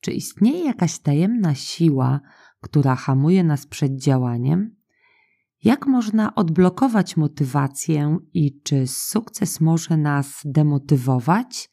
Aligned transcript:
Czy 0.00 0.12
istnieje 0.12 0.64
jakaś 0.64 0.98
tajemna 0.98 1.54
siła, 1.54 2.20
która 2.60 2.94
hamuje 2.96 3.44
nas 3.44 3.66
przed 3.66 3.96
działaniem? 3.96 4.76
Jak 5.64 5.86
można 5.86 6.34
odblokować 6.34 7.16
motywację 7.16 8.18
i 8.34 8.60
czy 8.62 8.86
sukces 8.86 9.60
może 9.60 9.96
nas 9.96 10.40
demotywować? 10.44 11.70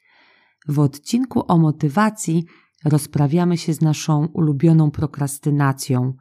W 0.67 0.79
odcinku 0.79 1.43
o 1.47 1.57
motywacji 1.57 2.45
rozprawiamy 2.85 3.57
się 3.57 3.73
z 3.73 3.81
naszą 3.81 4.25
ulubioną 4.33 4.91
prokrastynacją 4.91 6.13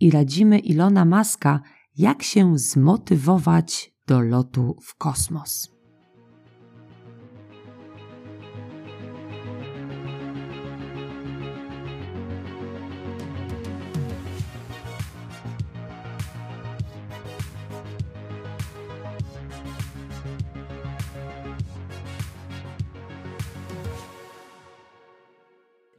i 0.00 0.10
radzimy 0.10 0.58
Ilona 0.58 1.04
Maska, 1.04 1.60
jak 1.96 2.22
się 2.22 2.58
zmotywować 2.58 3.94
do 4.06 4.20
lotu 4.20 4.76
w 4.82 4.94
kosmos. 4.94 5.77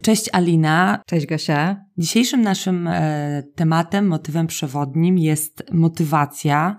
Cześć 0.10 0.30
Alina. 0.32 1.02
Cześć 1.06 1.26
Gosia. 1.26 1.86
Dzisiejszym 1.98 2.42
naszym 2.42 2.88
e, 2.88 3.44
tematem, 3.56 4.08
motywem 4.08 4.48
przewodnim 4.48 5.18
jest 5.18 5.64
motywacja. 5.72 6.78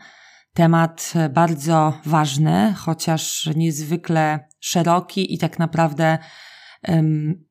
Temat 0.55 1.12
e, 1.16 1.29
bardzo 1.29 1.93
ważny, 2.05 2.75
chociaż 2.77 3.51
niezwykle 3.56 4.48
szeroki 4.61 5.34
i 5.34 5.39
tak 5.39 5.59
naprawdę 5.59 6.19
um, 6.89 7.45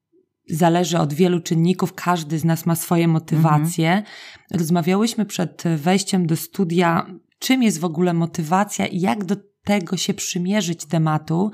zależy 0.50 0.98
od 0.98 1.14
wielu 1.14 1.40
czynników. 1.40 1.94
Każdy 1.94 2.40
z 2.40 2.46
nas 2.46 2.66
ma 2.66 2.76
swoje 2.76 3.08
motywacje. 3.08 3.90
Mhm. 3.90 4.06
Rozmawiałyśmy 4.54 5.26
przed 5.26 5.64
wejściem 5.78 6.28
do 6.28 6.36
studia, 6.36 7.06
czym 7.40 7.64
jest 7.64 7.80
w 7.80 7.86
ogóle 7.86 8.14
motywacja 8.14 8.88
i 8.88 9.00
jak 9.00 9.26
do 9.26 9.36
tego 9.64 9.98
się 9.98 10.14
przymierzyć 10.14 10.86
tematu. 10.86 11.52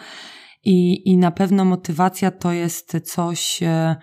I, 0.63 1.09
I 1.09 1.17
na 1.17 1.31
pewno 1.31 1.65
motywacja 1.65 2.31
to 2.31 2.51
jest 2.51 2.97
coś, 3.03 3.63
e, 3.63 3.95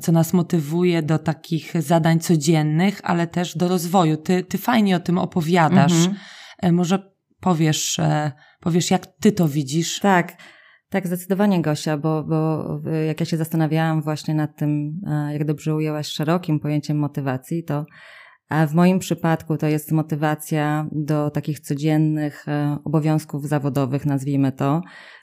co 0.00 0.12
nas 0.12 0.32
motywuje 0.32 1.02
do 1.02 1.18
takich 1.18 1.82
zadań 1.82 2.20
codziennych, 2.20 3.00
ale 3.04 3.26
też 3.26 3.56
do 3.56 3.68
rozwoju. 3.68 4.16
Ty, 4.16 4.44
ty 4.44 4.58
fajnie 4.58 4.96
o 4.96 5.00
tym 5.00 5.18
opowiadasz. 5.18 5.92
Mhm. 5.92 6.16
E, 6.62 6.72
może 6.72 7.12
powiesz, 7.40 7.98
e, 7.98 8.32
powiesz, 8.60 8.90
jak 8.90 9.06
ty 9.06 9.32
to 9.32 9.48
widzisz? 9.48 10.00
Tak. 10.00 10.36
Tak, 10.88 11.06
zdecydowanie 11.06 11.62
Gosia, 11.62 11.98
bo, 11.98 12.24
bo 12.24 12.64
jak 13.06 13.20
ja 13.20 13.26
się 13.26 13.36
zastanawiałam 13.36 14.02
właśnie 14.02 14.34
nad 14.34 14.56
tym, 14.56 15.00
jak 15.32 15.44
dobrze 15.44 15.74
ujęłaś 15.74 16.06
szerokim 16.06 16.60
pojęciem 16.60 16.98
motywacji, 16.98 17.64
to 17.64 17.84
w 18.68 18.74
moim 18.74 18.98
przypadku 18.98 19.56
to 19.56 19.66
jest 19.66 19.92
motywacja 19.92 20.86
do 20.92 21.30
takich 21.30 21.60
codziennych 21.60 22.46
obowiązków 22.84 23.48
zawodowych, 23.48 24.06
nazwijmy 24.06 24.52
to, 24.52 24.82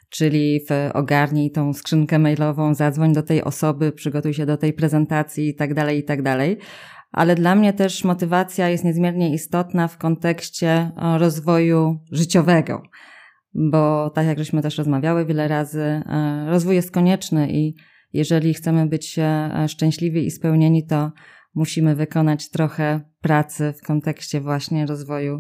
czyli 0.10 0.60
w 0.70 0.90
ogarnij 0.94 1.52
tą 1.52 1.74
skrzynkę 1.74 2.20
mailową, 2.20 2.74
zadzwoń 2.74 3.14
do 3.14 3.24
tej 3.24 3.44
osoby, 3.44 3.92
przygotuj 3.92 4.34
się 4.34 4.46
do 4.46 4.58
tej 4.58 4.74
prezentacji 4.74 5.50
i 5.50 5.56
tak 5.56 5.74
dalej, 5.74 6.00
i 6.00 6.04
tak 6.04 6.22
dalej. 6.22 6.58
Ale 7.12 7.36
dla 7.36 7.56
mnie 7.56 7.74
też 7.74 8.04
motywacja 8.04 8.70
jest 8.70 8.84
niezmiernie 8.84 9.34
istotna 9.34 9.88
w 9.88 9.98
kontekście 9.98 10.70
e, 10.70 10.92
rozwoju 11.18 12.00
życiowego, 12.12 12.84
bo 13.54 14.10
tak 14.10 14.28
jak 14.28 14.38
żeśmy 14.38 14.62
też 14.62 14.78
rozmawiały 14.78 15.26
wiele 15.26 15.48
razy, 15.48 15.82
e, 15.82 16.46
rozwój 16.50 16.76
jest 16.76 16.92
konieczny 16.92 17.52
i 17.52 17.76
jeżeli 18.14 18.54
chcemy 18.54 18.86
być 18.86 19.20
e, 19.20 19.68
szczęśliwi 19.68 20.26
i 20.26 20.32
spełnieni, 20.32 20.86
to 20.86 21.12
musimy 21.56 21.96
wykonać 21.96 22.50
trochę 22.50 23.02
pracy 23.22 23.74
w 23.78 23.88
kontekście 23.88 24.42
właśnie 24.42 24.86
rozwoju 24.86 25.40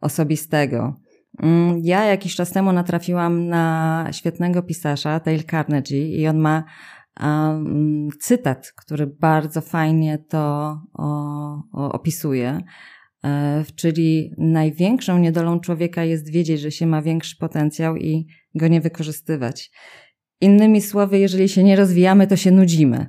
osobistego. 0.00 1.05
Mm, 1.42 1.80
ja 1.84 2.04
jakiś 2.04 2.34
czas 2.34 2.52
temu 2.52 2.72
natrafiłam 2.72 3.48
na 3.48 4.08
świetnego 4.12 4.62
pisarza, 4.62 5.20
Dale 5.20 5.44
Carnegie, 5.50 6.08
i 6.08 6.28
on 6.28 6.38
ma 6.38 6.64
um, 7.20 8.08
cytat, 8.20 8.72
który 8.76 9.06
bardzo 9.06 9.60
fajnie 9.60 10.18
to 10.18 10.76
o, 10.94 11.08
o, 11.72 11.92
opisuje. 11.92 12.60
E, 13.24 13.64
czyli 13.76 14.34
największą 14.38 15.18
niedolą 15.18 15.60
człowieka 15.60 16.04
jest 16.04 16.30
wiedzieć, 16.30 16.60
że 16.60 16.70
się 16.70 16.86
ma 16.86 17.02
większy 17.02 17.36
potencjał 17.36 17.96
i 17.96 18.26
go 18.54 18.68
nie 18.68 18.80
wykorzystywać. 18.80 19.70
Innymi 20.40 20.80
słowy, 20.80 21.18
jeżeli 21.18 21.48
się 21.48 21.64
nie 21.64 21.76
rozwijamy, 21.76 22.26
to 22.26 22.36
się 22.36 22.50
nudzimy. 22.50 23.06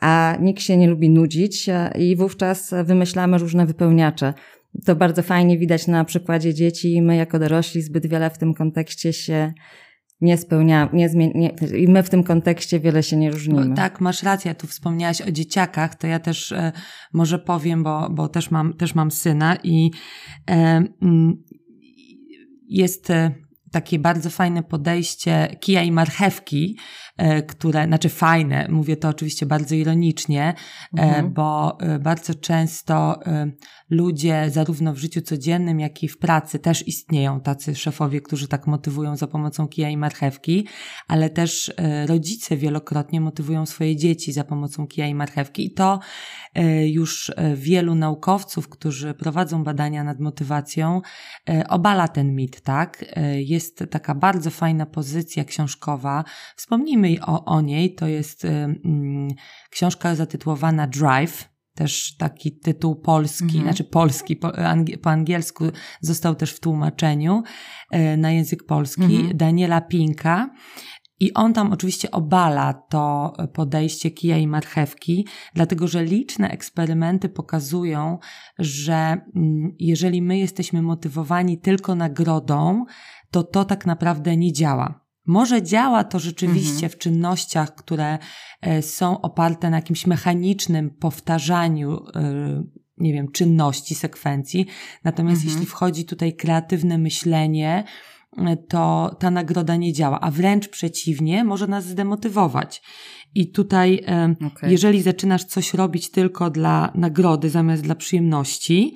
A 0.00 0.36
nikt 0.40 0.62
się 0.62 0.76
nie 0.76 0.88
lubi 0.88 1.10
nudzić 1.10 1.70
i 1.98 2.16
wówczas 2.16 2.74
wymyślamy 2.84 3.38
różne 3.38 3.66
wypełniacze 3.66 4.34
to 4.84 4.96
bardzo 4.96 5.22
fajnie 5.22 5.58
widać 5.58 5.86
na 5.86 6.04
przykładzie 6.04 6.54
dzieci 6.54 6.92
i 6.92 7.02
my 7.02 7.16
jako 7.16 7.38
dorośli 7.38 7.82
zbyt 7.82 8.06
wiele 8.06 8.30
w 8.30 8.38
tym 8.38 8.54
kontekście 8.54 9.12
się 9.12 9.52
nie 10.20 10.36
spełniamy, 10.36 10.90
nie 10.92 11.08
zmieni- 11.08 11.76
i 11.76 11.88
my 11.88 12.02
w 12.02 12.10
tym 12.10 12.22
kontekście 12.22 12.80
wiele 12.80 13.02
się 13.02 13.16
nie 13.16 13.30
różnimy. 13.30 13.64
No, 13.64 13.76
tak, 13.76 14.00
masz 14.00 14.22
rację, 14.22 14.54
tu 14.54 14.66
wspomniałaś 14.66 15.20
o 15.22 15.32
dzieciakach, 15.32 15.94
to 15.94 16.06
ja 16.06 16.18
też 16.18 16.52
e, 16.52 16.72
może 17.12 17.38
powiem, 17.38 17.82
bo, 17.82 18.10
bo 18.10 18.28
też, 18.28 18.50
mam, 18.50 18.74
też 18.74 18.94
mam 18.94 19.10
syna 19.10 19.56
i 19.62 19.90
e, 20.50 20.54
mm, 21.02 21.42
jest 22.68 23.10
e, 23.10 23.34
takie 23.72 23.98
bardzo 23.98 24.30
fajne 24.30 24.62
podejście 24.62 25.56
kija 25.60 25.82
i 25.82 25.92
marchewki, 25.92 26.76
które, 27.48 27.86
znaczy 27.86 28.08
fajne, 28.08 28.66
mówię 28.70 28.96
to 28.96 29.08
oczywiście 29.08 29.46
bardzo 29.46 29.74
ironicznie, 29.74 30.54
e, 30.98 31.02
mhm. 31.02 31.32
bo 31.32 31.80
e, 31.80 31.98
bardzo 31.98 32.34
często 32.34 33.20
ludzie, 33.90 34.50
zarówno 34.50 34.92
w 34.92 34.98
życiu 34.98 35.20
codziennym, 35.20 35.80
jak 35.80 36.02
i 36.02 36.08
w 36.08 36.18
pracy, 36.18 36.58
też 36.58 36.88
istnieją 36.88 37.40
tacy 37.40 37.74
szefowie, 37.74 38.20
którzy 38.20 38.48
tak 38.48 38.66
motywują 38.66 39.16
za 39.16 39.26
pomocą 39.26 39.68
kija 39.68 39.90
i 39.90 39.96
marchewki, 39.96 40.66
ale 41.08 41.30
też 41.30 41.72
rodzice 42.06 42.56
wielokrotnie 42.56 43.20
motywują 43.20 43.66
swoje 43.66 43.96
dzieci 43.96 44.32
za 44.32 44.44
pomocą 44.44 44.86
kija 44.86 45.06
i 45.06 45.14
marchewki. 45.14 45.66
I 45.66 45.70
to 45.70 46.00
już 46.84 47.32
wielu 47.54 47.94
naukowców, 47.94 48.68
którzy 48.68 49.14
prowadzą 49.14 49.64
badania 49.64 50.04
nad 50.04 50.20
motywacją, 50.20 51.00
obala 51.68 52.08
ten 52.08 52.34
mit, 52.34 52.60
tak? 52.60 53.04
Jest 53.34 53.84
taka 53.90 54.14
bardzo 54.14 54.50
fajna 54.50 54.86
pozycja 54.86 55.44
książkowa. 55.44 56.24
Wspomnijmy 56.56 57.01
o, 57.20 57.44
o 57.44 57.60
niej. 57.60 57.94
To 57.94 58.06
jest 58.06 58.44
mm, 58.44 59.28
książka 59.70 60.14
zatytułowana 60.14 60.86
Drive. 60.86 61.52
Też 61.74 62.16
taki 62.16 62.58
tytuł 62.58 62.96
polski, 62.96 63.44
mhm. 63.44 63.62
znaczy 63.62 63.84
polski, 63.84 64.36
po, 64.36 64.52
po, 65.02 65.10
angielsku 65.10 65.64
został 66.00 66.34
też 66.34 66.52
w 66.52 66.60
tłumaczeniu 66.60 67.42
y, 67.94 68.16
na 68.16 68.30
język 68.30 68.66
polski 68.66 69.02
mhm. 69.02 69.36
Daniela 69.36 69.80
Pinka. 69.80 70.50
I 71.22 71.34
on 71.34 71.52
tam 71.52 71.72
oczywiście 71.72 72.10
obala 72.10 72.74
to 72.74 73.32
podejście 73.54 74.10
kija 74.10 74.38
i 74.38 74.46
marchewki, 74.46 75.26
dlatego 75.54 75.88
że 75.88 76.04
liczne 76.04 76.50
eksperymenty 76.50 77.28
pokazują, 77.28 78.18
że 78.58 78.94
mm, 79.36 79.74
jeżeli 79.78 80.22
my 80.22 80.38
jesteśmy 80.38 80.82
motywowani 80.82 81.58
tylko 81.58 81.94
nagrodą, 81.94 82.84
to 83.30 83.42
to 83.42 83.64
tak 83.64 83.86
naprawdę 83.86 84.36
nie 84.36 84.52
działa. 84.52 85.01
Może 85.26 85.62
działa 85.62 86.04
to 86.04 86.18
rzeczywiście 86.18 86.72
mhm. 86.72 86.90
w 86.90 86.98
czynnościach, 86.98 87.74
które 87.74 88.18
e, 88.60 88.82
są 88.82 89.20
oparte 89.20 89.70
na 89.70 89.76
jakimś 89.76 90.06
mechanicznym 90.06 90.90
powtarzaniu, 90.90 92.06
e, 92.14 92.64
nie 92.98 93.12
wiem, 93.12 93.32
czynności, 93.32 93.94
sekwencji. 93.94 94.66
Natomiast 95.04 95.42
mhm. 95.42 95.52
jeśli 95.52 95.66
wchodzi 95.66 96.04
tutaj 96.04 96.36
kreatywne 96.36 96.98
myślenie, 96.98 97.84
e, 98.36 98.56
to 98.56 99.16
ta 99.18 99.30
nagroda 99.30 99.76
nie 99.76 99.92
działa, 99.92 100.20
a 100.20 100.30
wręcz 100.30 100.68
przeciwnie, 100.68 101.44
może 101.44 101.66
nas 101.66 101.84
zdemotywować. 101.84 102.82
I 103.34 103.50
tutaj, 103.50 104.04
okay. 104.46 104.70
jeżeli 104.70 105.02
zaczynasz 105.02 105.44
coś 105.44 105.74
robić 105.74 106.10
tylko 106.10 106.50
dla 106.50 106.92
nagrody 106.94 107.50
zamiast 107.50 107.82
dla 107.82 107.94
przyjemności, 107.94 108.94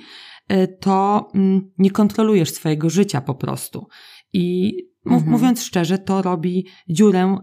to 0.80 1.28
mm, 1.34 1.70
nie 1.78 1.90
kontrolujesz 1.90 2.50
swojego 2.50 2.90
życia 2.90 3.20
po 3.20 3.34
prostu. 3.34 3.88
I 4.32 4.72
mhm. 5.14 5.30
mówiąc 5.30 5.62
szczerze, 5.62 5.98
to 5.98 6.22
robi 6.22 6.66
dziurę 6.88 7.38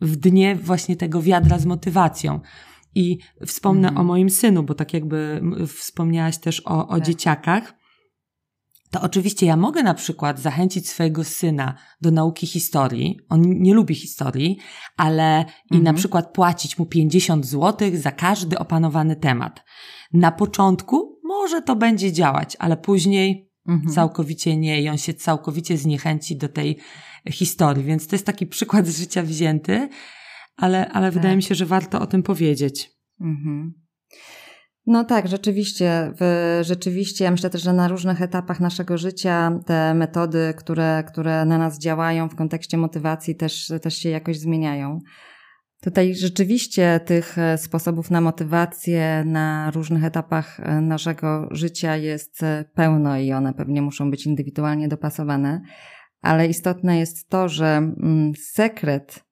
w 0.00 0.16
dnie 0.16 0.56
właśnie 0.56 0.96
tego 0.96 1.22
wiadra 1.22 1.58
z 1.58 1.66
motywacją. 1.66 2.40
I 2.94 3.18
wspomnę 3.46 3.88
mhm. 3.88 4.06
o 4.06 4.08
moim 4.08 4.30
synu, 4.30 4.62
bo 4.62 4.74
tak 4.74 4.94
jakby 4.94 5.42
wspomniałaś 5.66 6.38
też 6.38 6.62
o, 6.64 6.88
o 6.88 6.94
tak. 6.94 7.06
dzieciakach. 7.06 7.74
To 8.90 9.00
oczywiście 9.02 9.46
ja 9.46 9.56
mogę 9.56 9.82
na 9.82 9.94
przykład 9.94 10.40
zachęcić 10.40 10.88
swojego 10.88 11.24
syna 11.24 11.74
do 12.00 12.10
nauki 12.10 12.46
historii. 12.46 13.20
On 13.28 13.42
nie 13.42 13.74
lubi 13.74 13.94
historii, 13.94 14.58
ale 14.96 15.38
mhm. 15.38 15.54
i 15.70 15.74
na 15.74 15.78
mhm. 15.78 15.96
przykład 15.96 16.32
płacić 16.32 16.78
mu 16.78 16.86
50 16.86 17.46
zł 17.46 17.90
za 17.94 18.12
każdy 18.12 18.58
opanowany 18.58 19.16
temat. 19.16 19.64
Na 20.12 20.32
początku 20.32 21.20
może 21.24 21.62
to 21.62 21.76
będzie 21.76 22.12
działać, 22.12 22.56
ale 22.58 22.76
później 22.76 23.45
Mhm. 23.68 23.94
Całkowicie 23.94 24.56
nie 24.56 24.82
i 24.82 24.88
on 24.88 24.98
się 24.98 25.14
całkowicie 25.14 25.76
zniechęci 25.76 26.36
do 26.36 26.48
tej 26.48 26.78
historii. 27.30 27.84
Więc 27.84 28.06
to 28.06 28.16
jest 28.16 28.26
taki 28.26 28.46
przykład 28.46 28.86
z 28.86 28.98
życia 28.98 29.22
wzięty, 29.22 29.88
ale, 30.56 30.88
ale 30.88 31.06
tak. 31.06 31.14
wydaje 31.14 31.36
mi 31.36 31.42
się, 31.42 31.54
że 31.54 31.66
warto 31.66 32.00
o 32.00 32.06
tym 32.06 32.22
powiedzieć. 32.22 32.90
Mhm. 33.20 33.86
No 34.86 35.04
tak, 35.04 35.28
rzeczywiście. 35.28 36.12
Rzeczywiście, 36.60 37.24
ja 37.24 37.30
myślę 37.30 37.50
też, 37.50 37.62
że 37.62 37.72
na 37.72 37.88
różnych 37.88 38.22
etapach 38.22 38.60
naszego 38.60 38.98
życia 38.98 39.60
te 39.66 39.94
metody, 39.94 40.54
które, 40.56 41.04
które 41.08 41.44
na 41.44 41.58
nas 41.58 41.78
działają 41.78 42.28
w 42.28 42.34
kontekście 42.34 42.78
motywacji, 42.78 43.36
też, 43.36 43.72
też 43.82 43.94
się 43.98 44.08
jakoś 44.08 44.38
zmieniają. 44.38 44.98
Tutaj 45.80 46.14
rzeczywiście 46.14 47.00
tych 47.04 47.38
e, 47.38 47.58
sposobów 47.58 48.10
na 48.10 48.20
motywację 48.20 49.24
na 49.26 49.70
różnych 49.70 50.04
etapach 50.04 50.60
e, 50.60 50.80
naszego 50.80 51.48
życia 51.50 51.96
jest 51.96 52.42
e, 52.42 52.64
pełno 52.74 53.18
i 53.18 53.32
one 53.32 53.54
pewnie 53.54 53.82
muszą 53.82 54.10
być 54.10 54.26
indywidualnie 54.26 54.88
dopasowane, 54.88 55.60
ale 56.22 56.46
istotne 56.46 56.98
jest 56.98 57.28
to, 57.28 57.48
że 57.48 57.66
mm, 57.76 58.32
sekret 58.36 59.26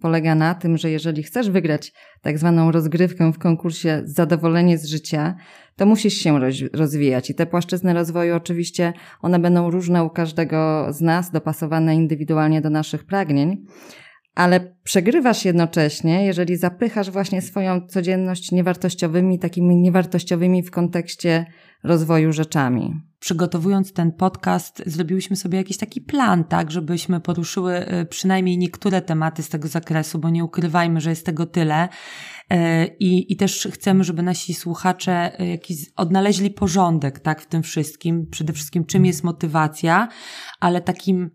polega 0.00 0.34
na 0.34 0.54
tym, 0.54 0.76
że 0.76 0.90
jeżeli 0.90 1.22
chcesz 1.22 1.50
wygrać 1.50 1.92
tak 2.22 2.38
zwaną 2.38 2.72
rozgrywkę 2.72 3.32
w 3.32 3.38
konkursie 3.38 4.02
Zadowolenie 4.04 4.78
z 4.78 4.86
życia, 4.86 5.36
to 5.76 5.86
musisz 5.86 6.14
się 6.14 6.40
rozwijać. 6.72 7.30
I 7.30 7.34
te 7.34 7.46
płaszczyzny 7.46 7.94
rozwoju 7.94 8.36
oczywiście 8.36 8.92
one 9.22 9.38
będą 9.38 9.70
różne 9.70 10.04
u 10.04 10.10
każdego 10.10 10.86
z 10.92 11.00
nas, 11.00 11.30
dopasowane 11.30 11.94
indywidualnie 11.94 12.60
do 12.60 12.70
naszych 12.70 13.04
pragnień 13.04 13.66
ale 14.36 14.76
przegrywasz 14.82 15.44
jednocześnie, 15.44 16.24
jeżeli 16.24 16.56
zapychasz 16.56 17.10
właśnie 17.10 17.42
swoją 17.42 17.86
codzienność 17.86 18.52
niewartościowymi, 18.52 19.38
takimi 19.38 19.76
niewartościowymi 19.76 20.62
w 20.62 20.70
kontekście 20.70 21.46
rozwoju 21.84 22.32
rzeczami. 22.32 23.00
Przygotowując 23.18 23.92
ten 23.92 24.12
podcast, 24.12 24.82
zrobiłyśmy 24.86 25.36
sobie 25.36 25.58
jakiś 25.58 25.76
taki 25.76 26.00
plan, 26.00 26.44
tak, 26.44 26.70
żebyśmy 26.70 27.20
poruszyły 27.20 27.92
y, 28.00 28.06
przynajmniej 28.06 28.58
niektóre 28.58 29.02
tematy 29.02 29.42
z 29.42 29.48
tego 29.48 29.68
zakresu, 29.68 30.18
bo 30.18 30.30
nie 30.30 30.44
ukrywajmy, 30.44 31.00
że 31.00 31.10
jest 31.10 31.26
tego 31.26 31.46
tyle. 31.46 31.88
Y, 32.52 32.56
I, 33.00 33.32
I 33.32 33.36
też 33.36 33.68
chcemy, 33.72 34.04
żeby 34.04 34.22
nasi 34.22 34.54
słuchacze 34.54 35.40
y, 35.40 35.46
jakiś 35.46 35.78
odnaleźli 35.96 36.50
porządek, 36.50 37.20
tak, 37.20 37.42
w 37.42 37.46
tym 37.46 37.62
wszystkim. 37.62 38.26
Przede 38.30 38.52
wszystkim, 38.52 38.84
czym 38.84 39.06
jest 39.06 39.24
motywacja, 39.24 40.08
ale 40.60 40.80
takim 40.80 41.30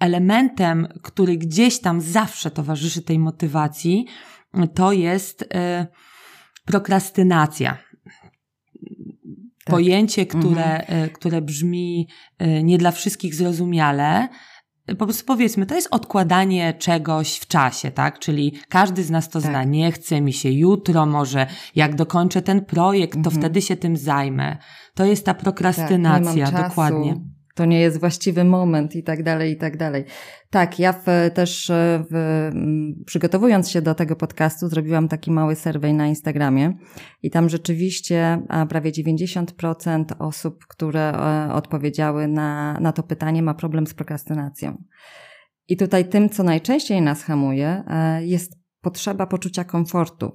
elementem, 0.00 0.88
który 1.02 1.36
gdzieś 1.36 1.80
tam 1.80 2.00
zawsze 2.00 2.50
towarzyszy 2.50 3.02
tej 3.02 3.18
motywacji, 3.18 4.06
to 4.74 4.92
jest 4.92 5.42
y, 5.42 5.46
prokrastynacja. 6.64 7.70
Tak. 9.64 9.74
Pojęcie, 9.74 10.26
które, 10.26 10.80
mhm. 10.80 11.04
Y, 11.04 11.10
które 11.10 11.42
brzmi 11.42 12.08
y, 12.42 12.62
nie 12.62 12.78
dla 12.78 12.90
wszystkich 12.90 13.34
zrozumiale, 13.34 14.28
po 14.98 15.04
prostu 15.04 15.24
powiedzmy, 15.24 15.66
to 15.66 15.74
jest 15.74 15.88
odkładanie 15.90 16.74
czegoś 16.74 17.36
w 17.36 17.46
czasie, 17.46 17.90
tak? 17.90 18.18
Czyli 18.18 18.54
każdy 18.68 19.04
z 19.04 19.10
nas 19.10 19.28
to 19.28 19.40
tak. 19.40 19.50
zna. 19.50 19.64
Nie 19.64 19.92
chce 19.92 20.20
mi 20.20 20.32
się 20.32 20.50
jutro, 20.50 21.06
może 21.06 21.46
jak 21.74 21.94
dokończę 21.94 22.42
ten 22.42 22.64
projekt, 22.64 23.12
to 23.12 23.18
mhm. 23.18 23.36
wtedy 23.36 23.62
się 23.62 23.76
tym 23.76 23.96
zajmę. 23.96 24.56
To 24.94 25.04
jest 25.04 25.26
ta 25.26 25.34
prokrastynacja, 25.34 26.50
tak, 26.50 26.68
dokładnie 26.68 27.39
to 27.60 27.64
nie 27.64 27.80
jest 27.80 28.00
właściwy 28.00 28.44
moment 28.44 28.96
i 28.96 29.02
tak 29.02 29.22
dalej, 29.22 29.52
i 29.52 29.56
tak 29.56 29.76
dalej. 29.76 30.04
Tak, 30.50 30.78
ja 30.78 30.92
w, 30.92 31.04
też 31.34 31.70
e, 31.70 32.04
w, 32.10 32.50
przygotowując 33.06 33.70
się 33.70 33.82
do 33.82 33.94
tego 33.94 34.16
podcastu 34.16 34.68
zrobiłam 34.68 35.08
taki 35.08 35.30
mały 35.30 35.56
survey 35.56 35.94
na 35.94 36.06
Instagramie 36.06 36.72
i 37.22 37.30
tam 37.30 37.48
rzeczywiście 37.48 38.42
prawie 38.68 38.92
90% 38.92 40.04
osób, 40.18 40.66
które 40.68 41.12
e, 41.12 41.52
odpowiedziały 41.52 42.28
na, 42.28 42.78
na 42.80 42.92
to 42.92 43.02
pytanie 43.02 43.42
ma 43.42 43.54
problem 43.54 43.86
z 43.86 43.94
prokrastynacją. 43.94 44.82
I 45.68 45.76
tutaj 45.76 46.04
tym, 46.04 46.28
co 46.28 46.42
najczęściej 46.42 47.02
nas 47.02 47.22
hamuje, 47.22 47.84
e, 47.86 48.26
jest 48.26 48.58
potrzeba 48.80 49.26
poczucia 49.26 49.64
komfortu 49.64 50.32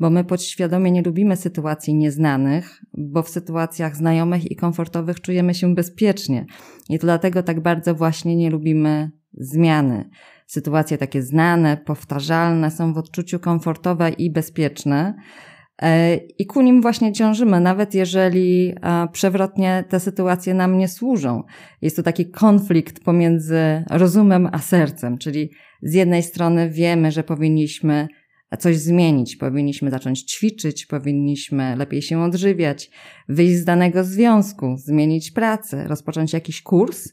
bo 0.00 0.10
my 0.10 0.24
podświadomie 0.24 0.90
nie 0.90 1.02
lubimy 1.02 1.36
sytuacji 1.36 1.94
nieznanych, 1.94 2.84
bo 2.94 3.22
w 3.22 3.28
sytuacjach 3.28 3.96
znajomych 3.96 4.50
i 4.50 4.56
komfortowych 4.56 5.20
czujemy 5.20 5.54
się 5.54 5.74
bezpiecznie. 5.74 6.46
I 6.88 6.98
dlatego 6.98 7.42
tak 7.42 7.60
bardzo 7.60 7.94
właśnie 7.94 8.36
nie 8.36 8.50
lubimy 8.50 9.10
zmiany. 9.32 10.10
Sytuacje 10.46 10.98
takie 10.98 11.22
znane, 11.22 11.76
powtarzalne 11.76 12.70
są 12.70 12.92
w 12.92 12.98
odczuciu 12.98 13.38
komfortowe 13.38 14.10
i 14.10 14.30
bezpieczne. 14.30 15.14
E, 15.82 16.16
I 16.16 16.46
ku 16.46 16.62
nim 16.62 16.82
właśnie 16.82 17.12
ciążymy, 17.12 17.60
nawet 17.60 17.94
jeżeli 17.94 18.74
przewrotnie 19.12 19.84
te 19.88 20.00
sytuacje 20.00 20.54
nam 20.54 20.78
nie 20.78 20.88
służą. 20.88 21.42
Jest 21.82 21.96
to 21.96 22.02
taki 22.02 22.30
konflikt 22.30 23.04
pomiędzy 23.04 23.84
rozumem 23.90 24.48
a 24.52 24.58
sercem, 24.58 25.18
czyli 25.18 25.50
z 25.82 25.94
jednej 25.94 26.22
strony 26.22 26.70
wiemy, 26.70 27.12
że 27.12 27.24
powinniśmy 27.24 28.08
coś 28.56 28.78
zmienić. 28.78 29.36
Powinniśmy 29.36 29.90
zacząć 29.90 30.22
ćwiczyć, 30.22 30.86
powinniśmy 30.86 31.76
lepiej 31.76 32.02
się 32.02 32.22
odżywiać, 32.22 32.90
wyjść 33.28 33.56
z 33.56 33.64
danego 33.64 34.04
związku, 34.04 34.76
zmienić 34.76 35.30
pracę, 35.30 35.88
rozpocząć 35.88 36.32
jakiś 36.32 36.62
kurs, 36.62 37.08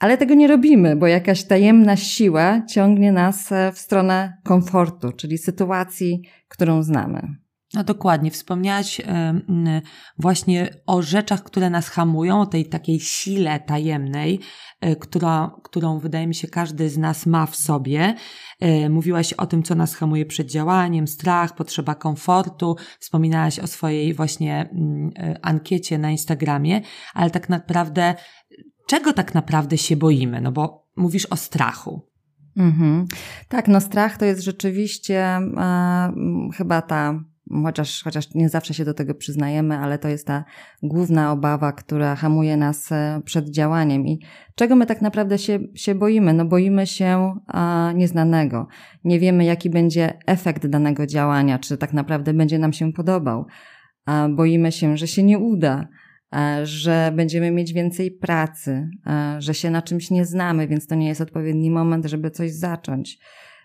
ale 0.00 0.18
tego 0.18 0.34
nie 0.34 0.46
robimy, 0.46 0.96
bo 0.96 1.06
jakaś 1.06 1.44
tajemna 1.44 1.96
siła 1.96 2.62
ciągnie 2.70 3.12
nas 3.12 3.52
e, 3.52 3.72
w 3.72 3.78
stronę 3.78 4.36
komfortu, 4.44 5.12
czyli 5.12 5.38
sytuacji, 5.38 6.22
którą 6.48 6.82
znamy. 6.82 7.36
No 7.74 7.84
dokładnie, 7.84 8.30
wspomniałaś 8.30 9.00
właśnie 10.18 10.70
o 10.86 11.02
rzeczach, 11.02 11.42
które 11.42 11.70
nas 11.70 11.88
hamują, 11.88 12.40
o 12.40 12.46
tej 12.46 12.68
takiej 12.68 13.00
sile 13.00 13.60
tajemnej, 13.60 14.40
e, 14.80 14.96
która, 14.96 15.56
którą 15.62 15.98
wydaje 15.98 16.26
mi 16.26 16.34
się 16.34 16.48
każdy 16.48 16.90
z 16.90 16.98
nas 16.98 17.26
ma 17.26 17.46
w 17.46 17.56
sobie. 17.56 18.14
E, 18.60 18.88
mówiłaś 18.88 19.32
o 19.32 19.46
tym, 19.46 19.62
co 19.62 19.74
nas 19.74 19.94
hamuje 19.94 20.26
przed 20.26 20.50
działaniem, 20.50 21.08
strach, 21.08 21.54
potrzeba 21.54 21.94
komfortu, 21.94 22.76
wspominałaś 23.00 23.58
o 23.58 23.66
swojej 23.66 24.14
właśnie 24.14 24.70
e, 25.18 25.38
ankiecie 25.42 25.98
na 25.98 26.10
Instagramie, 26.10 26.80
ale 27.14 27.30
tak 27.30 27.48
naprawdę, 27.48 28.14
czego 28.86 29.12
tak 29.12 29.34
naprawdę 29.34 29.78
się 29.78 29.96
boimy? 29.96 30.40
No 30.40 30.52
bo 30.52 30.86
mówisz 30.96 31.26
o 31.26 31.36
strachu. 31.36 32.08
Mhm. 32.56 33.06
Tak, 33.48 33.68
no 33.68 33.80
strach 33.80 34.16
to 34.16 34.24
jest 34.24 34.42
rzeczywiście 34.42 35.20
e, 35.20 36.12
chyba 36.56 36.82
ta 36.82 37.20
chociaż, 37.64 38.02
chociaż 38.04 38.34
nie 38.34 38.48
zawsze 38.48 38.74
się 38.74 38.84
do 38.84 38.94
tego 38.94 39.14
przyznajemy, 39.14 39.76
ale 39.76 39.98
to 39.98 40.08
jest 40.08 40.26
ta 40.26 40.44
główna 40.82 41.32
obawa, 41.32 41.72
która 41.72 42.16
hamuje 42.16 42.56
nas 42.56 42.92
e, 42.92 43.20
przed 43.24 43.50
działaniem. 43.50 44.06
I 44.06 44.20
czego 44.54 44.76
my 44.76 44.86
tak 44.86 45.02
naprawdę 45.02 45.38
się, 45.38 45.58
się 45.74 45.94
boimy? 45.94 46.34
No 46.34 46.44
boimy 46.44 46.86
się 46.86 47.34
a, 47.46 47.92
nieznanego. 47.94 48.68
Nie 49.04 49.20
wiemy, 49.20 49.44
jaki 49.44 49.70
będzie 49.70 50.18
efekt 50.26 50.66
danego 50.66 51.06
działania, 51.06 51.58
czy 51.58 51.76
tak 51.76 51.92
naprawdę 51.92 52.34
będzie 52.34 52.58
nam 52.58 52.72
się 52.72 52.92
podobał. 52.92 53.46
A, 54.06 54.28
boimy 54.28 54.72
się, 54.72 54.96
że 54.96 55.06
się 55.06 55.22
nie 55.22 55.38
uda, 55.38 55.88
a, 56.30 56.56
że 56.62 57.12
będziemy 57.16 57.50
mieć 57.50 57.72
więcej 57.72 58.10
pracy, 58.10 58.88
że 59.38 59.54
się 59.54 59.70
na 59.70 59.82
czymś 59.82 60.10
nie 60.10 60.24
znamy, 60.24 60.68
więc 60.68 60.86
to 60.86 60.94
nie 60.94 61.08
jest 61.08 61.20
odpowiedni 61.20 61.70
moment, 61.70 62.06
żeby 62.06 62.30
coś 62.30 62.52
zacząć. 62.52 63.18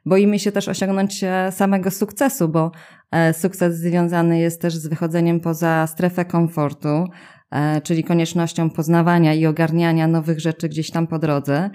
Boimy 0.05 0.39
się 0.39 0.51
też 0.51 0.67
osiągnąć 0.67 1.23
e, 1.23 1.51
samego 1.51 1.91
sukcesu, 1.91 2.49
bo 2.49 2.71
e, 3.11 3.33
sukces 3.33 3.77
związany 3.77 4.39
jest 4.39 4.61
też 4.61 4.75
z 4.75 4.87
wychodzeniem 4.87 5.39
poza 5.39 5.87
strefę 5.87 6.25
komfortu, 6.25 7.05
e, 7.51 7.81
czyli 7.81 8.03
koniecznością 8.03 8.69
poznawania 8.69 9.33
i 9.33 9.45
ogarniania 9.45 10.07
nowych 10.07 10.39
rzeczy 10.39 10.69
gdzieś 10.69 10.91
tam 10.91 11.07
po 11.07 11.19
drodze. 11.19 11.69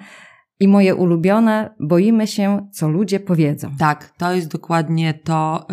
I 0.60 0.68
moje 0.68 0.94
ulubione, 0.94 1.74
boimy 1.80 2.26
się, 2.26 2.68
co 2.72 2.88
ludzie 2.88 3.20
powiedzą. 3.20 3.70
Tak, 3.78 4.12
to 4.18 4.34
jest 4.34 4.48
dokładnie 4.48 5.14
to. 5.14 5.66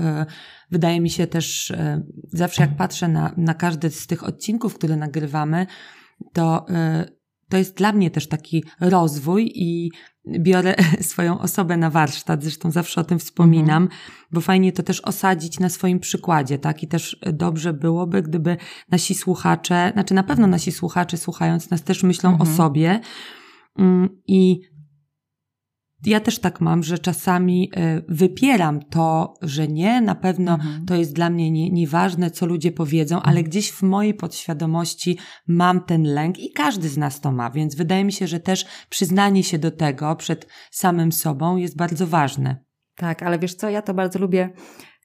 Wydaje 0.71 1.01
mi 1.01 1.09
się 1.09 1.27
też, 1.27 1.74
zawsze 2.33 2.62
jak 2.62 2.75
patrzę 2.75 3.07
na, 3.07 3.33
na 3.38 3.53
każdy 3.53 3.89
z 3.89 4.07
tych 4.07 4.24
odcinków, 4.24 4.75
które 4.75 4.95
nagrywamy, 4.95 5.67
to 6.33 6.65
to 7.50 7.57
jest 7.57 7.77
dla 7.77 7.91
mnie 7.93 8.12
też 8.12 8.27
taki 8.27 8.63
rozwój 8.79 9.51
i 9.55 9.91
biorę 10.27 10.75
swoją 11.01 11.39
osobę 11.39 11.77
na 11.77 11.89
warsztat, 11.89 12.44
zresztą 12.44 12.72
zawsze 12.72 13.01
o 13.01 13.03
tym 13.03 13.20
wspominam, 13.20 13.84
mhm. 13.84 14.01
bo 14.32 14.41
fajnie 14.41 14.72
to 14.72 14.84
też 14.84 15.01
osadzić 15.01 15.60
na 15.60 15.70
swoim 15.70 16.00
przykładzie, 16.00 16.60
tak? 16.60 16.84
I 16.84 16.88
też 16.88 17.20
dobrze 17.34 17.74
byłoby, 17.74 18.22
gdyby 18.22 18.58
nasi 18.91 19.15
słuchacze, 19.15 19.91
znaczy 19.94 20.13
na 20.13 20.24
pewno 20.24 20.48
nasi 20.48 20.72
słuchacze 20.72 21.17
słuchając 21.17 21.70
nas 21.70 21.84
też 21.84 22.03
myślą 22.03 22.29
mhm. 22.29 22.50
o 22.50 22.55
sobie 22.55 23.00
mm, 23.77 24.10
i 24.27 24.62
ja 26.07 26.19
też 26.19 26.39
tak 26.39 26.62
mam, 26.62 26.83
że 26.83 27.00
czasami 27.00 27.71
e, 27.75 28.01
wypieram 28.09 28.79
to, 28.79 29.33
że 29.41 29.67
nie, 29.67 30.01
na 30.01 30.15
pewno 30.15 30.53
mhm. 30.53 30.85
to 30.85 30.95
jest 30.95 31.13
dla 31.13 31.29
mnie 31.29 31.51
nie, 31.51 31.69
nieważne, 31.69 32.31
co 32.31 32.45
ludzie 32.45 32.71
powiedzą, 32.71 33.15
ale 33.15 33.38
mhm. 33.38 33.45
gdzieś 33.45 33.71
w 33.71 33.83
mojej 33.83 34.13
podświadomości 34.13 35.17
mam 35.47 35.83
ten 35.83 36.03
lęk 36.03 36.39
i 36.39 36.51
każdy 36.51 36.89
z 36.89 36.97
nas 36.97 37.21
to 37.21 37.31
ma, 37.31 37.50
więc 37.50 37.75
wydaje 37.75 38.03
mi 38.03 38.12
się, 38.12 38.27
że 38.27 38.39
też 38.39 38.65
przyznanie 38.89 39.43
się 39.43 39.59
do 39.59 39.71
tego 39.71 40.15
przed 40.15 40.47
samym 40.71 41.12
sobą 41.12 41.57
jest 41.57 41.77
bardzo 41.77 42.07
ważne. 42.07 42.65
Tak, 42.95 43.24
ale 43.24 43.39
wiesz 43.39 43.55
co, 43.55 43.69
ja 43.69 43.81
to 43.81 43.93
bardzo 43.93 44.19
lubię 44.19 44.50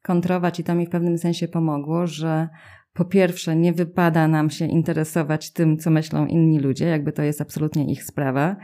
kontrować 0.02 0.60
i 0.60 0.64
to 0.64 0.74
mi 0.74 0.86
w 0.86 0.90
pewnym 0.90 1.18
sensie 1.18 1.48
pomogło, 1.48 2.06
że 2.06 2.48
po 2.92 3.04
pierwsze, 3.04 3.56
nie 3.56 3.72
wypada 3.72 4.28
nam 4.28 4.50
się 4.50 4.66
interesować 4.66 5.52
tym, 5.52 5.78
co 5.78 5.90
myślą 5.90 6.26
inni 6.26 6.58
ludzie, 6.58 6.86
jakby 6.86 7.12
to 7.12 7.22
jest 7.22 7.40
absolutnie 7.40 7.92
ich 7.92 8.04
sprawa. 8.04 8.56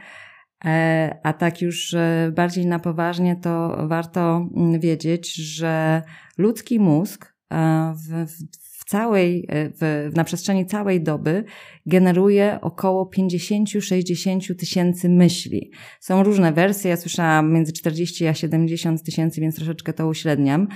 E, 0.65 1.19
a 1.23 1.33
tak 1.33 1.63
już 1.63 1.95
e, 1.95 2.33
bardziej 2.35 2.67
na 2.67 2.79
poważnie, 2.79 3.37
to 3.37 3.77
warto 3.89 4.49
mm, 4.57 4.81
wiedzieć, 4.81 5.35
że 5.35 6.03
ludzki 6.39 6.81
mózg 6.81 7.35
e, 7.53 7.95
w, 7.95 8.27
w 8.63 8.85
całej, 8.85 9.49
w, 9.51 10.11
na 10.15 10.25
przestrzeni 10.25 10.67
całej 10.67 11.03
doby 11.03 11.45
generuje 11.87 12.59
około 12.61 13.11
50-60 13.19 14.57
tysięcy 14.57 15.09
myśli. 15.09 15.71
Są 16.01 16.23
różne 16.23 16.53
wersje, 16.53 16.91
ja 16.91 16.97
słyszałam 16.97 17.53
między 17.53 17.73
40 17.73 18.27
a 18.27 18.35
70 18.35 19.03
tysięcy, 19.03 19.41
więc 19.41 19.57
troszeczkę 19.57 19.93
to 19.93 20.09
uśredniam, 20.09 20.69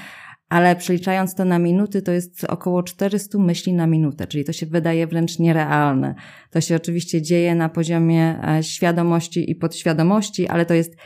ale 0.50 0.76
przeliczając 0.76 1.34
to 1.34 1.44
na 1.44 1.58
minuty, 1.58 2.02
to 2.02 2.12
jest 2.12 2.44
około 2.44 2.82
400 2.82 3.38
myśli 3.38 3.72
na 3.72 3.86
minutę, 3.86 4.26
czyli 4.26 4.44
to 4.44 4.52
się 4.52 4.66
wydaje 4.66 5.06
wręcz 5.06 5.38
nierealne. 5.38 6.14
To 6.50 6.60
się 6.60 6.76
oczywiście 6.76 7.22
dzieje 7.22 7.54
na 7.54 7.68
poziomie 7.68 8.38
e, 8.48 8.62
świadomości 8.62 9.50
i 9.50 9.54
podświadomości, 9.54 10.48
ale 10.48 10.66
to 10.66 10.74
jest 10.74 10.96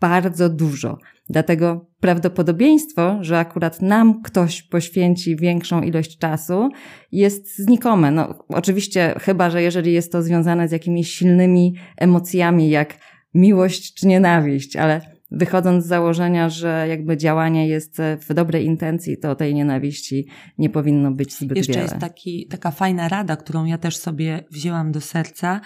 bardzo 0.00 0.48
dużo. 0.48 0.98
Dlatego 1.30 1.86
prawdopodobieństwo, 2.00 3.18
że 3.20 3.38
akurat 3.38 3.82
nam 3.82 4.22
ktoś 4.22 4.62
poświęci 4.62 5.36
większą 5.36 5.82
ilość 5.82 6.18
czasu, 6.18 6.68
jest 7.12 7.56
znikome. 7.56 8.10
No, 8.10 8.44
oczywiście, 8.48 9.14
chyba 9.20 9.50
że 9.50 9.62
jeżeli 9.62 9.92
jest 9.92 10.12
to 10.12 10.22
związane 10.22 10.68
z 10.68 10.72
jakimiś 10.72 11.10
silnymi 11.10 11.74
emocjami, 11.96 12.70
jak 12.70 12.94
miłość 13.34 13.94
czy 13.94 14.06
nienawiść, 14.06 14.76
ale 14.76 15.13
wychodząc 15.30 15.84
z 15.84 15.88
założenia, 15.88 16.48
że 16.48 16.86
jakby 16.88 17.16
działanie 17.16 17.68
jest 17.68 18.02
w 18.28 18.34
dobrej 18.34 18.64
intencji, 18.64 19.18
to 19.18 19.34
tej 19.34 19.54
nienawiści 19.54 20.28
nie 20.58 20.70
powinno 20.70 21.10
być 21.10 21.38
zbyt 21.38 21.56
Jeszcze 21.56 21.72
wiele. 21.72 21.82
Jeszcze 21.82 21.94
jest 21.94 22.00
taki, 22.00 22.46
taka 22.50 22.70
fajna 22.70 23.08
rada, 23.08 23.36
którą 23.36 23.64
ja 23.64 23.78
też 23.78 23.96
sobie 23.96 24.44
wzięłam 24.50 24.92
do 24.92 25.00
serca, 25.00 25.60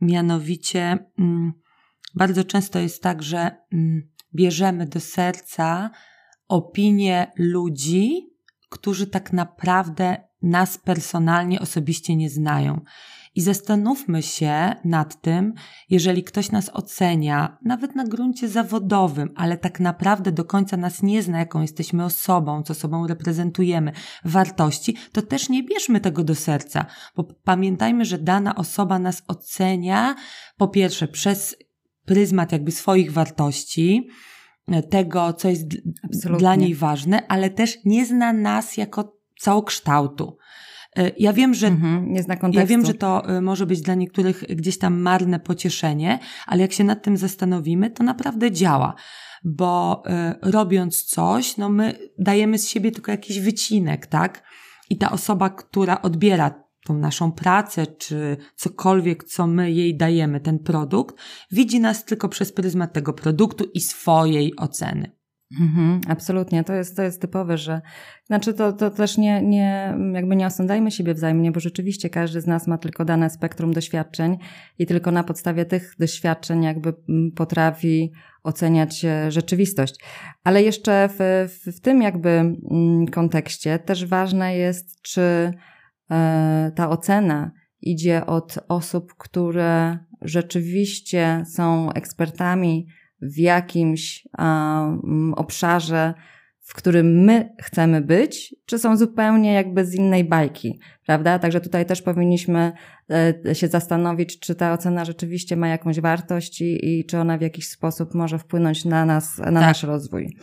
mianowicie 0.00 0.98
mm, 1.18 1.52
bardzo 2.14 2.44
często 2.44 2.78
jest 2.78 3.02
tak, 3.02 3.22
że 3.22 3.50
mm, 3.72 4.08
bierzemy 4.34 4.86
do 4.86 5.00
serca 5.00 5.90
opinie 6.48 7.32
ludzi, 7.36 8.30
którzy 8.68 9.06
tak 9.06 9.32
naprawdę 9.32 10.16
nas 10.42 10.78
personalnie, 10.78 11.60
osobiście 11.60 12.16
nie 12.16 12.30
znają. 12.30 12.80
I 13.34 13.40
zastanówmy 13.40 14.22
się 14.22 14.76
nad 14.84 15.20
tym, 15.20 15.54
jeżeli 15.90 16.24
ktoś 16.24 16.50
nas 16.50 16.70
ocenia, 16.74 17.58
nawet 17.64 17.94
na 17.94 18.04
gruncie 18.04 18.48
zawodowym, 18.48 19.30
ale 19.36 19.58
tak 19.58 19.80
naprawdę 19.80 20.32
do 20.32 20.44
końca 20.44 20.76
nas 20.76 21.02
nie 21.02 21.22
zna, 21.22 21.38
jaką 21.38 21.62
jesteśmy 21.62 22.04
osobą, 22.04 22.62
co 22.62 22.74
sobą 22.74 23.06
reprezentujemy, 23.06 23.92
wartości, 24.24 24.96
to 25.12 25.22
też 25.22 25.48
nie 25.48 25.62
bierzmy 25.62 26.00
tego 26.00 26.24
do 26.24 26.34
serca, 26.34 26.86
bo 27.16 27.24
pamiętajmy, 27.24 28.04
że 28.04 28.18
dana 28.18 28.54
osoba 28.54 28.98
nas 28.98 29.22
ocenia 29.28 30.14
po 30.56 30.68
pierwsze 30.68 31.08
przez 31.08 31.56
pryzmat 32.04 32.52
jakby 32.52 32.72
swoich 32.72 33.12
wartości, 33.12 34.08
tego, 34.90 35.32
co 35.32 35.48
jest 35.48 35.66
Absolutnie. 36.04 36.38
dla 36.38 36.54
niej 36.54 36.74
ważne, 36.74 37.26
ale 37.28 37.50
też 37.50 37.78
nie 37.84 38.06
zna 38.06 38.32
nas 38.32 38.76
jako 38.76 39.16
całokształtu. 39.38 40.36
E, 40.36 40.69
ja 41.18 41.32
wiem, 41.32 41.54
że, 41.54 41.66
mhm, 41.66 42.14
ja 42.52 42.66
wiem, 42.66 42.86
że 42.86 42.94
to 42.94 43.28
e, 43.28 43.40
może 43.40 43.66
być 43.66 43.80
dla 43.80 43.94
niektórych 43.94 44.44
gdzieś 44.48 44.78
tam 44.78 45.00
marne 45.00 45.40
pocieszenie, 45.40 46.18
ale 46.46 46.62
jak 46.62 46.72
się 46.72 46.84
nad 46.84 47.02
tym 47.02 47.16
zastanowimy, 47.16 47.90
to 47.90 48.04
naprawdę 48.04 48.52
działa. 48.52 48.94
Bo 49.44 50.02
y, 50.42 50.50
robiąc 50.50 51.04
coś, 51.04 51.56
no 51.56 51.68
my 51.68 51.98
dajemy 52.18 52.58
z 52.58 52.68
siebie 52.68 52.92
tylko 52.92 53.10
jakiś 53.10 53.40
wycinek, 53.40 54.06
tak? 54.06 54.42
I 54.90 54.98
ta 54.98 55.10
osoba, 55.10 55.50
która 55.50 56.02
odbiera 56.02 56.64
tą 56.86 56.98
naszą 56.98 57.32
pracę, 57.32 57.86
czy 57.86 58.36
cokolwiek, 58.56 59.24
co 59.24 59.46
my 59.46 59.72
jej 59.72 59.96
dajemy, 59.96 60.40
ten 60.40 60.58
produkt, 60.58 61.16
widzi 61.50 61.80
nas 61.80 62.04
tylko 62.04 62.28
przez 62.28 62.52
pryzmat 62.52 62.92
tego 62.92 63.12
produktu 63.12 63.64
i 63.74 63.80
swojej 63.80 64.56
oceny. 64.56 65.19
Mhm, 65.58 66.00
absolutnie, 66.08 66.64
to 66.64 66.74
jest, 66.74 66.96
to 66.96 67.02
jest 67.02 67.20
typowe, 67.20 67.58
że 67.58 67.80
znaczy 68.26 68.54
to, 68.54 68.72
to 68.72 68.90
też 68.90 69.18
nie, 69.18 69.42
nie, 69.42 69.94
jakby 70.12 70.36
nie 70.36 70.46
osądzajmy 70.46 70.90
siebie 70.90 71.14
wzajemnie, 71.14 71.52
bo 71.52 71.60
rzeczywiście 71.60 72.10
każdy 72.10 72.40
z 72.40 72.46
nas 72.46 72.66
ma 72.66 72.78
tylko 72.78 73.04
dane 73.04 73.30
spektrum 73.30 73.72
doświadczeń 73.72 74.38
i 74.78 74.86
tylko 74.86 75.10
na 75.10 75.24
podstawie 75.24 75.64
tych 75.64 75.94
doświadczeń 75.98 76.62
jakby 76.62 76.94
mm, 77.08 77.32
potrafi 77.32 78.12
oceniać 78.42 79.04
e, 79.04 79.30
rzeczywistość. 79.30 80.04
Ale 80.44 80.62
jeszcze 80.62 81.08
w, 81.18 81.48
w, 81.76 81.80
tym 81.80 82.02
jakby 82.02 82.30
mm, 82.30 83.06
kontekście 83.06 83.78
też 83.78 84.06
ważne 84.06 84.56
jest, 84.56 85.02
czy 85.02 85.52
e, 86.10 86.72
ta 86.76 86.90
ocena 86.90 87.50
idzie 87.82 88.26
od 88.26 88.58
osób, 88.68 89.14
które 89.18 89.98
rzeczywiście 90.22 91.44
są 91.46 91.92
ekspertami 91.92 92.86
w 93.22 93.38
jakimś 93.38 94.28
um, 94.38 95.34
obszarze, 95.36 96.14
w 96.60 96.74
którym 96.74 97.24
my 97.24 97.54
chcemy 97.62 98.00
być, 98.00 98.54
czy 98.66 98.78
są 98.78 98.96
zupełnie 98.96 99.52
jakby 99.52 99.84
z 99.84 99.94
innej 99.94 100.24
bajki, 100.24 100.80
prawda? 101.06 101.38
Także 101.38 101.60
tutaj 101.60 101.86
też 101.86 102.02
powinniśmy 102.02 102.72
e, 103.48 103.54
się 103.54 103.68
zastanowić, 103.68 104.38
czy 104.38 104.54
ta 104.54 104.72
ocena 104.72 105.04
rzeczywiście 105.04 105.56
ma 105.56 105.68
jakąś 105.68 106.00
wartość 106.00 106.60
i, 106.60 106.98
i 106.98 107.04
czy 107.04 107.18
ona 107.18 107.38
w 107.38 107.40
jakiś 107.40 107.68
sposób 107.68 108.14
może 108.14 108.38
wpłynąć 108.38 108.84
na 108.84 109.04
nas, 109.04 109.38
na 109.38 109.44
tak. 109.44 109.54
nasz 109.54 109.82
rozwój. 109.82 110.36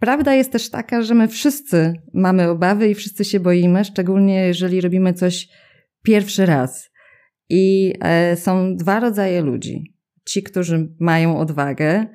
Prawda 0.00 0.34
jest 0.34 0.52
też 0.52 0.70
taka, 0.70 1.02
że 1.02 1.14
my 1.14 1.28
wszyscy 1.28 1.94
mamy 2.14 2.48
obawy 2.48 2.88
i 2.88 2.94
wszyscy 2.94 3.24
się 3.24 3.40
boimy, 3.40 3.84
szczególnie 3.84 4.34
jeżeli 4.34 4.80
robimy 4.80 5.14
coś 5.14 5.48
pierwszy 6.02 6.46
raz. 6.46 6.90
I 7.48 7.94
e, 8.00 8.36
są 8.36 8.76
dwa 8.76 9.00
rodzaje 9.00 9.42
ludzi 9.42 9.99
ci, 10.24 10.42
którzy 10.42 10.94
mają 11.00 11.38
odwagę 11.38 12.06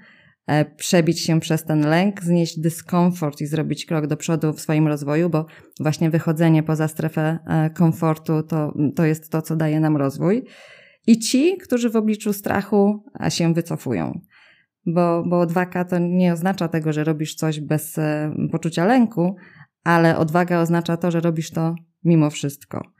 e, 0.47 0.65
przebić 0.65 1.21
się 1.21 1.39
przez 1.39 1.63
ten 1.63 1.87
lęk, 1.87 2.23
znieść 2.23 2.59
dyskomfort 2.59 3.41
i 3.41 3.45
zrobić 3.45 3.85
krok 3.85 4.07
do 4.07 4.17
przodu 4.17 4.53
w 4.53 4.61
swoim 4.61 4.87
rozwoju, 4.87 5.29
bo 5.29 5.45
właśnie 5.79 6.09
wychodzenie 6.09 6.63
poza 6.63 6.87
strefę 6.87 7.39
e, 7.47 7.69
komfortu 7.69 8.43
to, 8.43 8.73
to 8.95 9.05
jest 9.05 9.31
to, 9.31 9.41
co 9.41 9.55
daje 9.55 9.79
nam 9.79 9.97
rozwój. 9.97 10.43
I 11.07 11.19
ci, 11.19 11.57
którzy 11.57 11.89
w 11.89 11.95
obliczu 11.95 12.33
strachu 12.33 13.03
się 13.29 13.53
wycofują. 13.53 14.19
Bo, 14.85 15.23
bo 15.29 15.39
odwaga 15.39 15.85
to 15.85 15.99
nie 15.99 16.33
oznacza 16.33 16.67
tego, 16.67 16.93
że 16.93 17.03
robisz 17.03 17.35
coś 17.35 17.59
bez 17.59 17.97
e, 17.97 18.35
poczucia 18.51 18.85
lęku, 18.85 19.35
ale 19.83 20.17
odwaga 20.17 20.61
oznacza 20.61 20.97
to, 20.97 21.11
że 21.11 21.19
robisz 21.19 21.51
to 21.51 21.75
mimo 22.03 22.29
wszystko. 22.29 22.94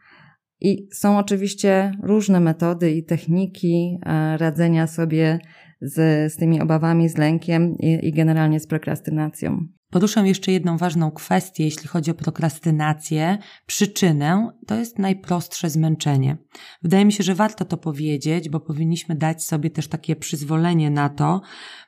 I 0.66 0.88
są 0.94 1.18
oczywiście 1.18 1.92
różne 2.04 2.40
metody 2.40 2.92
i 2.92 3.04
techniki 3.04 4.00
e, 4.06 4.38
radzenia 4.38 4.88
sobie 4.88 5.40
z, 5.82 6.34
z 6.34 6.38
tymi 6.38 6.62
obawami, 6.62 7.10
z 7.10 7.18
lękiem 7.18 7.78
i, 7.78 8.08
i 8.08 8.12
generalnie 8.12 8.60
z 8.60 8.68
prokrastynacją. 8.68 9.68
Poruszę 9.90 10.28
jeszcze 10.28 10.52
jedną 10.52 10.78
ważną 10.78 11.12
kwestię, 11.12 11.64
jeśli 11.64 11.88
chodzi 11.88 12.12
o 12.12 12.14
prokrastynację. 12.14 13.38
Przyczynę 13.66 14.50
to 14.68 14.76
jest 14.76 15.00
najprostsze 15.00 15.70
zmęczenie. 15.70 16.38
Wydaje 16.82 17.06
mi 17.06 17.12
się, 17.12 17.24
że 17.24 17.36
warto 17.36 17.66
to 17.66 17.78
powiedzieć, 17.78 18.50
bo 18.50 18.60
powinniśmy 18.60 19.16
dać 19.16 19.44
sobie 19.44 19.70
też 19.70 19.88
takie 19.88 20.16
przyzwolenie 20.16 20.90
na 20.90 21.10
to, 21.10 21.42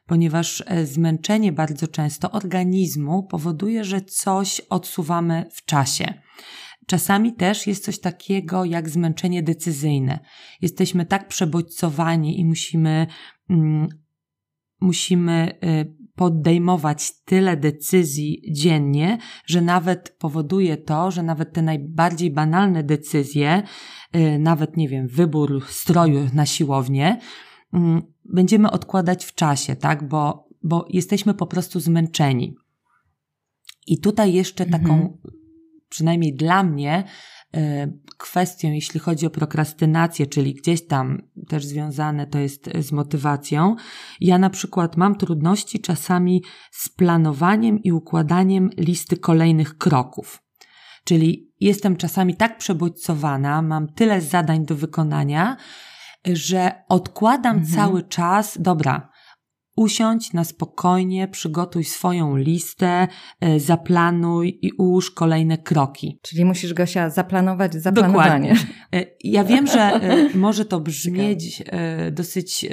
ponieważ 0.05 0.63
e, 0.67 0.86
zmęczenie 0.86 1.51
bardzo 1.51 1.88
często 1.88 2.31
organizmu 2.31 3.24
powoduje, 3.24 3.84
że 3.84 4.01
coś 4.01 4.62
odsuwamy 4.69 5.46
w 5.51 5.65
czasie. 5.65 6.13
Czasami 6.88 7.34
też 7.34 7.67
jest 7.67 7.84
coś 7.84 8.00
takiego 8.00 8.65
jak 8.65 8.89
zmęczenie 8.89 9.44
decyzyjne. 9.44 10.20
Jesteśmy 10.62 11.06
tak 11.06 11.27
przebodźcowani 11.27 12.39
i 12.39 12.46
musimy, 12.46 13.08
mm, 13.50 13.88
musimy 14.82 15.60
y, 15.63 15.96
podejmować 16.15 17.24
tyle 17.25 17.58
decyzji 17.58 18.41
dziennie, 18.51 19.17
że 19.46 19.62
nawet 19.62 20.15
powoduje 20.20 20.77
to, 20.77 21.12
że 21.12 21.24
nawet 21.24 21.53
te 21.53 21.62
najbardziej 21.62 22.32
banalne 22.32 22.84
decyzje, 22.84 23.63
y, 24.15 24.39
nawet 24.39 24.77
nie 24.77 24.89
wiem, 24.89 25.08
wybór 25.08 25.65
stroju 25.67 26.29
na 26.34 26.46
siłownię, 26.46 27.20
y, 27.74 27.77
będziemy 28.25 28.72
odkładać 28.72 29.25
w 29.25 29.36
czasie, 29.36 29.75
tak? 29.75 30.08
Bo, 30.08 30.50
bo 30.63 30.86
jesteśmy 30.89 31.34
po 31.34 31.48
prostu 31.48 31.79
zmęczeni. 31.79 32.56
I 33.88 34.00
tutaj 34.00 34.34
jeszcze 34.34 34.65
taką 34.65 34.94
mhm 34.94 35.37
przynajmniej 35.89 36.36
dla 36.36 36.63
mnie, 36.63 37.03
e, 37.53 37.88
kwestią, 38.17 38.72
jeśli 38.72 39.00
chodzi 39.00 39.25
o 39.25 39.29
prokrastynację, 39.29 40.27
czyli 40.27 40.53
gdzieś 40.53 40.88
tam 40.88 41.22
też 41.48 41.65
związane 41.65 42.27
to 42.27 42.39
jest 42.39 42.70
z 42.79 42.91
motywacją. 42.91 43.75
Ja 44.22 44.38
na 44.38 44.50
przykład 44.50 44.98
mam 44.98 45.15
trudności 45.15 45.79
czasami 45.79 46.44
z 46.72 46.89
planowaniem 46.89 47.84
i 47.84 47.91
układaniem 47.91 48.70
listy 48.77 49.17
kolejnych 49.17 49.77
kroków. 49.77 50.44
Czyli 51.03 51.51
jestem 51.60 51.96
czasami 51.96 52.36
tak 52.36 52.58
przebodźcowana, 52.58 53.62
mam 53.62 53.88
tyle 53.88 54.22
zadań 54.22 54.65
do 54.65 54.75
wykonania, 54.75 55.58
że 56.25 56.72
odkładam 56.89 57.58
mhm. 57.58 57.75
cały 57.75 58.03
czas, 58.03 58.58
dobra, 58.62 59.10
Usiądź 59.77 60.34
na 60.34 60.43
spokojnie, 60.43 61.27
przygotuj 61.27 61.84
swoją 61.84 62.38
listę, 62.38 63.07
e, 63.41 63.60
zaplanuj 63.60 64.60
i 64.62 64.72
ułóż 64.72 65.12
kolejne 65.12 65.57
kroki. 65.57 66.19
Czyli 66.22 66.46
musisz, 66.46 66.74
Gosia, 66.74 67.10
zaplanować 67.10 67.74
zaplanowanie. 67.74 68.50
Dokładnie. 68.50 68.74
E, 68.93 69.05
ja 69.24 69.43
wiem, 69.43 69.67
że 69.67 69.81
e, 69.81 70.29
może 70.38 70.65
to 70.65 70.79
brzmieć 70.79 71.63
dosyć 72.12 72.65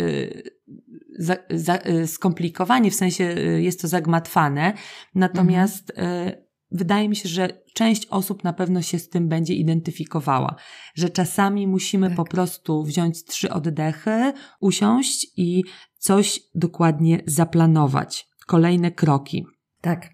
za, 1.18 1.36
za, 1.50 1.78
skomplikowanie, 2.06 2.90
w 2.90 2.94
sensie 2.94 3.24
jest 3.58 3.82
to 3.82 3.88
zagmatwane, 3.88 4.72
natomiast 5.14 5.92
mhm. 5.96 6.32
wydaje 6.70 7.08
mi 7.08 7.16
się, 7.16 7.28
że 7.28 7.48
część 7.74 8.06
osób 8.06 8.44
na 8.44 8.52
pewno 8.52 8.82
się 8.82 8.98
z 8.98 9.08
tym 9.08 9.28
będzie 9.28 9.54
identyfikowała, 9.54 10.56
że 10.94 11.08
czasami 11.08 11.66
musimy 11.66 12.06
tak. 12.06 12.16
po 12.16 12.24
prostu 12.24 12.82
wziąć 12.82 13.24
trzy 13.24 13.50
oddechy, 13.50 14.32
usiąść 14.60 15.26
i 15.36 15.64
coś 16.04 16.40
dokładnie 16.54 17.20
zaplanować. 17.26 18.28
Kolejne 18.46 18.90
kroki. 18.90 19.46
Tak. 19.80 20.08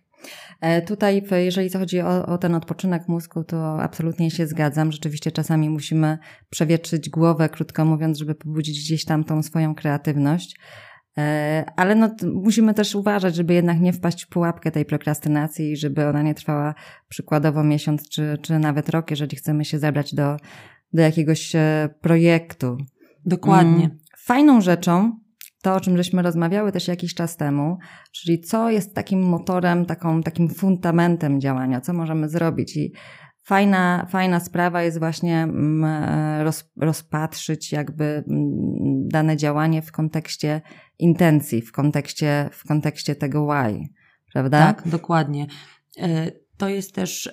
E, 0.60 0.82
tutaj, 0.82 1.22
jeżeli 1.32 1.70
chodzi 1.70 2.00
o, 2.00 2.26
o, 2.26 2.38
ten 2.38 2.54
odpoczynek 2.54 3.08
mózgu, 3.08 3.44
to 3.44 3.82
absolutnie 3.82 4.30
się 4.30 4.46
zgadzam. 4.46 4.92
Rzeczywiście 4.92 5.32
czasami 5.32 5.70
musimy 5.70 6.18
przewietrzyć 6.50 7.10
głowę, 7.10 7.48
krótko 7.48 7.84
mówiąc, 7.84 8.18
żeby 8.18 8.34
pobudzić 8.34 8.80
gdzieś 8.80 9.04
tam 9.04 9.24
tą 9.24 9.42
swoją 9.42 9.74
kreatywność. 9.74 10.56
E, 11.18 11.64
ale 11.76 11.94
no, 11.94 12.10
musimy 12.34 12.74
też 12.74 12.94
uważać, 12.94 13.34
żeby 13.34 13.54
jednak 13.54 13.80
nie 13.80 13.92
wpaść 13.92 14.24
w 14.24 14.28
pułapkę 14.28 14.70
tej 14.70 14.84
prokrastynacji 14.84 15.72
i 15.72 15.76
żeby 15.76 16.06
ona 16.06 16.22
nie 16.22 16.34
trwała 16.34 16.74
przykładowo 17.08 17.64
miesiąc 17.64 18.08
czy, 18.08 18.38
czy 18.42 18.58
nawet 18.58 18.88
rok, 18.88 19.10
jeżeli 19.10 19.36
chcemy 19.36 19.64
się 19.64 19.78
zebrać 19.78 20.14
do, 20.14 20.36
do 20.92 21.02
jakiegoś 21.02 21.54
e, 21.54 21.88
projektu. 22.00 22.76
Dokładnie. 23.26 23.84
Mm, 23.84 23.98
fajną 24.18 24.60
rzeczą 24.60 25.20
to, 25.62 25.74
o 25.74 25.80
czym 25.80 25.96
żeśmy 25.96 26.22
rozmawiały 26.22 26.72
też 26.72 26.88
jakiś 26.88 27.14
czas 27.14 27.36
temu, 27.36 27.78
czyli 28.12 28.40
co 28.40 28.70
jest 28.70 28.94
takim 28.94 29.22
motorem, 29.22 29.86
taką, 29.86 30.22
takim 30.22 30.48
fundamentem 30.48 31.40
działania, 31.40 31.80
co 31.80 31.92
możemy 31.92 32.28
zrobić. 32.28 32.76
I 32.76 32.92
fajna, 33.44 34.06
fajna 34.10 34.40
sprawa 34.40 34.82
jest 34.82 34.98
właśnie 34.98 35.42
mm, 35.42 35.84
roz, 36.42 36.70
rozpatrzyć 36.76 37.72
jakby 37.72 38.04
mm, 38.04 39.08
dane 39.08 39.36
działanie 39.36 39.82
w 39.82 39.92
kontekście 39.92 40.60
intencji, 40.98 41.62
w 41.62 41.72
kontekście, 41.72 42.48
w 42.52 42.66
kontekście 42.68 43.14
tego 43.14 43.46
why, 43.46 43.88
prawda? 44.32 44.58
Tak, 44.58 44.88
dokładnie. 44.88 45.46
E, 45.98 46.30
to 46.56 46.68
jest 46.68 46.94
też 46.94 47.32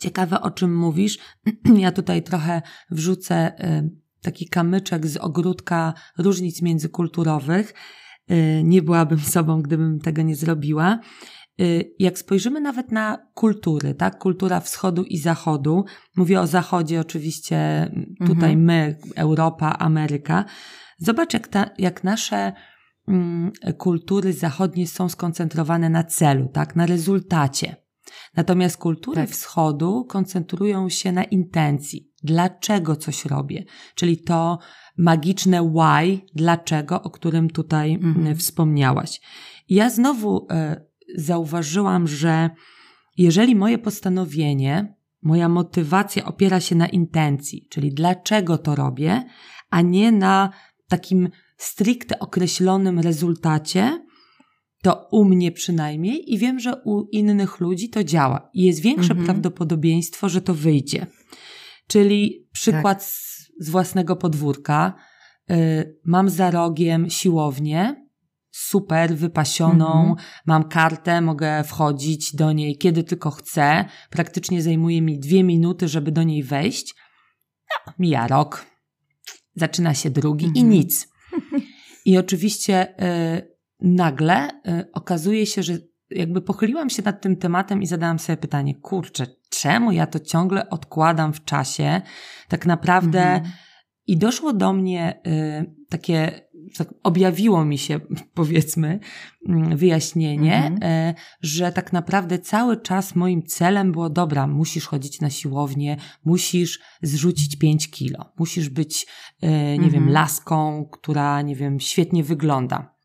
ciekawe, 0.00 0.40
o 0.40 0.50
czym 0.50 0.76
mówisz. 0.76 1.18
Ja 1.84 1.92
tutaj 1.92 2.22
trochę 2.22 2.62
wrzucę 2.90 3.52
taki 4.26 4.48
kamyczek 4.48 5.06
z 5.06 5.16
ogródka 5.16 5.94
różnic 6.18 6.62
międzykulturowych. 6.62 7.74
Y, 8.30 8.62
nie 8.64 8.82
byłabym 8.82 9.20
sobą, 9.34 9.62
gdybym 9.62 10.00
tego 10.00 10.22
nie 10.22 10.36
zrobiła. 10.36 10.98
Y, 11.60 11.94
jak 11.98 12.18
spojrzymy 12.18 12.60
nawet 12.60 12.92
na 12.92 13.18
kultury, 13.34 13.94
tak? 13.94 14.18
Kultura 14.18 14.60
wschodu 14.60 15.04
i 15.04 15.18
zachodu, 15.18 15.84
mówię 16.16 16.40
o 16.40 16.46
zachodzie 16.46 17.00
oczywiście, 17.00 17.90
tutaj 18.26 18.52
mhm. 18.52 18.64
my, 18.64 18.98
Europa, 19.16 19.78
Ameryka. 19.78 20.44
Zobacz, 20.98 21.34
jak, 21.34 21.48
ta, 21.48 21.70
jak 21.78 22.04
nasze 22.04 22.52
mm, 23.08 23.52
kultury 23.78 24.32
zachodnie 24.32 24.86
są 24.86 25.08
skoncentrowane 25.08 25.90
na 25.90 26.04
celu, 26.04 26.48
tak? 26.52 26.76
Na 26.76 26.86
rezultacie. 26.86 27.76
Natomiast 28.36 28.76
kultury 28.76 29.20
tak. 29.20 29.30
wschodu 29.30 30.04
koncentrują 30.04 30.88
się 30.88 31.12
na 31.12 31.24
intencji. 31.24 32.12
Dlaczego 32.26 32.96
coś 32.96 33.24
robię? 33.24 33.64
Czyli 33.94 34.18
to 34.18 34.58
magiczne 34.98 35.62
why, 35.62 36.20
dlaczego, 36.34 37.02
o 37.02 37.10
którym 37.10 37.50
tutaj 37.50 37.94
mhm. 37.94 38.36
wspomniałaś. 38.36 39.20
Ja 39.68 39.90
znowu 39.90 40.46
e, 40.50 40.80
zauważyłam, 41.16 42.08
że 42.08 42.50
jeżeli 43.16 43.56
moje 43.56 43.78
postanowienie, 43.78 44.94
moja 45.22 45.48
motywacja 45.48 46.24
opiera 46.24 46.60
się 46.60 46.74
na 46.74 46.88
intencji, 46.88 47.66
czyli 47.70 47.94
dlaczego 47.94 48.58
to 48.58 48.74
robię, 48.74 49.24
a 49.70 49.80
nie 49.80 50.12
na 50.12 50.50
takim 50.88 51.28
stricte 51.56 52.18
określonym 52.18 52.98
rezultacie, 52.98 54.06
to 54.82 55.08
u 55.10 55.24
mnie 55.24 55.52
przynajmniej 55.52 56.34
i 56.34 56.38
wiem, 56.38 56.60
że 56.60 56.82
u 56.84 57.02
innych 57.12 57.60
ludzi 57.60 57.90
to 57.90 58.04
działa. 58.04 58.50
I 58.54 58.62
jest 58.62 58.80
większe 58.80 59.10
mhm. 59.10 59.24
prawdopodobieństwo, 59.24 60.28
że 60.28 60.40
to 60.40 60.54
wyjdzie. 60.54 61.06
Czyli 61.88 62.48
przykład 62.52 62.98
tak. 62.98 63.08
z, 63.08 63.48
z, 63.60 63.70
własnego 63.70 64.16
podwórka. 64.16 64.94
Y, 65.50 65.98
mam 66.04 66.30
za 66.30 66.50
rogiem 66.50 67.10
siłownię, 67.10 68.06
super 68.50 69.16
wypasioną, 69.16 70.00
mhm. 70.00 70.16
mam 70.46 70.68
kartę, 70.68 71.20
mogę 71.20 71.64
wchodzić 71.64 72.36
do 72.36 72.52
niej 72.52 72.78
kiedy 72.78 73.04
tylko 73.04 73.30
chcę. 73.30 73.84
Praktycznie 74.10 74.62
zajmuje 74.62 75.02
mi 75.02 75.18
dwie 75.18 75.44
minuty, 75.44 75.88
żeby 75.88 76.12
do 76.12 76.22
niej 76.22 76.42
wejść. 76.42 76.94
No, 77.86 77.92
mija 77.98 78.26
rok, 78.26 78.66
zaczyna 79.54 79.94
się 79.94 80.10
drugi 80.10 80.46
mhm. 80.46 80.66
i 80.66 80.68
nic. 80.68 81.08
I 82.04 82.18
oczywiście 82.18 83.02
y, 83.36 83.56
nagle 83.80 84.50
y, 84.50 84.92
okazuje 84.92 85.46
się, 85.46 85.62
że 85.62 85.78
jakby 86.10 86.42
pochyliłam 86.42 86.90
się 86.90 87.02
nad 87.02 87.20
tym 87.22 87.36
tematem 87.36 87.82
i 87.82 87.86
zadałam 87.86 88.18
sobie 88.18 88.36
pytanie, 88.36 88.74
kurczę, 88.74 89.26
czemu 89.50 89.92
ja 89.92 90.06
to 90.06 90.20
ciągle 90.20 90.70
odkładam 90.70 91.32
w 91.32 91.44
czasie? 91.44 92.02
Tak 92.48 92.66
naprawdę 92.66 93.22
mhm. 93.22 93.52
i 94.06 94.18
doszło 94.18 94.52
do 94.52 94.72
mnie 94.72 95.20
y, 95.26 95.74
takie, 95.88 96.40
tak 96.76 96.88
objawiło 97.02 97.64
mi 97.64 97.78
się, 97.78 98.00
powiedzmy, 98.34 99.00
mm, 99.48 99.76
wyjaśnienie, 99.76 100.56
mhm. 100.56 100.92
y, 101.10 101.14
że 101.40 101.72
tak 101.72 101.92
naprawdę 101.92 102.38
cały 102.38 102.80
czas 102.80 103.14
moim 103.14 103.42
celem 103.42 103.92
było, 103.92 104.10
dobra, 104.10 104.46
musisz 104.46 104.86
chodzić 104.86 105.20
na 105.20 105.30
siłownię, 105.30 105.96
musisz 106.24 106.80
zrzucić 107.02 107.56
5 107.56 107.90
kilo, 107.90 108.32
musisz 108.38 108.68
być, 108.68 109.06
y, 109.42 109.46
nie 109.48 109.74
mhm. 109.74 109.90
wiem, 109.90 110.10
laską, 110.10 110.88
która, 110.92 111.42
nie 111.42 111.56
wiem, 111.56 111.80
świetnie 111.80 112.24
wygląda. 112.24 112.95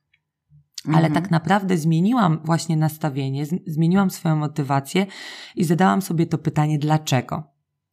Ale 0.87 1.07
mhm. 1.07 1.13
tak 1.13 1.31
naprawdę 1.31 1.77
zmieniłam 1.77 2.39
właśnie 2.43 2.77
nastawienie, 2.77 3.45
zmieniłam 3.67 4.11
swoją 4.11 4.35
motywację 4.35 5.05
i 5.55 5.63
zadałam 5.63 6.01
sobie 6.01 6.25
to 6.25 6.37
pytanie, 6.37 6.79
dlaczego? 6.79 7.43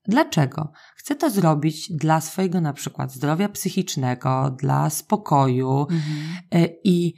Dlaczego? 0.05 0.73
Chcę 0.97 1.15
to 1.15 1.31
zrobić 1.31 1.93
dla 1.93 2.21
swojego 2.21 2.61
na 2.61 2.73
przykład 2.73 3.13
zdrowia 3.13 3.49
psychicznego, 3.49 4.57
dla 4.61 4.91
spokoju 4.91 5.81
mhm. 5.81 6.03
E, 6.53 6.69
i 6.85 7.15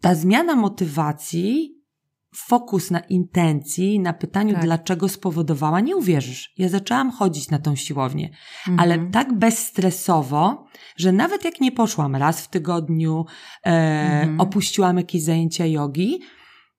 ta 0.00 0.14
zmiana 0.14 0.56
motywacji 0.56 1.81
fokus 2.34 2.90
na 2.90 3.00
intencji, 3.00 4.00
na 4.00 4.12
pytaniu, 4.12 4.54
tak. 4.54 4.62
dlaczego 4.62 5.08
spowodowała, 5.08 5.80
nie 5.80 5.96
uwierzysz. 5.96 6.52
Ja 6.58 6.68
zaczęłam 6.68 7.10
chodzić 7.10 7.50
na 7.50 7.58
tą 7.58 7.76
siłownię, 7.76 8.30
mhm. 8.68 8.80
ale 8.80 9.10
tak 9.10 9.38
bezstresowo, 9.38 10.64
że 10.96 11.12
nawet 11.12 11.44
jak 11.44 11.60
nie 11.60 11.72
poszłam 11.72 12.16
raz 12.16 12.40
w 12.40 12.48
tygodniu, 12.48 13.24
e, 13.66 13.70
mhm. 13.70 14.40
opuściłam 14.40 14.96
jakieś 14.96 15.22
zajęcia 15.22 15.66
jogi, 15.66 16.20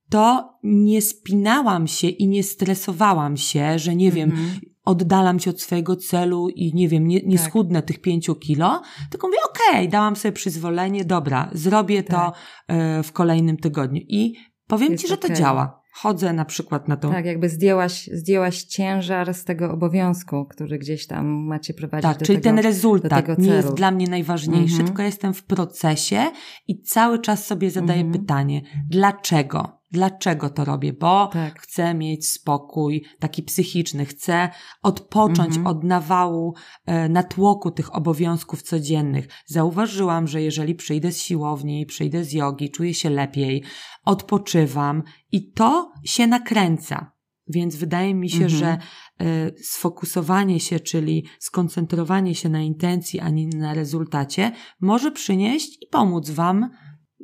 to 0.10 0.54
nie 0.64 1.02
spinałam 1.02 1.88
się 1.88 2.08
i 2.08 2.28
nie 2.28 2.44
stresowałam 2.44 3.38
się, 3.38 3.80
że 3.80 3.96
nie 3.96 4.12
wiem, 4.12 4.30
mhm. 4.30 4.60
oddalam 4.86 5.40
się 5.40 5.50
od 5.50 5.62
swojego 5.62 5.96
celu 5.96 6.50
i 6.50 6.74
nie 6.74 6.90
wiem, 6.90 7.08
nie, 7.08 7.22
nie 7.26 7.38
tak. 7.38 7.48
schudnę 7.48 7.82
tych 7.82 8.02
pięciu 8.02 8.36
kilo, 8.36 8.82
tylko 9.10 9.28
mówię, 9.28 9.40
okej, 9.50 9.80
okay, 9.80 9.88
dałam 9.88 10.16
sobie 10.16 10.32
przyzwolenie, 10.32 11.06
dobra, 11.06 11.50
zrobię 11.54 12.04
tak. 12.04 12.18
to 12.18 12.34
e, 12.68 13.04
w 13.04 13.12
kolejnym 13.12 13.58
tygodniu. 13.58 14.02
I 14.08 14.34
Powiem 14.74 14.92
Jest 14.92 15.04
ci, 15.04 15.08
że 15.08 15.16
okay. 15.16 15.30
to 15.30 15.36
działa. 15.36 15.84
Chodzę 15.94 16.34
na 16.34 16.46
przykład 16.46 16.88
na 16.88 16.98
to. 16.98 17.10
Tak, 17.10 17.26
jakby 17.26 17.50
zdjęłaś, 17.50 18.10
zdjęłaś 18.14 18.64
ciężar 18.64 19.34
z 19.34 19.44
tego 19.44 19.72
obowiązku, 19.72 20.46
który 20.46 20.80
gdzieś 20.80 21.08
tam 21.08 21.28
macie 21.28 21.74
prowadzić 21.74 22.04
tak, 22.04 22.20
do 22.20 22.26
czyli 22.26 22.42
tego, 22.42 22.56
ten 22.56 22.66
rezultat 22.66 23.38
nie 23.38 23.52
jest 23.52 23.74
dla 23.74 23.92
mnie 23.92 24.08
najważniejszy, 24.08 24.74
mm 24.74 24.86
-hmm. 24.86 24.88
tylko 24.88 25.02
jestem 25.02 25.34
w 25.34 25.44
procesie 25.44 26.32
i 26.68 26.82
cały 26.82 27.20
czas 27.20 27.46
sobie 27.46 27.72
zadaję 27.72 28.02
mm 28.02 28.14
-hmm. 28.14 28.20
pytanie, 28.20 28.62
dlaczego? 28.90 29.83
Dlaczego 29.94 30.50
to 30.50 30.66
robię? 30.66 30.94
Bo 30.94 31.28
tak. 31.28 31.60
chcę 31.60 31.94
mieć 31.94 32.30
spokój 32.30 33.06
taki 33.20 33.44
psychiczny, 33.44 34.06
chcę 34.06 34.50
odpocząć 34.84 35.58
mhm. 35.58 35.68
od 35.68 35.84
nawału, 35.84 36.54
e, 36.86 37.10
natłoku 37.10 37.72
tych 37.72 37.96
obowiązków 37.96 38.62
codziennych. 38.62 39.28
Zauważyłam, 39.46 40.28
że 40.28 40.42
jeżeli 40.42 40.76
przyjdę 40.76 41.12
z 41.12 41.22
siłowni, 41.22 41.86
przyjdę 41.86 42.24
z 42.24 42.34
jogi, 42.34 42.72
czuję 42.72 42.94
się 42.94 43.10
lepiej, 43.10 43.64
odpoczywam 44.06 45.04
i 45.32 45.52
to 45.52 45.92
się 46.06 46.28
nakręca. 46.28 47.12
Więc 47.48 47.76
wydaje 47.76 48.16
mi 48.16 48.30
się, 48.30 48.44
mhm. 48.44 48.60
że 48.60 48.68
e, 48.68 49.52
sfokusowanie 49.64 50.60
się, 50.60 50.80
czyli 50.80 51.26
skoncentrowanie 51.40 52.36
się 52.36 52.50
na 52.50 52.62
intencji, 52.62 53.20
a 53.20 53.30
nie 53.30 53.48
na 53.48 53.74
rezultacie, 53.74 54.52
może 54.82 55.12
przynieść 55.12 55.78
i 55.82 55.88
pomóc 55.88 56.30
Wam 56.30 56.70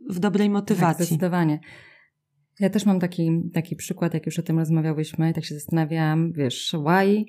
w 0.10 0.20
dobrej 0.20 0.48
tak, 0.48 0.54
motywacji. 0.54 0.98
Tak, 0.98 1.08
zdecydowanie. 1.08 1.60
Ja 2.60 2.70
też 2.70 2.86
mam 2.86 3.00
taki, 3.00 3.32
taki 3.54 3.76
przykład, 3.76 4.14
jak 4.14 4.26
już 4.26 4.40
o 4.40 4.44
tym 4.44 4.60
rozmawiałyśmy, 4.60 5.34
tak 5.34 5.46
się 5.46 5.56
zastanawiałam, 5.56 6.32
wiesz, 6.32 6.76
why, 6.86 7.26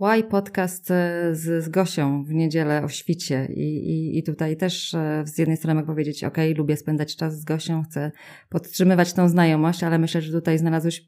why 0.00 0.24
podcast 0.24 0.90
e, 0.90 1.34
z, 1.34 1.64
z 1.64 1.68
Gosią 1.68 2.24
w 2.24 2.32
niedzielę 2.34 2.84
o 2.84 2.88
świcie 2.88 3.48
I, 3.54 3.90
i, 3.90 4.18
i 4.18 4.22
tutaj 4.22 4.56
też 4.56 4.94
e, 4.94 5.22
z 5.26 5.38
jednej 5.38 5.56
strony 5.56 5.74
mogę 5.74 5.86
powiedzieć, 5.86 6.24
ok, 6.24 6.36
lubię 6.56 6.76
spędzać 6.76 7.16
czas 7.16 7.40
z 7.40 7.44
Gosią, 7.44 7.82
chcę 7.82 8.10
podtrzymywać 8.48 9.12
tą 9.12 9.28
znajomość, 9.28 9.84
ale 9.84 9.98
myślę, 9.98 10.22
że 10.22 10.32
tutaj 10.32 10.58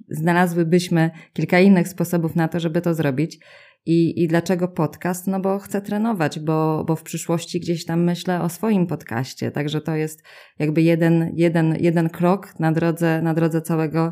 znalazłybyśmy 0.08 1.10
kilka 1.32 1.60
innych 1.60 1.88
sposobów 1.88 2.36
na 2.36 2.48
to, 2.48 2.60
żeby 2.60 2.80
to 2.80 2.94
zrobić. 2.94 3.38
I, 3.86 4.22
I 4.22 4.28
dlaczego 4.28 4.68
podcast? 4.68 5.26
No 5.26 5.40
bo 5.40 5.58
chcę 5.58 5.82
trenować, 5.82 6.40
bo, 6.40 6.84
bo 6.84 6.96
w 6.96 7.02
przyszłości 7.02 7.60
gdzieś 7.60 7.84
tam 7.84 8.04
myślę 8.04 8.40
o 8.40 8.48
swoim 8.48 8.86
podcaście. 8.86 9.50
Także 9.50 9.80
to 9.80 9.94
jest 9.94 10.22
jakby 10.58 10.82
jeden, 10.82 11.32
jeden, 11.34 11.76
jeden 11.80 12.08
krok 12.08 12.60
na 12.60 12.72
drodze, 12.72 13.22
na 13.22 13.34
drodze 13.34 13.62
całego 13.62 14.10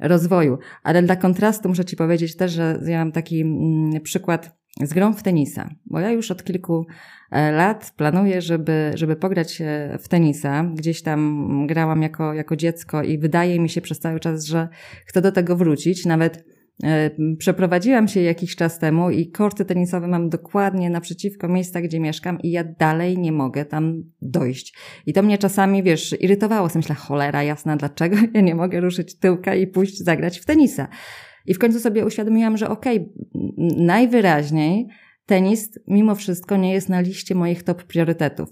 rozwoju. 0.00 0.58
Ale 0.82 1.02
dla 1.02 1.16
kontrastu 1.16 1.68
muszę 1.68 1.84
Ci 1.84 1.96
powiedzieć 1.96 2.36
też, 2.36 2.52
że 2.52 2.80
ja 2.86 2.98
mam 2.98 3.12
taki 3.12 3.40
mm, 3.40 4.00
przykład 4.02 4.56
z 4.82 4.94
grą 4.94 5.12
w 5.12 5.22
tenisa, 5.22 5.70
bo 5.86 6.00
ja 6.00 6.10
już 6.10 6.30
od 6.30 6.44
kilku 6.44 6.86
e, 7.30 7.52
lat 7.52 7.92
planuję, 7.96 8.42
żeby, 8.42 8.92
żeby 8.94 9.16
pograć 9.16 9.62
w 9.98 10.08
tenisa. 10.08 10.64
Gdzieś 10.74 11.02
tam 11.02 11.46
grałam 11.66 12.02
jako, 12.02 12.34
jako 12.34 12.56
dziecko 12.56 13.02
i 13.02 13.18
wydaje 13.18 13.60
mi 13.60 13.68
się 13.68 13.80
przez 13.80 13.98
cały 13.98 14.20
czas, 14.20 14.44
że 14.44 14.68
chcę 15.06 15.20
do 15.20 15.32
tego 15.32 15.56
wrócić. 15.56 16.06
Nawet 16.06 16.36
e, 16.36 16.53
Przeprowadziłam 17.38 18.08
się 18.08 18.20
jakiś 18.20 18.56
czas 18.56 18.78
temu 18.78 19.10
i 19.10 19.30
korty 19.30 19.64
tenisowe 19.64 20.08
mam 20.08 20.28
dokładnie 20.28 20.90
naprzeciwko 20.90 21.48
miejsca, 21.48 21.80
gdzie 21.80 22.00
mieszkam 22.00 22.38
i 22.42 22.50
ja 22.50 22.64
dalej 22.64 23.18
nie 23.18 23.32
mogę 23.32 23.64
tam 23.64 24.02
dojść. 24.22 24.76
I 25.06 25.12
to 25.12 25.22
mnie 25.22 25.38
czasami, 25.38 25.82
wiesz, 25.82 26.16
irytowało. 26.20 26.68
Myślę, 26.74 26.94
cholera 26.94 27.42
jasna, 27.42 27.76
dlaczego 27.76 28.16
ja 28.34 28.40
nie 28.40 28.54
mogę 28.54 28.80
ruszyć 28.80 29.18
tyłka 29.18 29.54
i 29.54 29.66
pójść 29.66 29.98
zagrać 29.98 30.38
w 30.38 30.44
tenisa. 30.44 30.88
I 31.46 31.54
w 31.54 31.58
końcu 31.58 31.80
sobie 31.80 32.06
uświadomiłam, 32.06 32.56
że 32.56 32.68
okej, 32.68 32.96
okay, 32.98 33.12
najwyraźniej 33.84 34.88
tenis 35.26 35.78
mimo 35.86 36.14
wszystko 36.14 36.56
nie 36.56 36.72
jest 36.72 36.88
na 36.88 37.00
liście 37.00 37.34
moich 37.34 37.62
top 37.62 37.84
priorytetów. 37.84 38.48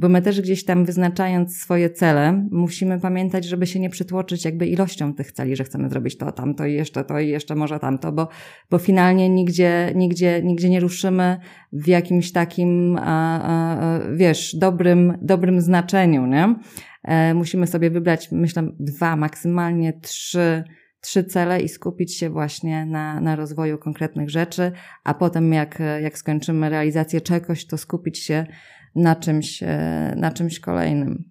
Bo 0.00 0.08
my 0.08 0.22
też 0.22 0.40
gdzieś 0.40 0.64
tam 0.64 0.84
wyznaczając 0.84 1.56
swoje 1.56 1.90
cele, 1.90 2.46
musimy 2.50 3.00
pamiętać, 3.00 3.44
żeby 3.44 3.66
się 3.66 3.80
nie 3.80 3.90
przytłoczyć 3.90 4.44
jakby 4.44 4.66
ilością 4.66 5.14
tych 5.14 5.32
celi, 5.32 5.56
że 5.56 5.64
chcemy 5.64 5.88
zrobić 5.88 6.16
to, 6.18 6.32
tamto 6.32 6.66
i 6.66 6.74
jeszcze 6.74 7.04
to 7.04 7.18
i 7.18 7.28
jeszcze 7.28 7.54
może 7.54 7.78
tamto, 7.78 8.12
bo, 8.12 8.28
bo 8.70 8.78
finalnie 8.78 9.28
nigdzie, 9.28 9.92
nigdzie, 9.94 10.42
nigdzie 10.44 10.70
nie 10.70 10.80
ruszymy 10.80 11.36
w 11.72 11.86
jakimś 11.86 12.32
takim, 12.32 12.98
a, 13.00 13.40
a, 13.42 14.00
wiesz, 14.14 14.56
dobrym, 14.56 15.18
dobrym 15.22 15.60
znaczeniu, 15.60 16.26
nie? 16.26 16.54
E, 17.04 17.34
musimy 17.34 17.66
sobie 17.66 17.90
wybrać, 17.90 18.32
myślę, 18.32 18.68
dwa, 18.80 19.16
maksymalnie 19.16 19.92
trzy 19.92 20.64
trzy 21.00 21.24
cele 21.24 21.60
i 21.60 21.68
skupić 21.68 22.16
się 22.16 22.30
właśnie 22.30 22.86
na, 22.86 23.20
na 23.20 23.36
rozwoju 23.36 23.78
konkretnych 23.78 24.30
rzeczy, 24.30 24.72
a 25.04 25.14
potem 25.14 25.52
jak, 25.52 25.82
jak 26.02 26.18
skończymy 26.18 26.70
realizację 26.70 27.20
czegoś, 27.20 27.66
to 27.66 27.78
skupić 27.78 28.18
się 28.18 28.46
na 28.98 29.16
czymś, 29.16 29.62
e, 29.62 30.14
na 30.16 30.30
czymś 30.30 30.60
kolejnym. 30.60 31.24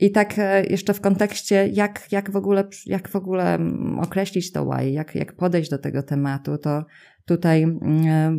I 0.00 0.10
tak 0.10 0.34
e, 0.38 0.64
jeszcze 0.66 0.94
w 0.94 1.00
kontekście, 1.00 1.68
jak, 1.72 2.12
jak, 2.12 2.30
w, 2.30 2.36
ogóle, 2.36 2.64
jak 2.86 3.08
w 3.08 3.16
ogóle 3.16 3.54
mm, 3.54 3.98
określić 3.98 4.52
to 4.52 4.64
why, 4.64 4.90
jak, 4.90 5.14
jak 5.14 5.36
podejść 5.36 5.70
do 5.70 5.78
tego 5.78 6.02
tematu, 6.02 6.58
to 6.58 6.84
tutaj 7.24 7.62
mm, 7.62 8.06
e, 8.06 8.30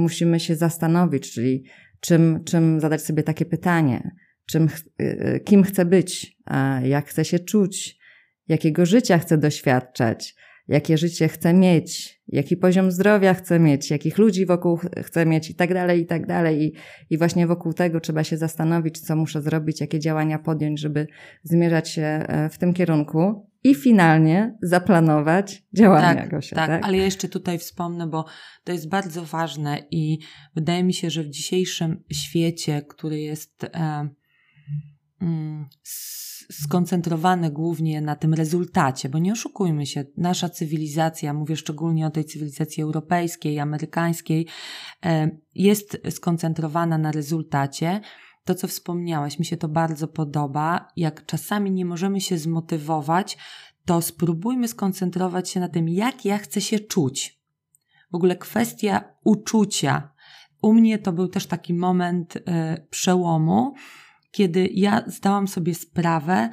musimy 0.00 0.40
się 0.40 0.56
zastanowić, 0.56 1.32
czyli 1.32 1.64
czym, 2.00 2.44
czym 2.44 2.80
zadać 2.80 3.02
sobie 3.02 3.22
takie 3.22 3.44
pytanie, 3.44 4.10
czym, 4.46 4.68
kim 5.44 5.62
chcę 5.62 5.84
być, 5.84 6.36
jak 6.82 7.06
chcę 7.06 7.24
się 7.24 7.38
czuć, 7.38 7.98
jakiego 8.48 8.86
życia 8.86 9.18
chcę 9.18 9.38
doświadczać, 9.38 10.34
jakie 10.68 10.98
życie 10.98 11.28
chcę 11.28 11.54
mieć, 11.54 12.20
jaki 12.28 12.56
poziom 12.56 12.90
zdrowia 12.90 13.34
chcę 13.34 13.60
mieć, 13.60 13.90
jakich 13.90 14.18
ludzi 14.18 14.46
wokół 14.46 14.80
chcę 14.96 15.26
mieć 15.26 15.50
i 15.50 15.54
tak 15.54 15.74
dalej, 15.74 16.00
i 16.00 16.06
tak 16.06 16.26
dalej. 16.26 16.62
I, 16.62 16.72
I 17.10 17.18
właśnie 17.18 17.46
wokół 17.46 17.72
tego 17.72 18.00
trzeba 18.00 18.24
się 18.24 18.36
zastanowić, 18.36 19.00
co 19.00 19.16
muszę 19.16 19.42
zrobić, 19.42 19.80
jakie 19.80 19.98
działania 19.98 20.38
podjąć, 20.38 20.80
żeby 20.80 21.06
zmierzać 21.42 21.90
się 21.90 22.02
e, 22.02 22.48
w 22.50 22.58
tym 22.58 22.74
kierunku. 22.74 23.50
I 23.66 23.74
finalnie 23.74 24.56
zaplanować 24.62 25.62
działania 25.72 26.14
tak, 26.14 26.30
Gosia, 26.30 26.56
tak, 26.56 26.68
tak, 26.68 26.84
ale 26.84 26.96
ja 26.96 27.04
jeszcze 27.04 27.28
tutaj 27.28 27.58
wspomnę, 27.58 28.06
bo 28.06 28.24
to 28.64 28.72
jest 28.72 28.88
bardzo 28.88 29.24
ważne 29.24 29.78
i 29.90 30.18
wydaje 30.54 30.84
mi 30.84 30.94
się, 30.94 31.10
że 31.10 31.22
w 31.22 31.30
dzisiejszym 31.30 32.04
świecie, 32.12 32.82
który 32.88 33.20
jest 33.20 33.64
e, 33.64 34.08
mm, 35.20 35.68
skoncentrowane 36.52 37.50
głównie 37.50 38.00
na 38.00 38.16
tym 38.16 38.34
rezultacie, 38.34 39.08
bo 39.08 39.18
nie 39.18 39.32
oszukujmy 39.32 39.86
się, 39.86 40.04
nasza 40.16 40.48
cywilizacja, 40.48 41.34
mówię 41.34 41.56
szczególnie 41.56 42.06
o 42.06 42.10
tej 42.10 42.24
cywilizacji 42.24 42.82
europejskiej, 42.82 43.60
amerykańskiej, 43.60 44.46
e, 45.04 45.30
jest 45.54 45.98
skoncentrowana 46.10 46.98
na 46.98 47.12
rezultacie. 47.12 48.00
To, 48.44 48.54
co 48.54 48.68
wspomniałaś, 48.68 49.38
mi 49.38 49.44
się 49.44 49.56
to 49.56 49.68
bardzo 49.68 50.08
podoba. 50.08 50.88
Jak 50.96 51.26
czasami 51.26 51.70
nie 51.70 51.84
możemy 51.84 52.20
się 52.20 52.38
zmotywować, 52.38 53.38
to 53.84 54.02
spróbujmy 54.02 54.68
skoncentrować 54.68 55.50
się 55.50 55.60
na 55.60 55.68
tym, 55.68 55.88
jak 55.88 56.24
ja 56.24 56.38
chcę 56.38 56.60
się 56.60 56.80
czuć. 56.80 57.40
W 58.12 58.14
ogóle 58.14 58.36
kwestia 58.36 59.04
uczucia. 59.24 60.10
U 60.62 60.72
mnie 60.72 60.98
to 60.98 61.12
był 61.12 61.28
też 61.28 61.46
taki 61.46 61.74
moment 61.74 62.36
y, 62.36 62.42
przełomu, 62.90 63.74
kiedy 64.34 64.68
ja 64.72 65.04
zdałam 65.06 65.48
sobie 65.48 65.74
sprawę, 65.74 66.50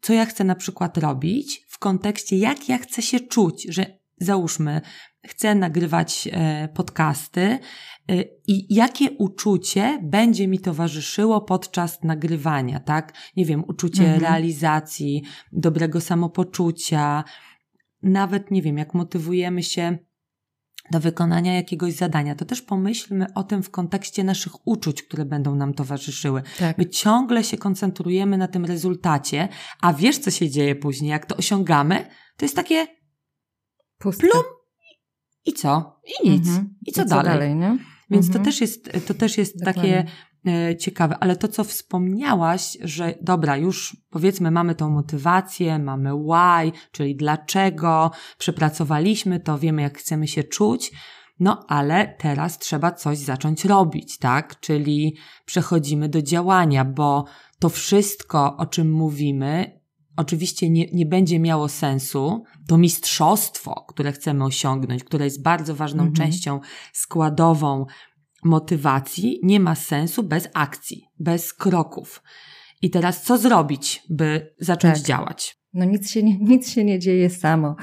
co 0.00 0.12
ja 0.12 0.26
chcę 0.26 0.44
na 0.44 0.54
przykład 0.54 0.98
robić 0.98 1.66
w 1.68 1.78
kontekście, 1.78 2.38
jak 2.38 2.68
ja 2.68 2.78
chcę 2.78 3.02
się 3.02 3.20
czuć, 3.20 3.66
że 3.68 3.98
załóżmy, 4.20 4.80
chcę 5.26 5.54
nagrywać 5.54 6.28
e, 6.32 6.68
podcasty 6.74 7.40
e, 7.40 7.58
i 8.46 8.74
jakie 8.74 9.10
uczucie 9.10 10.00
będzie 10.02 10.48
mi 10.48 10.58
towarzyszyło 10.58 11.40
podczas 11.40 12.02
nagrywania, 12.02 12.80
tak? 12.80 13.12
Nie 13.36 13.44
wiem, 13.44 13.64
uczucie 13.68 14.02
mhm. 14.02 14.20
realizacji, 14.20 15.22
dobrego 15.52 16.00
samopoczucia, 16.00 17.24
nawet 18.02 18.50
nie 18.50 18.62
wiem, 18.62 18.78
jak 18.78 18.94
motywujemy 18.94 19.62
się 19.62 19.98
do 20.92 21.00
wykonania 21.00 21.54
jakiegoś 21.54 21.92
zadania, 21.92 22.34
to 22.34 22.44
też 22.44 22.62
pomyślmy 22.62 23.26
o 23.34 23.42
tym 23.42 23.62
w 23.62 23.70
kontekście 23.70 24.24
naszych 24.24 24.66
uczuć, 24.66 25.02
które 25.02 25.24
będą 25.24 25.54
nam 25.54 25.74
towarzyszyły. 25.74 26.42
Tak. 26.58 26.78
My 26.78 26.86
ciągle 26.86 27.44
się 27.44 27.56
koncentrujemy 27.56 28.38
na 28.38 28.48
tym 28.48 28.64
rezultacie, 28.64 29.48
a 29.82 29.92
wiesz, 29.92 30.18
co 30.18 30.30
się 30.30 30.50
dzieje 30.50 30.76
później, 30.76 31.10
jak 31.10 31.26
to 31.26 31.36
osiągamy? 31.36 32.06
To 32.36 32.44
jest 32.44 32.56
takie 32.56 32.86
Pustka. 33.98 34.28
plum 34.28 34.42
i 35.44 35.52
co? 35.52 36.00
I 36.22 36.30
nic. 36.30 36.48
Mhm. 36.48 36.74
I 36.86 36.92
co, 36.92 37.02
I 37.02 37.04
co 37.04 37.10
dalej? 37.10 37.32
dalej 37.32 37.56
nie? 37.56 37.78
Więc 38.10 38.26
mhm. 38.26 38.44
to 38.44 38.50
też 38.50 38.60
jest, 38.60 38.90
to 39.06 39.14
też 39.14 39.38
jest 39.38 39.64
takie 39.64 40.04
ciekawe, 40.78 41.16
ale 41.20 41.36
to, 41.36 41.48
co 41.48 41.64
wspomniałaś, 41.64 42.78
że 42.80 43.14
dobra, 43.20 43.56
już 43.56 43.96
powiedzmy 44.10 44.50
mamy 44.50 44.74
tą 44.74 44.90
motywację, 44.90 45.78
mamy 45.78 46.10
why, 46.12 46.72
czyli 46.92 47.16
dlaczego, 47.16 48.10
przepracowaliśmy 48.38 49.40
to, 49.40 49.58
wiemy 49.58 49.82
jak 49.82 49.98
chcemy 49.98 50.28
się 50.28 50.44
czuć, 50.44 50.92
no 51.40 51.64
ale 51.68 52.14
teraz 52.18 52.58
trzeba 52.58 52.92
coś 52.92 53.18
zacząć 53.18 53.64
robić, 53.64 54.18
tak? 54.18 54.60
Czyli 54.60 55.16
przechodzimy 55.44 56.08
do 56.08 56.22
działania, 56.22 56.84
bo 56.84 57.24
to 57.58 57.68
wszystko, 57.68 58.56
o 58.56 58.66
czym 58.66 58.92
mówimy, 58.92 59.80
oczywiście 60.16 60.70
nie, 60.70 60.86
nie 60.92 61.06
będzie 61.06 61.38
miało 61.38 61.68
sensu. 61.68 62.44
To 62.68 62.78
mistrzostwo, 62.78 63.84
które 63.88 64.12
chcemy 64.12 64.44
osiągnąć, 64.44 65.04
które 65.04 65.24
jest 65.24 65.42
bardzo 65.42 65.74
ważną 65.74 66.02
mhm. 66.02 66.16
częścią 66.16 66.60
składową 66.92 67.86
motywacji 68.44 69.40
nie 69.42 69.60
ma 69.60 69.74
sensu 69.74 70.22
bez 70.22 70.48
akcji, 70.54 71.04
bez 71.18 71.54
kroków. 71.54 72.22
I 72.82 72.90
teraz 72.90 73.22
co 73.22 73.38
zrobić, 73.38 74.02
by 74.10 74.54
zacząć 74.60 74.94
tak. 74.94 75.04
działać? 75.06 75.58
No 75.74 75.84
nic 75.84 76.10
się 76.10 76.22
nie, 76.22 76.38
nic 76.52 76.70
się 76.70 76.84
nie 76.84 76.98
dzieje 76.98 77.30
samo. 77.30 77.76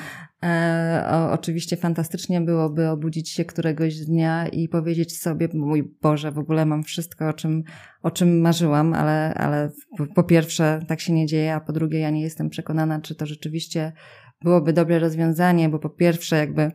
E, 0.44 1.08
o, 1.12 1.32
oczywiście 1.32 1.78
fantastycznie 1.78 2.42
byłoby 2.42 2.90
obudzić 2.90 3.30
się 3.30 3.46
któregoś 3.46 3.96
dnia 3.96 4.48
i 4.48 4.70
powiedzieć 4.70 5.20
sobie, 5.20 5.50
mój 5.54 5.84
Boże, 6.02 6.32
w 6.32 6.40
ogóle 6.40 6.66
mam 6.66 6.84
wszystko, 6.84 7.30
o 7.30 7.34
czym, 7.34 7.64
o 8.04 8.12
czym 8.12 8.42
marzyłam, 8.42 8.94
ale, 8.94 9.34
ale 9.34 9.70
po 10.16 10.24
pierwsze 10.24 10.80
tak 10.88 11.02
się 11.02 11.14
nie 11.14 11.26
dzieje, 11.26 11.56
a 11.56 11.60
po 11.60 11.74
drugie 11.74 12.00
ja 12.00 12.10
nie 12.10 12.22
jestem 12.22 12.50
przekonana, 12.50 13.02
czy 13.02 13.16
to 13.16 13.26
rzeczywiście 13.26 13.94
byłoby 14.42 14.74
dobre 14.74 15.00
rozwiązanie, 15.00 15.70
bo 15.70 15.80
po 15.80 15.90
pierwsze 15.90 16.36
jakby 16.38 16.72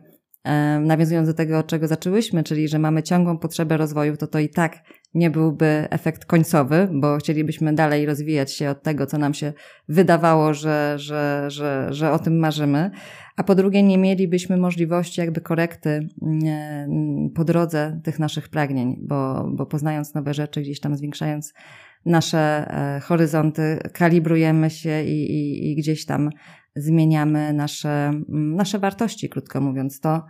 nawiązując 0.81 1.27
do 1.27 1.33
tego, 1.33 1.59
od 1.59 1.67
czego 1.67 1.87
zaczęłyśmy, 1.87 2.43
czyli 2.43 2.67
że 2.67 2.79
mamy 2.79 3.03
ciągłą 3.03 3.37
potrzebę 3.37 3.77
rozwoju, 3.77 4.17
to 4.17 4.27
to 4.27 4.39
i 4.39 4.49
tak 4.49 4.77
nie 5.13 5.29
byłby 5.29 5.87
efekt 5.89 6.25
końcowy, 6.25 6.89
bo 6.93 7.17
chcielibyśmy 7.17 7.73
dalej 7.73 8.05
rozwijać 8.05 8.53
się 8.53 8.69
od 8.69 8.83
tego, 8.83 9.05
co 9.05 9.17
nam 9.17 9.33
się 9.33 9.53
wydawało, 9.89 10.53
że, 10.53 10.93
że, 10.99 11.45
że, 11.47 11.87
że 11.89 12.11
o 12.11 12.19
tym 12.19 12.39
marzymy. 12.39 12.91
A 13.37 13.43
po 13.43 13.55
drugie, 13.55 13.83
nie 13.83 13.97
mielibyśmy 13.97 14.57
możliwości 14.57 15.21
jakby 15.21 15.41
korekty 15.41 16.07
mm, 16.21 17.29
po 17.35 17.43
drodze 17.43 18.01
tych 18.03 18.19
naszych 18.19 18.49
pragnień, 18.49 18.97
bo, 19.01 19.49
bo 19.53 19.65
poznając 19.65 20.13
nowe 20.13 20.33
rzeczy, 20.33 20.61
gdzieś 20.61 20.79
tam 20.79 20.95
zwiększając 20.95 21.53
nasze 22.05 22.67
e, 22.97 22.99
horyzonty, 22.99 23.79
kalibrujemy 23.93 24.69
się 24.69 25.03
i, 25.03 25.31
i, 25.31 25.71
i 25.71 25.75
gdzieś 25.75 26.05
tam 26.05 26.29
zmieniamy 26.75 27.53
nasze, 27.53 27.89
mm, 27.89 28.55
nasze 28.55 28.79
wartości, 28.79 29.29
krótko 29.29 29.61
mówiąc, 29.61 29.99
to, 29.99 30.25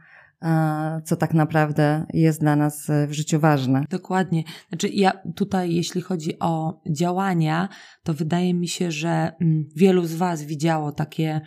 co 1.05 1.15
tak 1.15 1.33
naprawdę 1.33 2.05
jest 2.13 2.41
dla 2.41 2.55
nas 2.55 2.87
w 3.07 3.11
życiu 3.11 3.39
ważne. 3.39 3.85
Dokładnie. 3.89 4.43
Znaczy, 4.69 4.89
ja 4.89 5.11
tutaj, 5.35 5.75
jeśli 5.75 6.01
chodzi 6.01 6.39
o 6.39 6.81
działania, 6.89 7.69
to 8.03 8.13
wydaje 8.13 8.53
mi 8.53 8.67
się, 8.67 8.91
że 8.91 9.31
mm, 9.41 9.65
wielu 9.75 10.05
z 10.05 10.15
Was 10.15 10.43
widziało 10.43 10.91
takie 10.91 11.41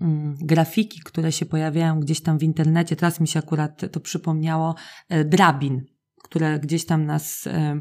mm, 0.00 0.36
grafiki, 0.40 1.00
które 1.04 1.32
się 1.32 1.46
pojawiają 1.46 2.00
gdzieś 2.00 2.20
tam 2.20 2.38
w 2.38 2.42
internecie. 2.42 2.96
Teraz 2.96 3.20
mi 3.20 3.28
się 3.28 3.38
akurat 3.38 3.92
to 3.92 4.00
przypomniało, 4.00 4.74
e, 5.08 5.24
drabin, 5.24 5.84
które 6.24 6.58
gdzieś 6.58 6.86
tam 6.86 7.06
nas 7.06 7.46
e, 7.46 7.80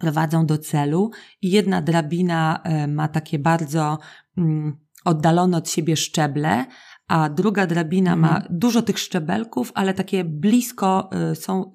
prowadzą 0.00 0.46
do 0.46 0.58
celu 0.58 1.10
i 1.42 1.50
jedna 1.50 1.82
drabina 1.82 2.60
e, 2.64 2.86
ma 2.86 3.08
takie 3.08 3.38
bardzo 3.38 3.98
mm, 4.38 4.76
oddalone 5.04 5.56
od 5.56 5.70
siebie 5.70 5.96
szczeble, 5.96 6.66
a 7.10 7.28
druga 7.28 7.66
drabina 7.66 8.16
ma 8.16 8.36
mhm. 8.36 8.58
dużo 8.58 8.82
tych 8.82 8.98
szczebelków, 8.98 9.72
ale 9.74 9.94
takie 9.94 10.24
blisko 10.24 11.10
są, 11.34 11.72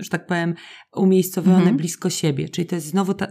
że 0.00 0.10
tak 0.10 0.26
powiem, 0.26 0.54
umiejscowione 0.96 1.56
mhm. 1.56 1.76
blisko 1.76 2.10
siebie. 2.10 2.48
Czyli 2.48 2.66
to 2.66 2.74
jest 2.74 2.86
znowu 2.86 3.14
ta, 3.14 3.26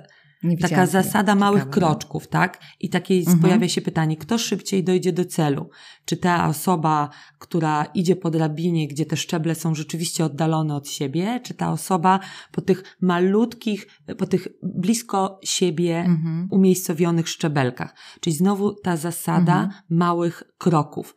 Taka 0.61 0.85
zasada 0.85 1.35
małych 1.35 1.63
Ciekawe, 1.63 1.81
no. 1.81 1.87
kroczków, 1.87 2.27
tak? 2.27 2.59
I 2.79 2.89
takie 2.89 3.15
mhm. 3.15 3.39
pojawia 3.39 3.69
się 3.69 3.81
pytanie, 3.81 4.17
kto 4.17 4.37
szybciej 4.37 4.83
dojdzie 4.83 5.13
do 5.13 5.25
celu? 5.25 5.69
Czy 6.05 6.17
ta 6.17 6.47
osoba, 6.47 7.09
która 7.39 7.85
idzie 7.85 8.15
po 8.15 8.31
drabinie, 8.31 8.87
gdzie 8.87 9.05
te 9.05 9.17
szczeble 9.17 9.55
są 9.55 9.75
rzeczywiście 9.75 10.25
oddalone 10.25 10.75
od 10.75 10.89
siebie, 10.89 11.39
czy 11.43 11.53
ta 11.53 11.71
osoba 11.71 12.19
po 12.51 12.61
tych 12.61 12.97
malutkich, 13.01 13.87
po 14.17 14.27
tych 14.27 14.47
blisko 14.63 15.39
siebie 15.43 15.99
mhm. 15.99 16.47
umiejscowionych 16.51 17.29
szczebelkach? 17.29 17.95
Czyli 18.19 18.35
znowu 18.35 18.73
ta 18.73 18.97
zasada 18.97 19.63
mhm. 19.63 19.81
małych 19.89 20.43
kroków. 20.57 21.15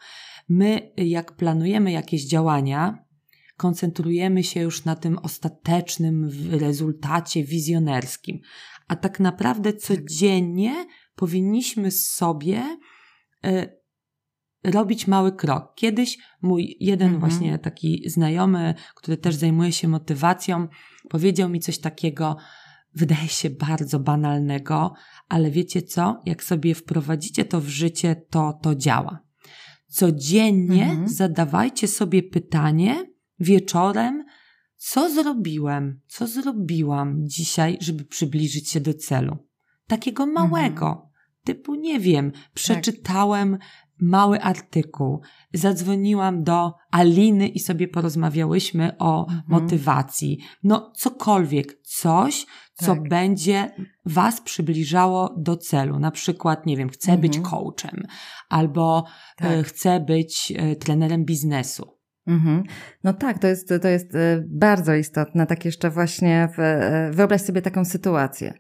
My, 0.49 0.93
jak 0.97 1.37
planujemy 1.37 1.93
jakieś 1.93 2.27
działania, 2.27 3.07
koncentrujemy 3.57 4.45
się 4.45 4.61
już 4.61 4.85
na 4.85 4.97
tym 4.97 5.19
ostatecznym 5.19 6.31
rezultacie 6.51 7.45
wizjonerskim, 7.45 8.41
a 8.89 8.97
tak 8.97 9.21
naprawdę 9.21 9.73
codziennie 9.73 10.87
powinniśmy 11.15 11.91
sobie 11.91 12.79
y, 13.47 13.77
robić 14.65 15.07
mały 15.07 15.33
krok. 15.33 15.75
Kiedyś 15.75 16.19
mój 16.43 16.77
jeden 16.81 17.15
mhm. 17.15 17.21
właśnie 17.21 17.59
taki 17.59 18.03
znajomy, 18.07 18.75
który 18.95 19.17
też 19.17 19.35
zajmuje 19.35 19.73
się 19.73 19.89
motywacją, 19.89 20.69
powiedział 21.09 21.49
mi 21.49 21.61
coś 21.61 21.79
takiego, 21.79 22.37
wydaje 22.95 23.29
się 23.29 23.51
bardzo 23.51 24.01
banalnego, 24.01 24.95
ale 25.29 25.51
wiecie 25.51 25.83
co? 25.83 26.21
Jak 26.25 26.45
sobie 26.45 26.75
wprowadzicie 26.75 27.45
to 27.45 27.61
w 27.61 27.69
życie, 27.69 28.17
to 28.31 28.59
to 28.63 28.75
działa. 28.75 29.19
Codziennie 29.87 30.85
mhm. 30.85 31.09
zadawajcie 31.09 31.89
sobie 31.89 32.23
pytanie 32.23 33.05
wieczorem, 33.41 34.25
co 34.77 35.11
zrobiłem, 35.11 36.01
co 36.07 36.27
zrobiłam 36.27 37.29
dzisiaj, 37.29 37.79
żeby 37.81 38.05
przybliżyć 38.05 38.71
się 38.71 38.81
do 38.81 38.95
celu? 38.95 39.37
Takiego 39.87 40.27
małego, 40.27 40.87
mhm. 40.87 41.07
typu 41.45 41.75
nie 41.75 42.01
wiem, 42.01 42.33
przeczytałem 42.55 43.59
tak. 43.59 43.69
mały 44.01 44.41
artykuł, 44.41 45.21
zadzwoniłam 45.55 46.45
do 46.45 46.73
Aliny 46.91 47.49
i 47.49 47.59
sobie 47.59 47.89
porozmawiałyśmy 47.89 48.99
o 48.99 49.21
mhm. 49.21 49.43
motywacji. 49.49 50.39
No, 50.63 50.93
cokolwiek, 50.97 51.83
coś, 51.83 52.47
co 52.75 52.95
tak. 52.95 53.09
będzie 53.09 53.75
Was 54.07 54.41
przybliżało 54.41 55.35
do 55.39 55.57
celu. 55.57 55.99
Na 55.99 56.11
przykład, 56.11 56.67
nie 56.67 56.77
wiem, 56.77 56.89
chcę 56.89 57.13
mhm. 57.13 57.21
być 57.21 57.41
coachem 57.41 58.03
albo 58.49 59.05
tak. 59.37 59.51
E, 59.51 59.63
chcę 59.63 60.01
być 60.01 60.53
e, 60.57 60.77
trenerem 60.77 61.25
biznesu 61.25 61.96
Mhm. 62.27 62.63
No 63.05 63.13
tak, 63.13 63.39
to 63.39 63.47
jest, 63.47 63.69
to 63.83 63.89
jest 63.89 64.15
e, 64.15 64.45
bardzo 64.47 64.95
istotne. 64.95 65.47
Tak 65.47 65.65
jeszcze 65.65 65.91
właśnie, 65.91 66.49
w, 66.57 66.61
e, 66.61 67.11
wyobraź 67.13 67.41
sobie 67.41 67.63
taką 67.63 67.85
sytuację. 67.85 68.55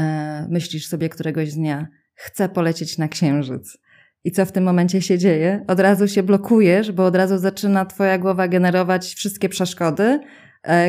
E, 0.00 0.46
myślisz 0.50 0.86
sobie 0.86 1.08
któregoś 1.08 1.52
dnia, 1.52 1.88
chcę 2.14 2.48
polecieć 2.48 2.98
na 2.98 3.08
księżyc. 3.08 3.78
I 4.24 4.32
co 4.32 4.46
w 4.46 4.52
tym 4.52 4.64
momencie 4.64 5.02
się 5.02 5.18
dzieje? 5.18 5.64
Od 5.66 5.80
razu 5.80 6.08
się 6.08 6.22
blokujesz, 6.22 6.92
bo 6.92 7.06
od 7.06 7.16
razu 7.16 7.38
zaczyna 7.38 7.86
twoja 7.86 8.18
głowa 8.18 8.48
generować 8.48 9.14
wszystkie 9.14 9.48
przeszkody, 9.48 10.20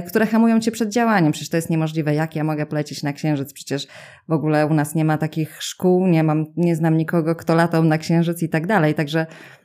które 0.07 0.25
hamują 0.25 0.59
cię 0.59 0.71
przed 0.71 0.89
działaniem. 0.89 1.31
Przecież 1.31 1.49
to 1.49 1.57
jest 1.57 1.69
niemożliwe. 1.69 2.13
Jak 2.13 2.35
ja 2.35 2.43
mogę 2.43 2.65
polecieć 2.65 3.03
na 3.03 3.13
księżyc? 3.13 3.53
Przecież 3.53 3.87
w 4.27 4.31
ogóle 4.31 4.67
u 4.67 4.73
nas 4.73 4.95
nie 4.95 5.05
ma 5.05 5.17
takich 5.17 5.63
szkół, 5.63 6.07
nie 6.07 6.23
mam, 6.23 6.45
nie 6.57 6.75
znam 6.75 6.97
nikogo, 6.97 7.35
kto 7.35 7.55
latał 7.55 7.83
na 7.83 7.97
księżyc 7.97 8.43
i 8.43 8.49
tak 8.49 8.67
dalej. 8.67 8.93
Także 8.93 9.25
E, 9.25 9.58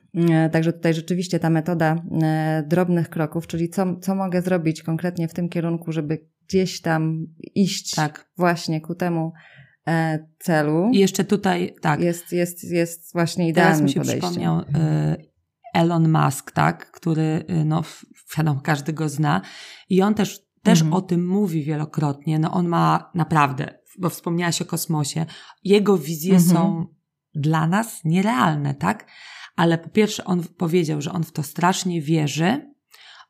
także 0.52 0.72
tutaj 0.72 0.94
rzeczywiście 0.94 1.38
ta 1.38 1.50
metoda 1.50 1.96
e, 2.22 2.64
drobnych 2.68 3.08
kroków, 3.08 3.46
czyli 3.46 3.68
co, 3.68 3.96
co 3.96 4.14
mogę 4.14 4.42
zrobić 4.42 4.82
konkretnie 4.82 5.28
w 5.28 5.34
tym 5.34 5.48
kierunku, 5.48 5.92
żeby 5.92 6.26
gdzieś 6.48 6.80
tam 6.80 7.26
iść 7.54 7.94
tak. 7.94 8.30
właśnie 8.36 8.80
ku 8.80 8.94
temu 8.94 9.32
e, 9.88 10.26
celu. 10.38 10.90
I 10.92 10.98
jeszcze 10.98 11.24
tutaj, 11.24 11.74
tak. 11.80 12.00
Jest, 12.00 12.32
jest, 12.32 12.64
jest 12.64 13.12
właśnie 13.12 13.48
idealnym 13.48 13.78
Teraz 13.78 13.82
mi 13.82 13.90
się 13.90 14.00
podejściem. 14.00 14.30
przypomniał 14.30 14.62
Elon 15.74 16.08
Musk, 16.08 16.52
tak, 16.52 16.90
który, 16.90 17.44
no, 17.64 17.82
wiadomo, 18.38 18.60
każdy 18.60 18.92
go 18.92 19.08
zna. 19.08 19.40
I 19.88 20.02
on 20.02 20.14
też, 20.14 20.40
też 20.62 20.80
mhm. 20.80 20.96
o 20.96 21.02
tym 21.02 21.26
mówi 21.26 21.62
wielokrotnie. 21.62 22.38
No, 22.38 22.52
on 22.52 22.68
ma 22.68 23.10
naprawdę, 23.14 23.78
bo 23.98 24.10
wspomniałaś 24.10 24.62
o 24.62 24.64
kosmosie, 24.64 25.26
jego 25.64 25.98
wizje 25.98 26.34
mhm. 26.34 26.50
są 26.50 26.86
dla 27.34 27.66
nas 27.66 28.04
nierealne, 28.04 28.74
tak? 28.74 29.06
Ale 29.56 29.78
po 29.78 29.88
pierwsze 29.88 30.24
on 30.24 30.42
powiedział, 30.56 31.00
że 31.00 31.12
on 31.12 31.24
w 31.24 31.32
to 31.32 31.42
strasznie 31.42 32.02
wierzy, 32.02 32.74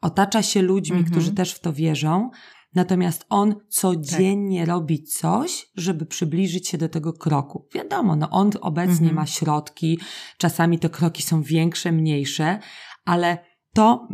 otacza 0.01 0.43
się 0.43 0.63
ludźmi, 0.63 0.97
mhm. 0.97 1.13
którzy 1.13 1.33
też 1.33 1.53
w 1.53 1.61
to 1.61 1.73
wierzą, 1.73 2.31
natomiast 2.75 3.27
on 3.29 3.55
codziennie 3.69 4.61
tak. 4.61 4.69
robi 4.69 5.03
coś, 5.03 5.67
żeby 5.77 6.07
przybliżyć 6.07 6.69
się 6.69 6.79
do 6.79 6.89
tego 6.89 7.13
kroku. 7.13 7.69
Wiadomo, 7.75 8.17
no 8.17 8.31
on 8.31 8.51
obecnie 8.61 9.09
mhm. 9.09 9.15
ma 9.15 9.27
środki, 9.27 9.99
czasami 10.39 10.79
te 10.79 10.89
kroki 10.89 11.23
są 11.23 11.43
większe, 11.43 11.93
mniejsze, 11.93 12.59
ale 13.05 13.39
to 13.75 14.09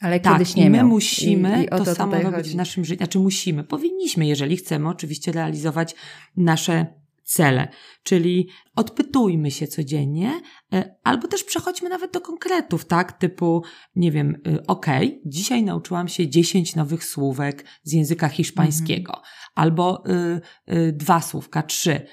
ale 0.00 0.20
tak, 0.20 0.32
kiedyś 0.32 0.54
nie 0.54 0.64
i 0.64 0.70
my 0.70 0.78
miał. 0.78 0.88
musimy 0.88 1.62
I, 1.62 1.66
i 1.66 1.68
to, 1.68 1.84
to 1.84 1.94
samo 1.94 2.12
robić 2.12 2.34
chodzi. 2.34 2.50
w 2.50 2.54
naszym 2.54 2.84
życiu. 2.84 2.98
Znaczy 2.98 3.18
musimy, 3.18 3.64
powinniśmy, 3.64 4.26
jeżeli 4.26 4.56
chcemy 4.56 4.88
oczywiście 4.88 5.32
realizować 5.32 5.94
nasze 6.36 6.86
cele. 7.26 7.68
Czyli 8.02 8.48
odpytujmy 8.76 9.50
się 9.50 9.66
codziennie, 9.66 10.40
e, 10.72 10.94
albo 11.04 11.28
też 11.28 11.44
przechodźmy 11.44 11.88
nawet 11.88 12.12
do 12.12 12.20
konkretów, 12.20 12.84
tak? 12.84 13.12
Typu, 13.12 13.62
nie 13.96 14.12
wiem, 14.12 14.36
y, 14.46 14.66
ok, 14.66 14.86
dzisiaj 15.24 15.62
nauczyłam 15.62 16.08
się 16.08 16.28
10 16.28 16.76
nowych 16.76 17.04
słówek 17.04 17.64
z 17.82 17.92
języka 17.92 18.28
hiszpańskiego, 18.28 19.12
mhm. 19.12 19.32
albo 19.54 20.04
y, 20.06 20.40
y, 20.74 20.92
dwa 20.92 21.20
słówka, 21.20 21.62
trzy. 21.62 22.06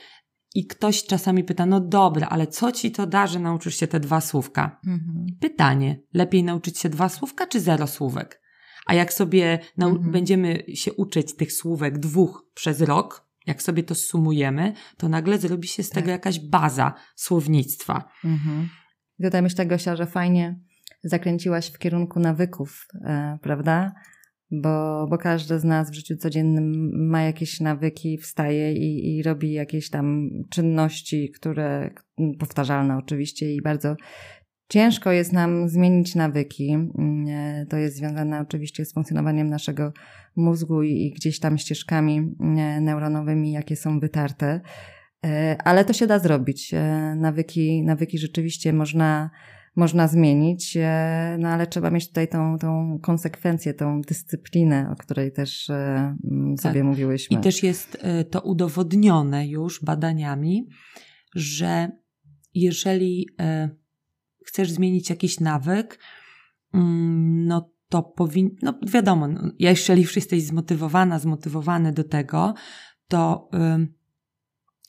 I 0.56 0.68
ktoś 0.68 1.04
czasami 1.06 1.44
pyta, 1.44 1.66
no 1.66 1.80
dobra, 1.80 2.28
ale 2.28 2.48
co 2.48 2.72
ci 2.72 2.92
to 2.92 3.08
da, 3.08 3.28
że 3.28 3.40
nauczysz 3.40 3.76
się 3.76 3.88
te 3.88 4.00
dwa 4.00 4.22
słówka? 4.22 4.80
Mhm. 4.88 5.26
Pytanie, 5.40 6.00
lepiej 6.14 6.44
nauczyć 6.44 6.80
się 6.80 6.90
dwa 6.90 7.10
słówka 7.10 7.48
czy 7.48 7.60
zero 7.60 7.88
słówek? 7.88 8.42
A 8.86 8.94
jak 8.94 9.14
sobie 9.14 9.60
mhm. 9.78 10.12
będziemy 10.12 10.64
się 10.74 10.94
uczyć 10.94 11.36
tych 11.36 11.54
słówek 11.54 12.00
dwóch 12.00 12.46
przez 12.54 12.82
rok, 12.82 13.28
jak 13.46 13.62
sobie 13.62 13.84
to 13.84 13.96
sumujemy, 13.96 14.74
to 14.98 15.10
nagle 15.10 15.38
zrobi 15.38 15.68
się 15.68 15.84
z 15.84 15.90
tego 15.90 16.06
tak. 16.06 16.12
jakaś 16.12 16.40
baza 16.40 16.94
słownictwa. 17.16 18.10
Mhm. 18.26 18.70
Tutaj 19.24 19.42
myślę, 19.42 19.66
Gosia, 19.66 19.96
że 19.96 20.06
fajnie 20.06 20.60
zakręciłaś 21.04 21.72
w 21.72 21.78
kierunku 21.78 22.20
nawyków, 22.20 22.88
e, 23.06 23.38
prawda? 23.42 23.92
Bo, 24.52 25.08
bo 25.10 25.18
każdy 25.18 25.60
z 25.60 25.64
nas 25.64 25.92
w 25.92 25.94
życiu 25.94 26.18
codziennym 26.18 26.72
ma 27.10 27.22
jakieś 27.22 27.60
nawyki, 27.60 28.18
wstaje 28.18 28.74
i, 28.74 29.18
i 29.18 29.24
robi 29.24 29.52
jakieś 29.52 29.90
tam 29.90 30.30
czynności, 30.50 31.32
które 31.32 31.94
powtarzalne 32.40 32.98
oczywiście 32.98 33.54
i 33.54 33.62
bardzo 33.62 33.96
Ciężko 34.70 35.12
jest 35.12 35.34
nam 35.34 35.70
zmienić 35.70 36.16
nawyki. 36.16 36.72
Mm, 36.72 37.26
e, 37.30 37.66
to 37.66 37.78
jest 37.78 37.98
związane 37.98 38.42
oczywiście 38.42 38.86
z 38.86 38.94
funkcjonowaniem 38.94 39.50
naszego 39.50 39.94
mózgu 40.36 40.84
i 40.84 41.14
gdzieś 41.16 41.40
tam 41.40 41.58
ścieżkami 41.58 42.18
e, 42.40 42.82
neuronowymi, 42.82 43.52
jakie 43.52 43.76
są 43.76 44.00
wytarte. 44.00 44.62
E, 45.26 45.58
ale 45.64 45.86
to 45.86 45.94
się 45.94 46.08
da 46.08 46.20
zrobić. 46.20 46.72
Nawyki, 47.16 47.84
nawyki 47.84 48.20
rzeczywiście 48.20 48.74
można, 48.74 49.30
można 49.76 50.08
zmienić, 50.08 50.78
no 51.40 51.50
ale 51.50 51.68
trzeba 51.68 51.92
mieć 51.92 52.08
tutaj 52.08 52.28
tą, 52.28 52.58
tą 52.58 53.00
konsekwencję, 53.02 53.74
tą 53.74 54.02
dyscyplinę, 54.02 54.90
o 54.92 54.96
której 54.96 55.32
też 55.32 55.70
mm, 55.70 56.58
sobie 56.58 56.80
tak. 56.80 56.84
mówiłyśmy. 56.84 57.38
I 57.38 57.42
też 57.42 57.64
jest 57.64 57.98
to 58.30 58.42
udowodnione 58.42 59.48
już 59.48 59.84
badaniami, 59.84 60.68
że 61.36 61.92
jeżeli 62.54 63.28
chcesz 64.46 64.72
zmienić 64.72 65.10
jakiś 65.10 65.40
nawyk, 65.40 66.00
mm, 66.74 67.46
no 67.46 67.70
to 67.90 68.04
powinno, 68.04 68.52
no 68.62 68.74
wiadomo, 68.88 69.28
no, 69.28 69.52
jeżeli 69.60 70.02
już 70.02 70.16
jesteś 70.16 70.44
zmotywowana, 70.44 71.20
zmotywowany 71.20 71.92
do 71.92 72.04
tego, 72.04 72.54
to 73.08 73.50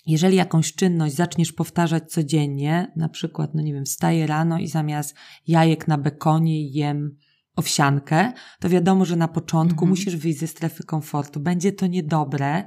jeżeli 0.06 0.36
jakąś 0.36 0.74
czynność 0.74 1.14
zaczniesz 1.14 1.52
powtarzać 1.52 2.12
codziennie, 2.12 2.92
na 2.96 3.08
przykład, 3.08 3.54
no 3.54 3.62
nie 3.62 3.72
wiem, 3.72 3.84
wstaję 3.84 4.26
rano 4.26 4.58
i 4.58 4.68
zamiast 4.68 5.14
jajek 5.46 5.88
na 5.88 5.98
bekonie 5.98 6.70
jem 6.70 7.16
owsiankę, 7.56 8.32
to 8.60 8.68
wiadomo, 8.68 9.04
że 9.04 9.16
na 9.16 9.28
początku 9.28 9.84
mhm. 9.84 9.88
musisz 9.90 10.16
wyjść 10.16 10.38
ze 10.38 10.46
strefy 10.46 10.84
komfortu. 10.84 11.40
Będzie 11.40 11.72
to 11.72 11.86
niedobre, 11.86 12.64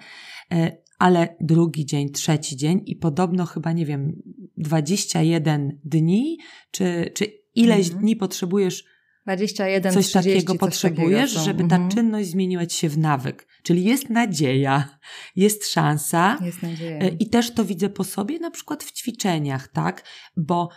e, 0.51 0.77
ale 0.97 1.35
drugi 1.41 1.85
dzień, 1.85 2.09
trzeci 2.09 2.57
dzień 2.57 2.81
i 2.85 2.95
podobno 2.95 3.45
chyba, 3.45 3.71
nie 3.71 3.85
wiem, 3.85 4.21
21 4.57 5.79
dni, 5.83 6.37
czy, 6.71 7.11
czy 7.13 7.25
ileś 7.55 7.85
Mhm. 7.87 8.01
dni 8.01 8.15
potrzebujesz 8.15 8.83
21, 9.25 9.93
coś 9.93 10.07
30, 10.07 10.29
takiego 10.33 10.53
coś 10.53 10.59
potrzebujesz, 10.59 11.33
takiego 11.33 11.45
żeby 11.45 11.59
ta 11.67 11.75
Mhm. 11.75 11.91
czynność 11.91 12.29
zmieniła 12.29 12.65
ci 12.65 12.77
się 12.77 12.89
w 12.89 12.97
nawyk. 12.97 13.47
Czyli 13.63 13.83
jest 13.83 14.09
nadzieja, 14.09 14.99
jest 15.35 15.67
szansa. 15.67 16.37
Jest 16.41 16.61
nadzieja. 16.61 16.99
E, 16.99 17.07
I 17.07 17.29
też 17.29 17.51
to 17.53 17.65
widzę 17.65 17.89
po 17.89 18.03
sobie, 18.03 18.39
na 18.39 18.51
przykład 18.51 18.83
w 18.83 18.91
ćwiczeniach, 18.91 19.67
tak? 19.67 20.03
Bo 20.37 20.69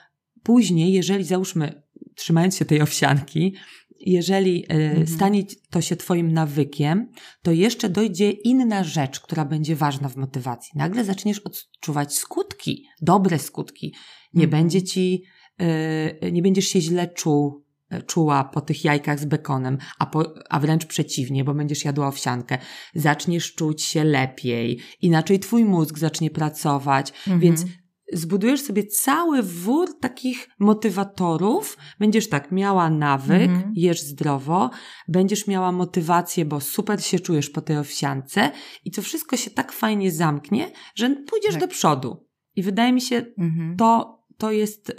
później, 0.43 0.93
jeżeli 0.93 1.25
załóżmy, 1.25 1.83
trzymając 2.17 2.57
się 2.57 2.65
tej 2.65 2.83
owsianki, 2.83 3.55
jeżeli 4.01 4.65
e, 4.65 4.75
Mhm. 4.75 5.07
stanie 5.07 5.43
to 5.71 5.81
się 5.81 5.97
Twoim 5.97 6.33
nawykiem, 6.33 7.09
to 7.43 7.53
jeszcze 7.53 7.89
dojdzie 7.89 8.31
inna 8.31 8.85
rzecz, 8.85 9.21
która 9.21 9.45
będzie 9.45 9.77
ważna 9.77 10.09
w 10.09 10.17
motywacji. 10.17 10.73
Nagle 10.75 11.05
zaczniesz 11.05 11.39
odczuwać 11.39 12.15
skutki, 12.15 12.85
dobre 13.03 13.39
skutki. 13.39 13.95
Nie 14.35 14.45
Mhm. 14.45 14.63
będzie 14.63 14.83
ci, 14.83 15.23
e, 15.59 16.33
nie 16.33 16.43
będziesz 16.43 16.67
się 16.69 16.81
źle 16.81 17.09
czuł, 17.09 17.65
e, 17.91 18.03
czuła 18.03 18.45
po 18.45 18.61
tych 18.61 18.85
jajkach 18.85 19.21
z 19.21 19.25
bekonem, 19.25 19.79
a, 19.99 20.07
po, 20.07 20.35
a 20.51 20.61
wręcz 20.61 20.87
przeciwnie, 20.87 21.45
bo 21.45 21.55
będziesz 21.55 21.85
jadła 21.85 22.09
owsiankę. 22.09 22.59
Zaczniesz 22.95 23.55
czuć 23.55 23.83
się 23.83 24.05
lepiej, 24.05 24.79
inaczej 25.01 25.39
twój 25.39 25.65
mózg 25.65 25.99
zacznie 25.99 26.31
pracować, 26.31 27.11
Mhm. 27.11 27.41
więc 27.41 27.65
zbudujesz 28.13 28.63
sobie 28.63 28.87
cały 28.87 29.43
wór 29.43 30.01
takich 30.01 30.49
motywatorów. 30.59 31.77
Będziesz 31.99 32.29
tak 32.29 32.53
miała 32.53 32.91
nawyk, 32.91 33.43
Mhm. 33.51 33.73
jesz 33.77 34.01
zdrowo, 34.03 34.71
będziesz 35.09 35.47
miała 35.47 35.73
motywację, 35.73 36.45
bo 36.45 36.61
super 36.61 37.05
się 37.05 37.21
czujesz 37.21 37.51
po 37.51 37.61
tej 37.61 37.77
owsiance 37.77 38.51
i 38.85 38.91
to 38.91 39.03
wszystko 39.03 39.37
się 39.37 39.51
tak 39.51 39.73
fajnie 39.73 40.11
zamknie, 40.13 40.71
że 40.95 41.11
pójdziesz 41.11 41.53
Tak. 41.53 41.61
do 41.61 41.69
przodu. 41.69 42.27
I 42.57 42.63
wydaje 42.63 42.93
mi 42.93 43.01
się, 43.01 43.25
Mhm. 43.39 43.77
to, 43.77 44.21
to 44.39 44.51
jest, 44.53 44.91
y, 44.91 44.95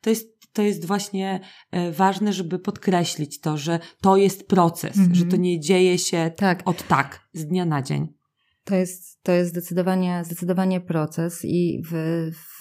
to 0.00 0.10
jest, 0.10 0.32
to 0.52 0.62
jest 0.62 0.84
właśnie 0.84 1.40
y, 1.88 1.92
ważne, 1.92 2.32
żeby 2.32 2.58
podkreślić 2.58 3.40
to, 3.40 3.58
że 3.58 3.78
to 4.00 4.16
jest 4.16 4.48
proces, 4.48 4.96
Mhm. 4.96 5.14
że 5.14 5.24
to 5.24 5.36
nie 5.36 5.60
dzieje 5.60 5.98
się 5.98 6.30
Tak. 6.36 6.62
od 6.64 6.86
tak, 6.88 7.28
z 7.32 7.46
dnia 7.46 7.64
na 7.64 7.82
dzień. 7.82 8.08
To 8.64 8.74
jest, 8.74 9.22
to 9.22 9.32
jest 9.32 9.50
zdecydowanie, 9.50 10.22
zdecydowanie 10.24 10.80
proces 10.80 11.44
i 11.44 11.82
w, 11.90 11.92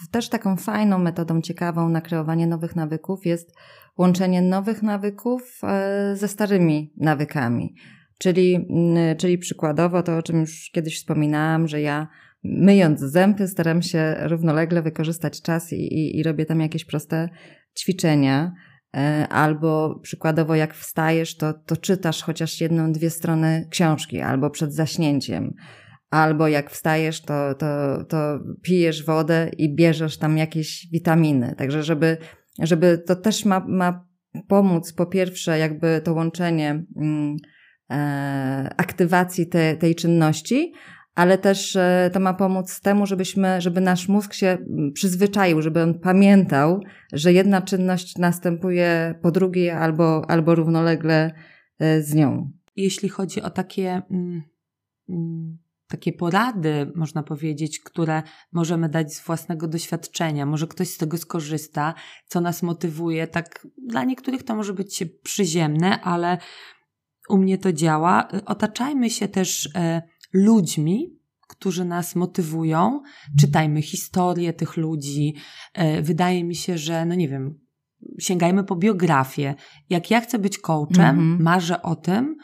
w 0.03 0.09
też 0.11 0.29
taką 0.29 0.57
fajną 0.57 0.97
metodą, 0.97 1.41
ciekawą 1.41 1.89
na 1.89 2.01
kreowanie 2.01 2.47
nowych 2.47 2.75
nawyków 2.75 3.25
jest 3.25 3.51
łączenie 3.97 4.41
nowych 4.41 4.83
nawyków 4.83 5.59
e, 5.63 6.15
ze 6.15 6.27
starymi 6.27 6.93
nawykami. 6.97 7.75
Czyli, 8.17 8.55
mm, 8.55 9.17
czyli 9.17 9.37
przykładowo 9.37 10.03
to, 10.03 10.17
o 10.17 10.21
czym 10.21 10.39
już 10.39 10.69
kiedyś 10.73 10.97
wspominałam, 10.97 11.67
że 11.67 11.81
ja 11.81 12.07
myjąc 12.43 12.99
zęby 12.99 13.47
staram 13.47 13.81
się 13.81 14.15
równolegle 14.19 14.81
wykorzystać 14.81 15.41
czas 15.41 15.73
i, 15.73 15.75
i, 15.75 16.19
i 16.19 16.23
robię 16.23 16.45
tam 16.45 16.61
jakieś 16.61 16.85
proste 16.85 17.29
ćwiczenia. 17.79 18.53
E, 18.97 19.27
Albo 19.29 19.99
przykładowo, 20.03 20.55
jak 20.55 20.73
wstajesz, 20.73 21.37
to, 21.37 21.53
to 21.53 21.77
czytasz 21.77 22.23
chociaż 22.23 22.61
jedną, 22.61 22.91
dwie 22.91 23.09
strony 23.09 23.67
książki, 23.69 24.21
albo 24.21 24.49
przed 24.49 24.73
zaśnięciem. 24.73 25.53
Albo 26.11 26.47
jak 26.47 26.71
wstajesz, 26.71 27.21
to, 27.21 27.55
to, 27.55 28.03
to 28.03 28.39
pijesz 28.61 29.05
wodę 29.05 29.51
i 29.57 29.75
bierzesz 29.75 30.17
tam 30.17 30.37
jakieś 30.37 30.87
witaminy. 30.91 31.55
Także, 31.57 31.83
żeby, 31.83 32.17
żeby 32.59 32.97
to 32.97 33.15
też 33.15 33.45
ma, 33.45 33.65
ma 33.67 34.05
pomóc, 34.47 34.93
po 34.93 35.05
pierwsze, 35.05 35.59
jakby 35.59 36.01
to 36.03 36.13
łączenie 36.13 36.83
mm, 36.97 37.37
e, 37.91 38.69
aktywacji 38.77 39.47
te, 39.47 39.77
tej 39.77 39.95
czynności, 39.95 40.73
ale 41.15 41.37
też 41.37 41.75
e, 41.75 42.09
to 42.13 42.19
ma 42.19 42.33
pomóc 42.33 42.81
temu, 42.81 43.05
żebyśmy, 43.05 43.61
żeby 43.61 43.81
nasz 43.81 44.07
mózg 44.07 44.33
się 44.33 44.47
mm, 44.47 44.91
przyzwyczaił, 44.93 45.61
żeby 45.61 45.81
on 45.81 45.99
pamiętał, 45.99 46.81
że 47.13 47.33
jedna 47.33 47.61
czynność 47.61 48.17
następuje 48.17 49.15
po 49.21 49.31
drugiej 49.31 49.69
albo, 49.69 50.29
albo 50.29 50.55
równolegle 50.55 51.33
e, 51.79 52.01
z 52.01 52.13
nią. 52.13 52.51
Jeśli 52.75 53.09
chodzi 53.09 53.41
o 53.41 53.49
takie, 53.49 54.01
mm, 54.11 54.41
mm, 55.09 55.57
takie 55.91 56.13
porady, 56.13 56.91
można 56.95 57.23
powiedzieć, 57.23 57.79
które 57.79 58.23
możemy 58.51 58.89
dać 58.89 59.13
z 59.13 59.25
własnego 59.25 59.67
doświadczenia, 59.67 60.45
może 60.45 60.67
ktoś 60.67 60.89
z 60.89 60.97
tego 60.97 61.17
skorzysta, 61.17 61.93
co 62.27 62.41
nas 62.41 62.63
motywuje, 62.63 63.27
tak 63.27 63.67
dla 63.87 64.03
niektórych 64.03 64.43
to 64.43 64.55
może 64.55 64.73
być 64.73 65.03
przyziemne, 65.23 66.01
ale 66.01 66.37
u 67.29 67.37
mnie 67.37 67.57
to 67.57 67.73
działa. 67.73 68.27
Otaczajmy 68.45 69.09
się 69.09 69.27
też 69.27 69.69
e, 69.75 70.01
ludźmi, 70.33 71.19
którzy 71.47 71.85
nas 71.85 72.15
motywują. 72.15 73.01
Czytajmy 73.39 73.81
historię 73.81 74.53
tych 74.53 74.77
ludzi. 74.77 75.35
E, 75.73 76.01
wydaje 76.01 76.43
mi 76.43 76.55
się, 76.55 76.77
że, 76.77 77.05
no 77.05 77.15
nie 77.15 77.27
wiem, 77.27 77.59
sięgajmy 78.19 78.63
po 78.63 78.75
biografię. 78.75 79.55
Jak 79.89 80.11
ja 80.11 80.21
chcę 80.21 80.39
być 80.39 80.57
coachem, 80.57 80.99
Mhm. 81.19 81.41
marzę 81.41 81.81
o 81.81 81.95
tym, 81.95 82.35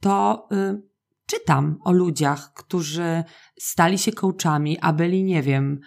to 0.00 0.48
y, 0.52 0.82
czytam 1.26 1.78
o 1.84 1.92
ludziach, 1.92 2.52
którzy 2.54 3.24
stali 3.60 3.98
się 3.98 4.12
coachami, 4.12 4.78
a 4.80 4.92
byli, 4.92 5.24
nie 5.24 5.42
wiem, 5.42 5.80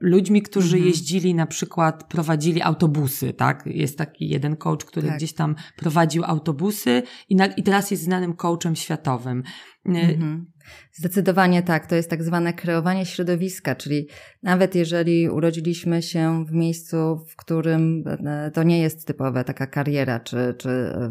ludźmi, 0.00 0.42
którzy 0.42 0.76
Mhm. 0.76 0.84
jeździli 0.84 1.34
na 1.34 1.46
przykład, 1.46 2.04
prowadzili 2.08 2.62
autobusy, 2.62 3.32
tak? 3.32 3.62
Jest 3.66 3.98
taki 3.98 4.28
jeden 4.28 4.56
coach, 4.56 4.84
który 4.84 5.08
Tak. 5.08 5.16
gdzieś 5.16 5.32
tam 5.32 5.54
prowadził 5.76 6.24
autobusy 6.24 7.02
i, 7.28 7.36
na, 7.36 7.46
i 7.46 7.62
teraz 7.62 7.90
jest 7.90 8.02
znanym 8.02 8.36
coachem 8.36 8.76
światowym. 8.76 9.38
Y, 9.38 9.90
Mhm. 9.90 10.52
Zdecydowanie 10.92 11.62
tak. 11.62 11.86
To 11.86 11.94
jest 11.94 12.10
tak 12.10 12.22
zwane 12.22 12.52
kreowanie 12.52 13.06
środowiska, 13.06 13.74
czyli 13.74 14.08
nawet 14.42 14.74
jeżeli 14.74 15.28
urodziliśmy 15.28 16.02
się 16.02 16.44
w 16.46 16.52
miejscu, 16.52 16.96
w 17.32 17.36
którym 17.36 18.04
e, 18.26 18.50
to 18.50 18.62
nie 18.62 18.78
jest 18.78 19.06
typowe 19.06 19.44
taka 19.44 19.66
kariera, 19.66 20.20
czy, 20.20 20.54
czy 20.58 20.68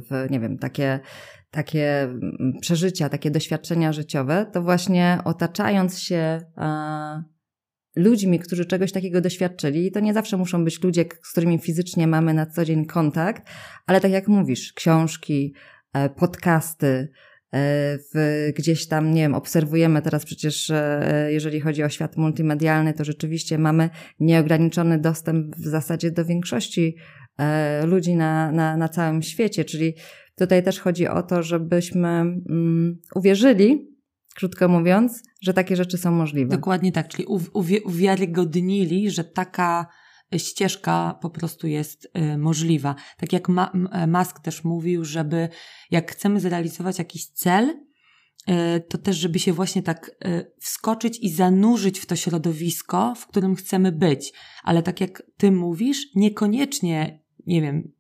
w, 0.09 0.27
nie 0.31 0.39
wiem, 0.39 0.57
takie, 0.57 0.99
takie 1.51 2.01
mm, 2.01 2.53
przeżycia, 2.61 3.09
takie 3.09 3.31
doświadczenia 3.31 3.93
życiowe, 3.93 4.45
to 4.53 4.61
właśnie 4.61 5.19
otaczając 5.25 5.99
się 5.99 6.41
ludźmi, 7.97 8.39
którzy 8.39 8.65
czegoś 8.65 8.91
takiego 8.91 9.21
doświadczyli, 9.21 9.91
to 9.91 9.99
nie 9.99 10.13
zawsze 10.13 10.37
muszą 10.37 10.63
być 10.63 10.83
ludzie, 10.83 11.05
z 11.23 11.31
którymi 11.31 11.59
fizycznie 11.59 12.07
mamy 12.07 12.33
na 12.33 12.45
co 12.45 12.65
dzień 12.65 12.85
kontakt, 12.85 13.49
ale 13.85 14.01
tak 14.01 14.11
jak 14.11 14.27
mówisz, 14.27 14.73
książki, 14.73 15.53
e, 15.93 16.09
podcasty, 16.09 16.87
e, 16.87 17.07
w, 17.97 18.47
gdzieś 18.55 18.87
tam, 18.87 19.13
nie 19.13 19.21
wiem, 19.21 19.35
obserwujemy 19.35 20.01
teraz 20.01 20.25
przecież, 20.25 20.69
e, 20.69 21.29
jeżeli 21.31 21.61
chodzi 21.61 21.83
o 21.83 21.89
świat 21.89 22.17
multimedialny, 22.17 22.93
to 22.93 23.05
rzeczywiście 23.05 23.57
mamy 23.57 23.89
nieograniczony 24.19 24.99
dostęp 24.99 25.55
w 25.55 25.67
zasadzie 25.67 26.11
do 26.11 26.25
większości 26.25 26.95
ludzi 27.85 28.15
na, 28.15 28.51
na, 28.51 28.77
na 28.77 28.89
całym 28.89 29.21
świecie, 29.21 29.65
czyli 29.65 29.95
tutaj 30.37 30.63
też 30.63 30.79
chodzi 30.79 31.07
o 31.07 31.23
to, 31.23 31.43
żebyśmy 31.43 32.07
mm, 32.09 32.97
uwierzyli, 33.15 33.87
krótko 34.35 34.67
mówiąc, 34.67 35.23
że 35.41 35.53
takie 35.53 35.75
rzeczy 35.75 35.97
są 35.97 36.11
możliwe. 36.11 36.55
Dokładnie 36.55 36.91
tak, 36.91 37.07
czyli 37.07 37.25
uw- 37.25 37.49
uwie- 37.53 37.81
uwiarygodnili, 37.83 39.11
że 39.11 39.23
taka 39.23 39.87
ścieżka 40.37 41.19
po 41.21 41.29
prostu 41.29 41.67
jest 41.67 42.11
y, 42.33 42.37
możliwa. 42.37 42.95
Tak 43.17 43.33
jak 43.33 43.49
Ma- 43.49 43.71
M- 43.73 44.11
Musk 44.11 44.39
też 44.39 44.63
mówił, 44.63 45.05
żeby 45.05 45.49
jak 45.91 46.11
chcemy 46.11 46.39
zrealizować 46.39 46.99
jakiś 46.99 47.27
cel, 47.27 47.69
y, 47.69 48.79
to 48.89 48.97
też, 48.97 49.17
żeby 49.17 49.39
się 49.39 49.53
właśnie 49.53 49.83
tak 49.83 50.11
y, 50.25 50.51
wskoczyć 50.59 51.19
i 51.21 51.29
zanurzyć 51.29 51.99
w 51.99 52.05
to 52.05 52.15
środowisko, 52.15 53.13
w 53.15 53.27
którym 53.27 53.55
chcemy 53.55 53.91
być. 53.91 54.33
Ale 54.63 54.83
tak 54.83 55.01
jak 55.01 55.23
ty 55.37 55.51
mówisz, 55.51 56.07
niekoniecznie, 56.15 57.19
nie 57.47 57.61
wiem, 57.61 57.91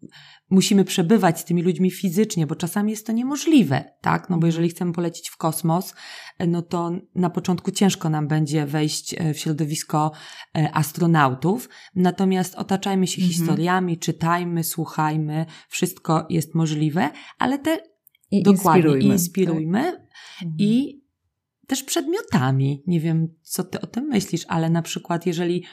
musimy 0.49 0.85
przebywać 0.85 1.39
z 1.39 1.45
tymi 1.45 1.63
ludźmi 1.63 1.91
fizycznie, 1.91 2.47
bo 2.47 2.55
czasami 2.55 2.91
jest 2.91 3.07
to 3.07 3.11
niemożliwe, 3.13 3.83
tak? 4.01 4.29
No 4.29 4.37
bo 4.37 4.45
jeżeli 4.45 4.69
chcemy 4.69 4.93
polecieć 4.93 5.29
w 5.29 5.37
kosmos, 5.37 5.95
no 6.47 6.61
to 6.61 6.91
na 7.15 7.29
początku 7.29 7.71
ciężko 7.71 8.09
nam 8.09 8.27
będzie 8.27 8.65
wejść 8.65 9.15
e, 9.17 9.33
w 9.33 9.39
środowisko 9.39 10.11
e, 10.57 10.71
astronautów. 10.75 11.69
Natomiast 11.95 12.55
otaczajmy 12.55 13.07
się 13.07 13.21
Mhm. 13.21 13.33
historiami, 13.33 13.97
czytajmy, 13.97 14.63
słuchajmy, 14.63 15.45
wszystko 15.69 16.25
jest 16.29 16.55
możliwe, 16.55 17.09
ale 17.39 17.59
te 17.59 17.79
I 18.31 18.43
dokładnie 18.43 18.81
inspirujmy. 18.81 19.13
inspirujmy 19.13 19.83
Tak? 20.39 20.49
i 20.57 21.01
też 21.67 21.83
przedmiotami. 21.83 22.83
Nie 22.87 22.99
wiem, 22.99 23.27
co 23.41 23.63
ty 23.63 23.81
o 23.81 23.87
tym 23.87 24.03
myślisz, 24.05 24.45
ale 24.47 24.69
na 24.69 24.81
przykład, 24.81 25.25
jeżeli 25.25 25.63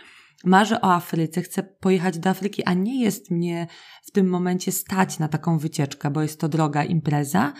marzę 0.44 0.80
o 0.80 0.94
Afryce, 0.94 1.42
chcę 1.42 1.62
pojechać 1.62 2.18
do 2.18 2.30
Afryki, 2.30 2.64
a 2.64 2.74
nie 2.74 3.02
jest 3.02 3.30
mnie 3.30 3.66
w 4.02 4.10
tym 4.10 4.28
momencie 4.28 4.72
stać 4.72 5.18
na 5.18 5.28
taką 5.28 5.58
wycieczkę, 5.58 6.10
bo 6.10 6.22
jest 6.22 6.40
to 6.40 6.48
droga 6.48 6.84
impreza, 6.84 7.52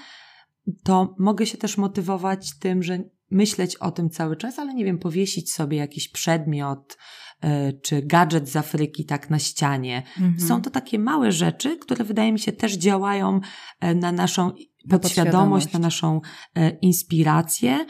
to 0.84 1.14
mogę 1.18 1.46
się 1.46 1.58
też 1.58 1.78
motywować 1.78 2.58
tym, 2.58 2.82
że 2.82 2.98
myśleć 3.30 3.76
o 3.76 3.90
tym 3.90 4.10
cały 4.10 4.36
czas, 4.36 4.58
ale 4.58 4.74
nie 4.74 4.84
wiem, 4.84 4.98
powiesić 4.98 5.52
sobie 5.52 5.76
jakiś 5.78 6.08
przedmiot 6.08 6.96
y, 7.44 7.80
czy 7.82 8.02
gadżet 8.02 8.48
z 8.48 8.56
Afryki 8.56 9.04
tak 9.04 9.30
na 9.30 9.38
ścianie. 9.38 10.02
Mhm. 10.20 10.48
Są 10.48 10.62
to 10.62 10.70
takie 10.70 10.98
małe 10.98 11.32
rzeczy, 11.32 11.76
które 11.76 12.04
wydaje 12.04 12.32
mi 12.32 12.38
się 12.38 12.52
też 12.52 12.72
działają 12.72 13.40
e, 13.80 13.94
na 13.94 14.12
naszą 14.12 14.50
podświadomość. 14.50 15.02
podświadomość, 15.02 15.72
na 15.72 15.78
naszą 15.78 16.20
e, 16.54 16.70
inspirację. 16.70 17.86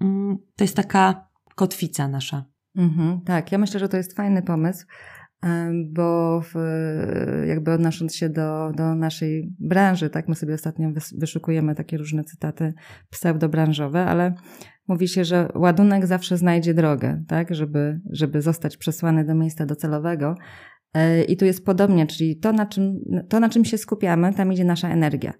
Mm, 0.00 0.36
To 0.56 0.64
jest 0.64 0.76
taka 0.76 1.28
kotwica 1.54 2.08
nasza. 2.08 2.44
Mhm, 2.76 3.20
tak, 3.20 3.52
ja 3.52 3.58
myślę, 3.58 3.80
że 3.80 3.88
to 3.88 3.96
jest 3.96 4.16
fajny 4.16 4.42
pomysł, 4.42 4.86
bo 5.92 6.40
w, 6.40 6.54
jakby 7.46 7.72
odnosząc 7.72 8.14
się 8.14 8.28
do, 8.28 8.72
do 8.76 8.94
naszej 8.94 9.52
branży, 9.58 10.10
tak, 10.10 10.28
my 10.28 10.34
sobie 10.34 10.54
ostatnio 10.54 10.90
wyszukujemy 11.18 11.74
takie 11.74 11.98
różne 11.98 12.24
cytaty 12.24 12.74
pseudobranżowe, 13.10 14.04
ale 14.04 14.34
mówi 14.88 15.08
się, 15.08 15.24
że 15.24 15.48
ładunek 15.54 16.06
zawsze 16.06 16.36
znajdzie 16.36 16.74
drogę, 16.74 17.24
tak, 17.28 17.54
żeby, 17.54 18.00
żeby 18.10 18.42
zostać 18.42 18.76
przesłany 18.76 19.24
do 19.24 19.34
miejsca 19.34 19.66
docelowego. 19.66 20.34
E, 20.94 21.24
I 21.24 21.36
tu 21.36 21.44
jest 21.44 21.64
podobnie, 21.64 22.06
czyli 22.06 22.36
to 22.36 22.52
na, 22.52 22.66
czym, 22.66 23.00
to, 23.28 23.40
na 23.40 23.48
czym 23.48 23.64
się 23.64 23.78
skupiamy, 23.78 24.34
tam 24.34 24.52
idzie 24.52 24.64
nasza 24.64 24.88
energia. 24.88 25.32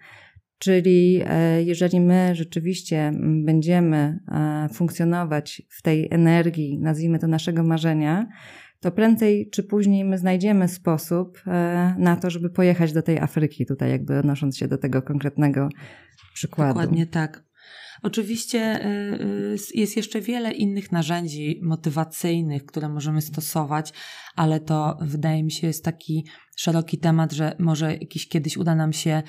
Czyli 0.58 1.22
e, 1.26 1.62
jeżeli 1.62 2.00
my 2.00 2.34
rzeczywiście 2.34 3.12
będziemy 3.44 4.18
e, 4.28 4.68
funkcjonować 4.72 5.62
w 5.70 5.82
tej 5.82 6.08
energii, 6.10 6.78
nazwijmy 6.78 7.18
to 7.18 7.26
naszego 7.26 7.62
marzenia, 7.62 8.26
to 8.80 8.90
prędzej 8.90 9.50
czy 9.50 9.62
później 9.62 10.04
my 10.04 10.18
znajdziemy 10.18 10.68
sposób 10.68 11.42
e, 11.46 11.94
na 11.98 12.16
to, 12.16 12.30
żeby 12.30 12.50
pojechać 12.50 12.92
do 12.92 13.02
tej 13.02 13.18
Afryki, 13.18 13.66
tutaj 13.66 13.90
jakby 13.90 14.18
odnosząc 14.18 14.56
się 14.58 14.68
do 14.68 14.78
tego 14.78 15.02
konkretnego 15.02 15.68
przykładu. 16.34 16.74
Dokładnie 16.74 17.06
tak. 17.06 17.44
Oczywiście 18.02 18.58
e, 18.60 18.84
e, 18.84 19.18
jest 19.74 19.96
jeszcze 19.96 20.20
wiele 20.20 20.52
innych 20.52 20.92
narzędzi 20.92 21.60
motywacyjnych, 21.62 22.66
które 22.66 22.88
możemy 22.88 23.22
stosować, 23.22 23.92
ale 24.36 24.60
to 24.60 24.98
wydaje 25.00 25.44
mi 25.44 25.52
się 25.52 25.66
jest 25.66 25.84
taki 25.84 26.26
szeroki 26.56 26.98
temat, 26.98 27.32
że 27.32 27.56
może 27.58 27.92
jakiś 27.92 28.28
kiedyś 28.28 28.56
uda 28.56 28.74
nam 28.74 28.92
się 28.92 29.22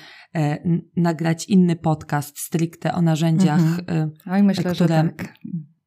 nagrać 0.96 1.48
inny 1.48 1.76
podcast 1.76 2.38
stricte 2.38 2.94
o 2.94 3.02
narzędziach, 3.02 3.60
mhm. 3.60 4.10
Oj, 4.30 4.42
myślę, 4.42 4.74
które 4.74 4.88
tak 4.88 5.34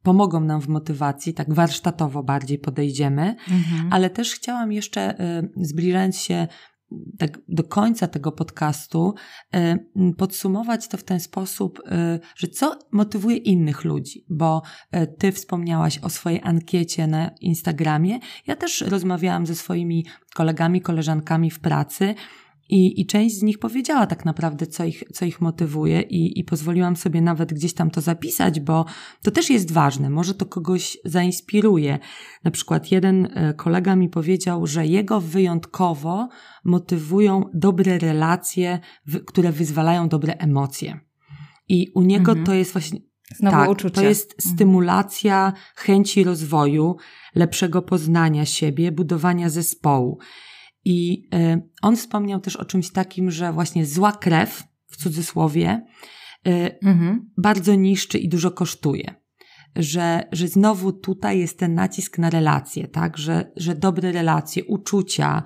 pomogą 0.04 0.40
nam 0.40 0.62
w 0.62 0.68
motywacji, 0.68 1.34
tak 1.34 1.54
warsztatowo 1.54 2.24
bardziej 2.24 2.60
podejdziemy, 2.60 3.36
mhm. 3.52 3.94
ale 3.94 4.10
też 4.10 4.34
chciałam 4.34 4.72
jeszcze, 4.72 5.20
y, 5.40 5.50
zbliżając 5.56 6.18
się 6.18 6.48
tak 7.18 7.40
do 7.48 7.64
końca 7.64 8.08
tego 8.08 8.32
podcastu, 8.32 9.14
y, 9.56 10.14
podsumować 10.18 10.88
to 10.88 10.98
w 10.98 11.04
ten 11.04 11.20
sposób, 11.20 11.80
y, 11.80 12.20
że 12.36 12.48
co 12.48 12.80
motywuje 12.92 13.38
innych 13.38 13.84
ludzi, 13.84 14.26
bo 14.30 14.62
ty 15.18 15.32
wspomniałaś 15.32 16.00
o 16.00 16.10
swojej 16.10 16.42
ankiecie 16.44 17.08
na 17.08 17.32
Instagramie. 17.42 18.20
Ja 18.48 18.56
też 18.56 18.82
rozmawiałam 18.82 19.46
ze 19.46 19.56
swoimi 19.56 20.06
kolegami, 20.36 20.82
koleżankami 20.82 21.52
w 21.52 21.60
pracy 21.60 22.16
i, 22.70 23.02
I 23.02 23.06
część 23.06 23.36
z 23.36 23.42
nich 23.42 23.60
powiedziała 23.60 24.08
tak 24.08 24.26
naprawdę, 24.26 24.68
co 24.68 24.84
ich, 24.84 25.04
co 25.14 25.26
ich 25.26 25.42
motywuje, 25.42 26.02
i, 26.02 26.40
i 26.40 26.44
pozwoliłam 26.44 26.96
sobie 26.96 27.22
nawet 27.22 27.54
gdzieś 27.54 27.74
tam 27.74 27.92
to 27.92 28.02
zapisać, 28.02 28.60
bo 28.60 28.86
to 29.24 29.32
też 29.32 29.50
jest 29.50 29.72
ważne. 29.72 30.10
Może 30.10 30.34
to 30.34 30.46
kogoś 30.46 30.98
zainspiruje. 31.06 32.00
Na 32.44 32.52
przykład 32.52 32.92
jeden 32.92 33.26
e, 33.34 33.54
kolega 33.54 33.96
mi 33.96 34.10
powiedział, 34.10 34.68
że 34.68 34.86
jego 34.86 35.22
wyjątkowo 35.22 36.30
motywują 36.64 37.44
dobre 37.54 37.98
relacje, 37.98 38.80
które 39.26 39.52
wyzwalają 39.52 40.10
dobre 40.10 40.34
emocje. 40.34 41.00
I 41.70 41.88
u 41.96 42.02
niego 42.02 42.32
mhm. 42.32 42.46
to 42.46 42.54
jest 42.54 42.72
właśnie. 42.72 43.00
Znowu 43.36 43.58
tak, 43.58 43.70
uczucie. 43.70 43.96
To 43.96 44.04
jest 44.04 44.34
mhm. 44.34 44.56
stymulacja 44.56 45.54
chęci 45.76 46.24
rozwoju, 46.24 46.96
lepszego 47.36 47.82
poznania 47.82 48.46
siebie, 48.46 48.92
budowania 48.92 49.50
zespołu. 49.50 50.20
I 50.86 51.28
y, 51.36 51.62
on 51.82 51.96
wspomniał 51.96 52.40
też 52.40 52.56
o 52.56 52.66
czymś 52.66 52.92
takim, 52.92 53.32
że 53.32 53.54
właśnie 53.54 53.86
zła 53.86 54.12
krew, 54.12 54.64
w 54.88 54.98
cudzysłowie, 54.98 55.86
y, 56.48 56.80
mhm. 56.84 57.30
bardzo 57.38 57.76
niszczy 57.76 58.18
i 58.18 58.30
dużo 58.30 58.52
kosztuje. 58.52 59.16
Że, 59.76 60.24
że 60.32 60.48
znowu 60.48 60.92
tutaj 60.92 61.40
jest 61.40 61.60
ten 61.60 61.74
nacisk 61.74 62.18
na 62.18 62.30
relacje, 62.30 62.88
tak? 62.88 63.18
Że, 63.18 63.52
że 63.56 63.76
dobre 63.76 64.12
relacje, 64.12 64.66
uczucia, 64.66 65.44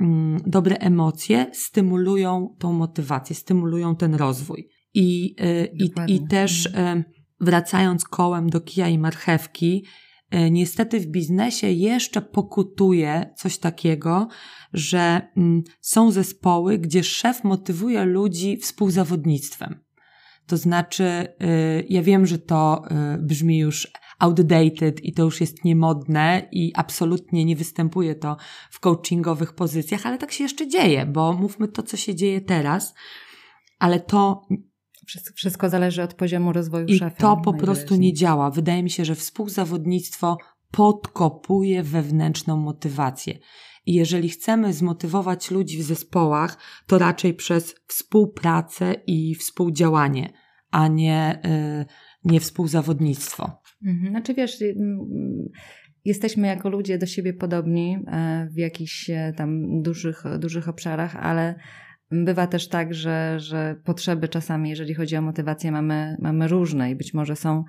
mm, 0.00 0.40
dobre 0.46 0.76
emocje 0.76 1.50
stymulują 1.52 2.56
tą 2.58 2.72
motywację, 2.72 3.36
stymulują 3.36 3.96
ten 3.96 4.14
rozwój. 4.14 4.68
I, 4.94 5.36
y, 5.40 5.68
i, 6.06 6.14
i 6.14 6.26
też 6.26 6.66
mhm. 6.66 7.04
wracając 7.40 8.04
kołem 8.04 8.50
do 8.50 8.60
kija 8.60 8.88
i 8.88 8.98
marchewki, 8.98 9.84
E, 9.84 10.11
niestety 10.50 11.00
w 11.00 11.06
biznesie 11.06 11.70
jeszcze 11.70 12.22
pokutuje 12.22 13.34
coś 13.36 13.58
takiego, 13.58 14.28
że 14.72 15.28
mm, 15.36 15.62
są 15.80 16.10
zespoły, 16.10 16.78
gdzie 16.78 17.04
szef 17.04 17.44
motywuje 17.44 18.04
ludzi 18.04 18.56
współzawodnictwem. 18.56 19.80
To 20.46 20.56
znaczy, 20.56 21.04
e, 21.04 21.28
ja 21.88 22.02
wiem, 22.02 22.26
że 22.26 22.38
to 22.38 22.82
e, 22.90 23.18
brzmi 23.18 23.58
już 23.58 23.92
outdated 24.18 25.04
i 25.04 25.12
to 25.12 25.22
już 25.22 25.40
jest 25.40 25.64
niemodne 25.64 26.48
i 26.52 26.72
absolutnie 26.76 27.44
nie 27.44 27.56
występuje 27.56 28.14
to 28.14 28.36
w 28.70 28.80
coachingowych 28.80 29.52
pozycjach, 29.52 30.06
ale 30.06 30.18
tak 30.18 30.32
się 30.32 30.44
jeszcze 30.44 30.68
dzieje, 30.68 31.06
bo 31.06 31.32
mówmy 31.32 31.68
to, 31.68 31.82
co 31.82 31.96
się 31.96 32.14
dzieje 32.14 32.40
teraz, 32.40 32.94
ale 33.78 34.00
to 34.00 34.46
wszystko 35.34 35.68
zależy 35.68 36.02
od 36.02 36.14
poziomu 36.14 36.52
rozwoju 36.52 36.86
I 36.86 36.98
szefa. 36.98 37.16
I 37.16 37.20
to 37.20 37.36
po 37.36 37.54
prostu 37.54 37.96
nie 37.96 38.14
działa. 38.14 38.50
Wydaje 38.50 38.82
mi 38.82 38.90
się, 38.90 39.04
że 39.04 39.14
współzawodnictwo 39.14 40.36
podkopuje 40.70 41.82
wewnętrzną 41.82 42.56
motywację. 42.56 43.38
I 43.86 43.94
jeżeli 43.94 44.28
chcemy 44.28 44.72
zmotywować 44.72 45.50
ludzi 45.50 45.78
w 45.78 45.82
zespołach, 45.82 46.58
to 46.86 46.98
raczej 46.98 47.34
przez 47.34 47.74
współpracę 47.86 48.94
i 49.06 49.34
współdziałanie, 49.34 50.32
a 50.70 50.88
nie, 50.88 51.40
yy, 51.44 51.84
nie 52.32 52.40
współzawodnictwo. 52.40 53.62
Mhm. 53.86 54.10
Znaczy 54.10 54.34
wiesz, 54.34 54.58
jesteśmy 56.04 56.46
jako 56.46 56.68
ludzie 56.68 56.98
do 56.98 57.06
siebie 57.06 57.32
podobni 57.32 57.98
e, 58.06 58.48
w 58.52 58.58
jakichś 58.58 59.10
e, 59.10 59.32
tam 59.36 59.82
dużych, 59.82 60.24
dużych 60.38 60.68
obszarach, 60.68 61.16
ale 61.16 61.54
Bywa 62.12 62.46
też 62.46 62.68
tak, 62.68 62.94
że, 62.94 63.40
że 63.40 63.76
potrzeby 63.84 64.28
czasami, 64.28 64.70
jeżeli 64.70 64.94
chodzi 64.94 65.16
o 65.16 65.22
motywację, 65.22 65.72
mamy, 65.72 66.16
mamy 66.20 66.48
różne 66.48 66.90
i 66.90 66.96
być 66.96 67.14
może 67.14 67.36
są 67.36 67.64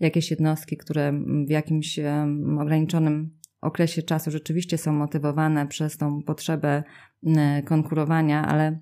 jakieś 0.00 0.30
jednostki, 0.30 0.76
które 0.76 1.12
w 1.46 1.50
jakimś 1.50 2.00
ograniczonym 2.60 3.30
okresie 3.60 4.02
czasu 4.02 4.30
rzeczywiście 4.30 4.78
są 4.78 4.92
motywowane 4.92 5.66
przez 5.66 5.96
tą 5.96 6.22
potrzebę 6.22 6.82
konkurowania, 7.64 8.46
ale 8.46 8.80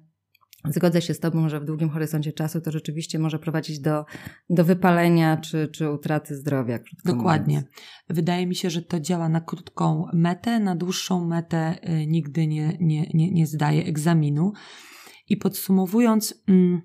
zgodzę 0.68 1.02
się 1.02 1.14
z 1.14 1.20
Tobą, 1.20 1.48
że 1.48 1.60
w 1.60 1.64
długim 1.64 1.90
horyzoncie 1.90 2.32
czasu 2.32 2.60
to 2.60 2.70
rzeczywiście 2.70 3.18
może 3.18 3.38
prowadzić 3.38 3.80
do, 3.80 4.04
do 4.50 4.64
wypalenia 4.64 5.36
czy, 5.36 5.68
czy 5.68 5.90
utraty 5.90 6.36
zdrowia. 6.36 6.78
Dokładnie. 7.04 7.56
Mówiąc. 7.56 7.74
Wydaje 8.08 8.46
mi 8.46 8.54
się, 8.54 8.70
że 8.70 8.82
to 8.82 9.00
działa 9.00 9.28
na 9.28 9.40
krótką 9.40 10.06
metę, 10.12 10.60
na 10.60 10.76
dłuższą 10.76 11.26
metę 11.26 11.74
y, 11.88 12.06
nigdy 12.06 12.46
nie, 12.46 12.76
nie, 12.80 13.10
nie, 13.14 13.30
nie 13.30 13.46
zdaje 13.46 13.84
egzaminu. 13.84 14.52
I 15.28 15.36
podsumowując, 15.36 16.34
mm, 16.48 16.82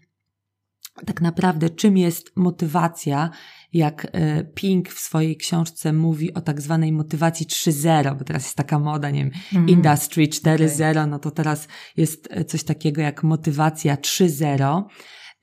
tak 1.06 1.22
naprawdę, 1.22 1.70
czym 1.70 1.98
jest 1.98 2.32
motywacja, 2.36 3.30
jak 3.74 4.08
e, 4.12 4.44
Pink 4.44 4.90
w 4.90 5.00
swojej 5.00 5.38
książce 5.38 5.94
mówi 5.94 6.34
o 6.34 6.42
tak 6.42 6.62
zwanej 6.62 6.92
motywacji 6.92 7.46
3.0, 7.46 8.18
bo 8.18 8.24
teraz 8.24 8.44
jest 8.44 8.56
taka 8.56 8.80
moda, 8.80 9.10
nie 9.10 9.24
wiem, 9.24 9.32
mm. 9.54 9.70
Industry 9.70 10.28
4.0, 10.28 10.92
okay. 10.92 11.08
no 11.08 11.20
to 11.20 11.32
teraz 11.32 11.68
jest 11.98 12.28
e, 12.32 12.46
coś 12.46 12.64
takiego 12.64 13.02
jak 13.02 13.24
motywacja 13.24 13.96
3.0 13.96 14.84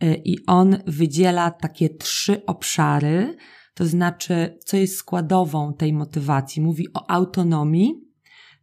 e, 0.01 0.15
i 0.15 0.47
on 0.47 0.77
wydziela 0.87 1.51
takie 1.51 1.89
trzy 1.89 2.47
obszary, 2.47 3.37
to 3.75 3.87
znaczy, 3.87 4.59
co 4.65 4.77
jest 4.77 4.97
składową 4.97 5.75
tej 5.75 5.93
motywacji. 5.93 6.63
Mówi 6.63 6.87
o 6.95 7.11
autonomii, 7.11 7.95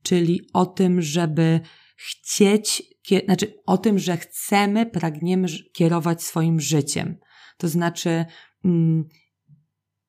czyli 0.03 0.41
o 0.53 0.65
tym, 0.65 1.01
żeby 1.01 1.59
chcieć 1.95 2.92
znaczy 3.25 3.53
o 3.65 3.77
tym, 3.77 3.99
że 3.99 4.17
chcemy, 4.17 4.85
pragniemy 4.85 5.47
kierować 5.73 6.23
swoim 6.23 6.59
życiem. 6.59 7.17
To 7.57 7.67
znaczy, 7.67 8.25
mm, 8.65 9.07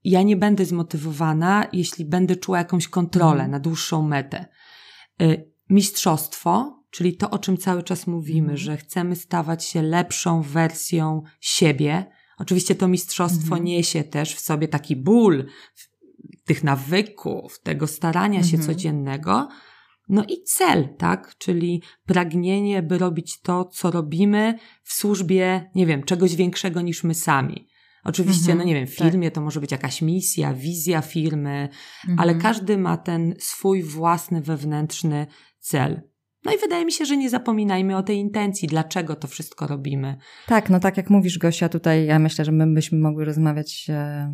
ja 0.04 0.22
nie 0.22 0.36
będę 0.36 0.64
zmotywowana, 0.64 1.66
jeśli 1.72 2.04
będę 2.04 2.36
czuła 2.36 2.58
jakąś 2.58 2.88
kontrolę 2.88 3.40
mm. 3.40 3.50
na 3.50 3.60
dłuższą 3.60 4.02
metę. 4.02 4.46
Y, 5.22 5.52
mistrzostwo, 5.70 6.82
czyli 6.90 7.16
to, 7.16 7.30
o 7.30 7.38
czym 7.38 7.56
cały 7.56 7.82
czas 7.82 8.06
mówimy, 8.06 8.46
mm. 8.46 8.56
że 8.56 8.76
chcemy 8.76 9.16
stawać 9.16 9.64
się 9.64 9.82
lepszą 9.82 10.42
wersją 10.42 11.22
siebie. 11.40 12.04
Oczywiście 12.38 12.74
to 12.74 12.88
mistrzostwo 12.88 13.54
mm. 13.54 13.64
niesie 13.64 14.04
też 14.04 14.34
w 14.34 14.40
sobie 14.40 14.68
taki 14.68 14.96
ból 14.96 15.46
tych 16.44 16.64
nawyków, 16.64 17.60
tego 17.60 17.86
starania 17.86 18.42
się 18.42 18.56
mhm. 18.56 18.66
codziennego, 18.66 19.48
no 20.08 20.24
i 20.28 20.42
cel, 20.42 20.88
tak? 20.98 21.34
Czyli 21.38 21.82
pragnienie, 22.06 22.82
by 22.82 22.98
robić 22.98 23.40
to, 23.40 23.64
co 23.64 23.90
robimy 23.90 24.58
w 24.82 24.92
służbie, 24.92 25.70
nie 25.74 25.86
wiem, 25.86 26.02
czegoś 26.02 26.36
większego 26.36 26.80
niż 26.80 27.04
my 27.04 27.14
sami. 27.14 27.68
Oczywiście, 28.04 28.52
mhm, 28.52 28.58
no 28.58 28.64
nie 28.64 28.74
wiem, 28.74 28.86
w 28.86 28.96
firmie 28.96 29.28
tak. 29.28 29.34
to 29.34 29.40
może 29.40 29.60
być 29.60 29.72
jakaś 29.72 30.02
misja, 30.02 30.54
wizja 30.54 31.00
firmy, 31.00 31.68
mhm. 32.08 32.18
ale 32.18 32.34
każdy 32.34 32.78
ma 32.78 32.96
ten 32.96 33.34
swój 33.38 33.82
własny 33.82 34.40
wewnętrzny 34.40 35.26
cel. 35.58 36.02
No 36.44 36.52
i 36.52 36.58
wydaje 36.58 36.84
mi 36.84 36.92
się, 36.92 37.04
że 37.04 37.16
nie 37.16 37.30
zapominajmy 37.30 37.96
o 37.96 38.02
tej 38.02 38.18
intencji, 38.18 38.68
dlaczego 38.68 39.16
to 39.16 39.28
wszystko 39.28 39.66
robimy. 39.66 40.16
Tak, 40.46 40.70
no 40.70 40.80
tak 40.80 40.96
jak 40.96 41.10
mówisz, 41.10 41.38
Gosia, 41.38 41.68
tutaj 41.68 42.06
ja 42.06 42.18
myślę, 42.18 42.44
że 42.44 42.52
my 42.52 42.74
byśmy 42.74 42.98
mogły 42.98 43.24
rozmawiać 43.24 43.86
e, 43.88 44.32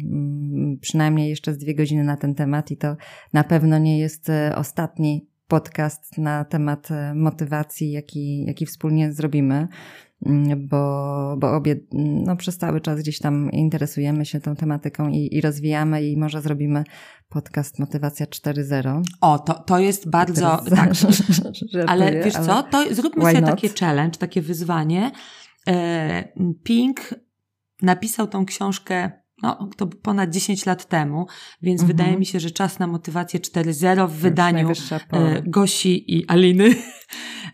przynajmniej 0.80 1.30
jeszcze 1.30 1.54
z 1.54 1.58
dwie 1.58 1.74
godziny 1.74 2.04
na 2.04 2.16
ten 2.16 2.34
temat 2.34 2.70
i 2.70 2.76
to 2.76 2.96
na 3.32 3.44
pewno 3.44 3.78
nie 3.78 3.98
jest 3.98 4.30
e, 4.30 4.56
ostatni 4.56 5.29
podcast 5.50 6.18
na 6.18 6.44
temat 6.44 6.90
e, 6.90 7.14
motywacji, 7.14 7.92
jaki, 7.92 8.44
jaki 8.44 8.66
wspólnie 8.66 9.12
zrobimy. 9.12 9.68
Mm, 10.26 10.68
bo, 10.68 11.36
bo 11.38 11.56
obie 11.56 11.76
no, 11.92 12.36
przez 12.36 12.58
cały 12.58 12.80
czas 12.80 13.00
gdzieś 13.00 13.18
tam 13.18 13.50
interesujemy 13.52 14.26
się 14.26 14.40
tą 14.40 14.56
tematyką 14.56 15.08
i, 15.08 15.28
i 15.36 15.40
rozwijamy 15.40 16.02
i 16.02 16.16
może 16.16 16.42
zrobimy 16.42 16.84
podcast 17.28 17.78
Motywacja 17.78 18.26
4.0. 18.26 19.02
O, 19.20 19.38
to, 19.38 19.54
to 19.54 19.78
jest 19.78 20.10
bardzo... 20.10 20.62
tak, 20.76 20.90
ale 21.86 22.24
wiesz 22.24 22.36
ale 22.36 22.46
co, 22.46 22.62
to 22.62 22.94
zróbmy 22.94 23.24
sobie 23.24 23.40
not? 23.40 23.50
takie 23.50 23.68
challenge, 23.80 24.18
takie 24.18 24.42
wyzwanie. 24.42 25.10
E, 25.68 26.28
Pink 26.62 27.14
napisał 27.82 28.26
tą 28.26 28.46
książkę 28.46 29.19
no, 29.42 29.68
to 29.76 29.86
ponad 29.86 30.30
10 30.30 30.66
lat 30.66 30.88
temu, 30.88 31.26
więc 31.62 31.80
mhm. 31.80 31.96
wydaje 31.96 32.18
mi 32.18 32.26
się, 32.26 32.40
że 32.40 32.50
czas 32.50 32.78
na 32.78 32.86
motywację 32.86 33.40
4.0 33.40 34.08
w 34.08 34.12
wydaniu 34.12 34.72
e, 35.12 35.42
Gosi 35.46 36.18
i 36.18 36.26
Aliny. 36.26 36.74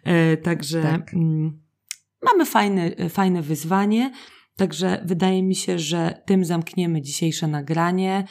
E, 0.04 0.36
także... 0.36 0.82
Tak. 0.82 1.14
Mm, 1.14 1.66
Mamy 2.22 2.46
fajne, 2.46 2.90
fajne 3.08 3.42
wyzwanie, 3.42 4.12
także 4.56 5.02
wydaje 5.04 5.42
mi 5.42 5.54
się, 5.54 5.78
że 5.78 6.22
tym 6.26 6.44
zamkniemy 6.44 7.02
dzisiejsze 7.02 7.48
nagranie. 7.48 8.24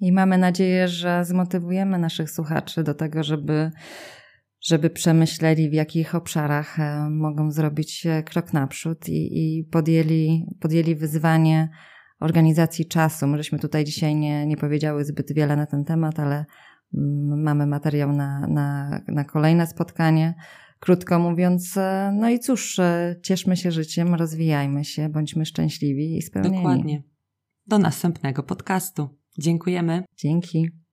I 0.00 0.12
mamy 0.12 0.38
nadzieję, 0.38 0.88
że 0.88 1.24
zmotywujemy 1.24 1.98
naszych 1.98 2.30
słuchaczy 2.30 2.84
do 2.84 2.94
tego, 2.94 3.22
żeby, 3.22 3.70
żeby 4.60 4.90
przemyśleli, 4.90 5.70
w 5.70 5.72
jakich 5.72 6.14
obszarach 6.14 6.80
e, 6.80 7.10
mogą 7.10 7.50
zrobić 7.50 8.06
e, 8.06 8.22
krok 8.22 8.52
naprzód 8.52 9.08
i, 9.08 9.58
i 9.58 9.64
podjęli, 9.64 10.46
podjęli 10.60 10.94
wyzwanie 10.94 11.68
organizacji 12.20 12.86
czasu. 12.86 13.26
Myśmy 13.26 13.58
tutaj 13.58 13.84
dzisiaj 13.84 14.16
nie, 14.16 14.46
nie 14.46 14.56
powiedziały 14.56 15.04
zbyt 15.04 15.32
wiele 15.32 15.56
na 15.56 15.66
ten 15.66 15.84
temat, 15.84 16.18
ale 16.18 16.44
mm, 16.94 17.42
mamy 17.42 17.66
materiał 17.66 18.12
na, 18.12 18.46
na, 18.46 19.00
na 19.08 19.24
kolejne 19.24 19.66
spotkanie. 19.66 20.34
Krótko 20.80 21.18
mówiąc, 21.18 21.76
e, 21.76 22.12
no 22.14 22.30
i 22.30 22.38
cóż, 22.38 22.78
e, 22.78 23.16
cieszmy 23.22 23.56
się 23.56 23.72
życiem, 23.72 24.14
rozwijajmy 24.14 24.84
się, 24.84 25.08
bądźmy 25.08 25.46
szczęśliwi 25.46 26.16
i 26.16 26.22
spełnieni. 26.22 26.56
Dokładnie. 26.56 27.02
Do 27.66 27.78
następnego 27.78 28.42
podcastu. 28.42 29.08
Dziękujemy. 29.38 30.04
Dzięki. 30.16 30.78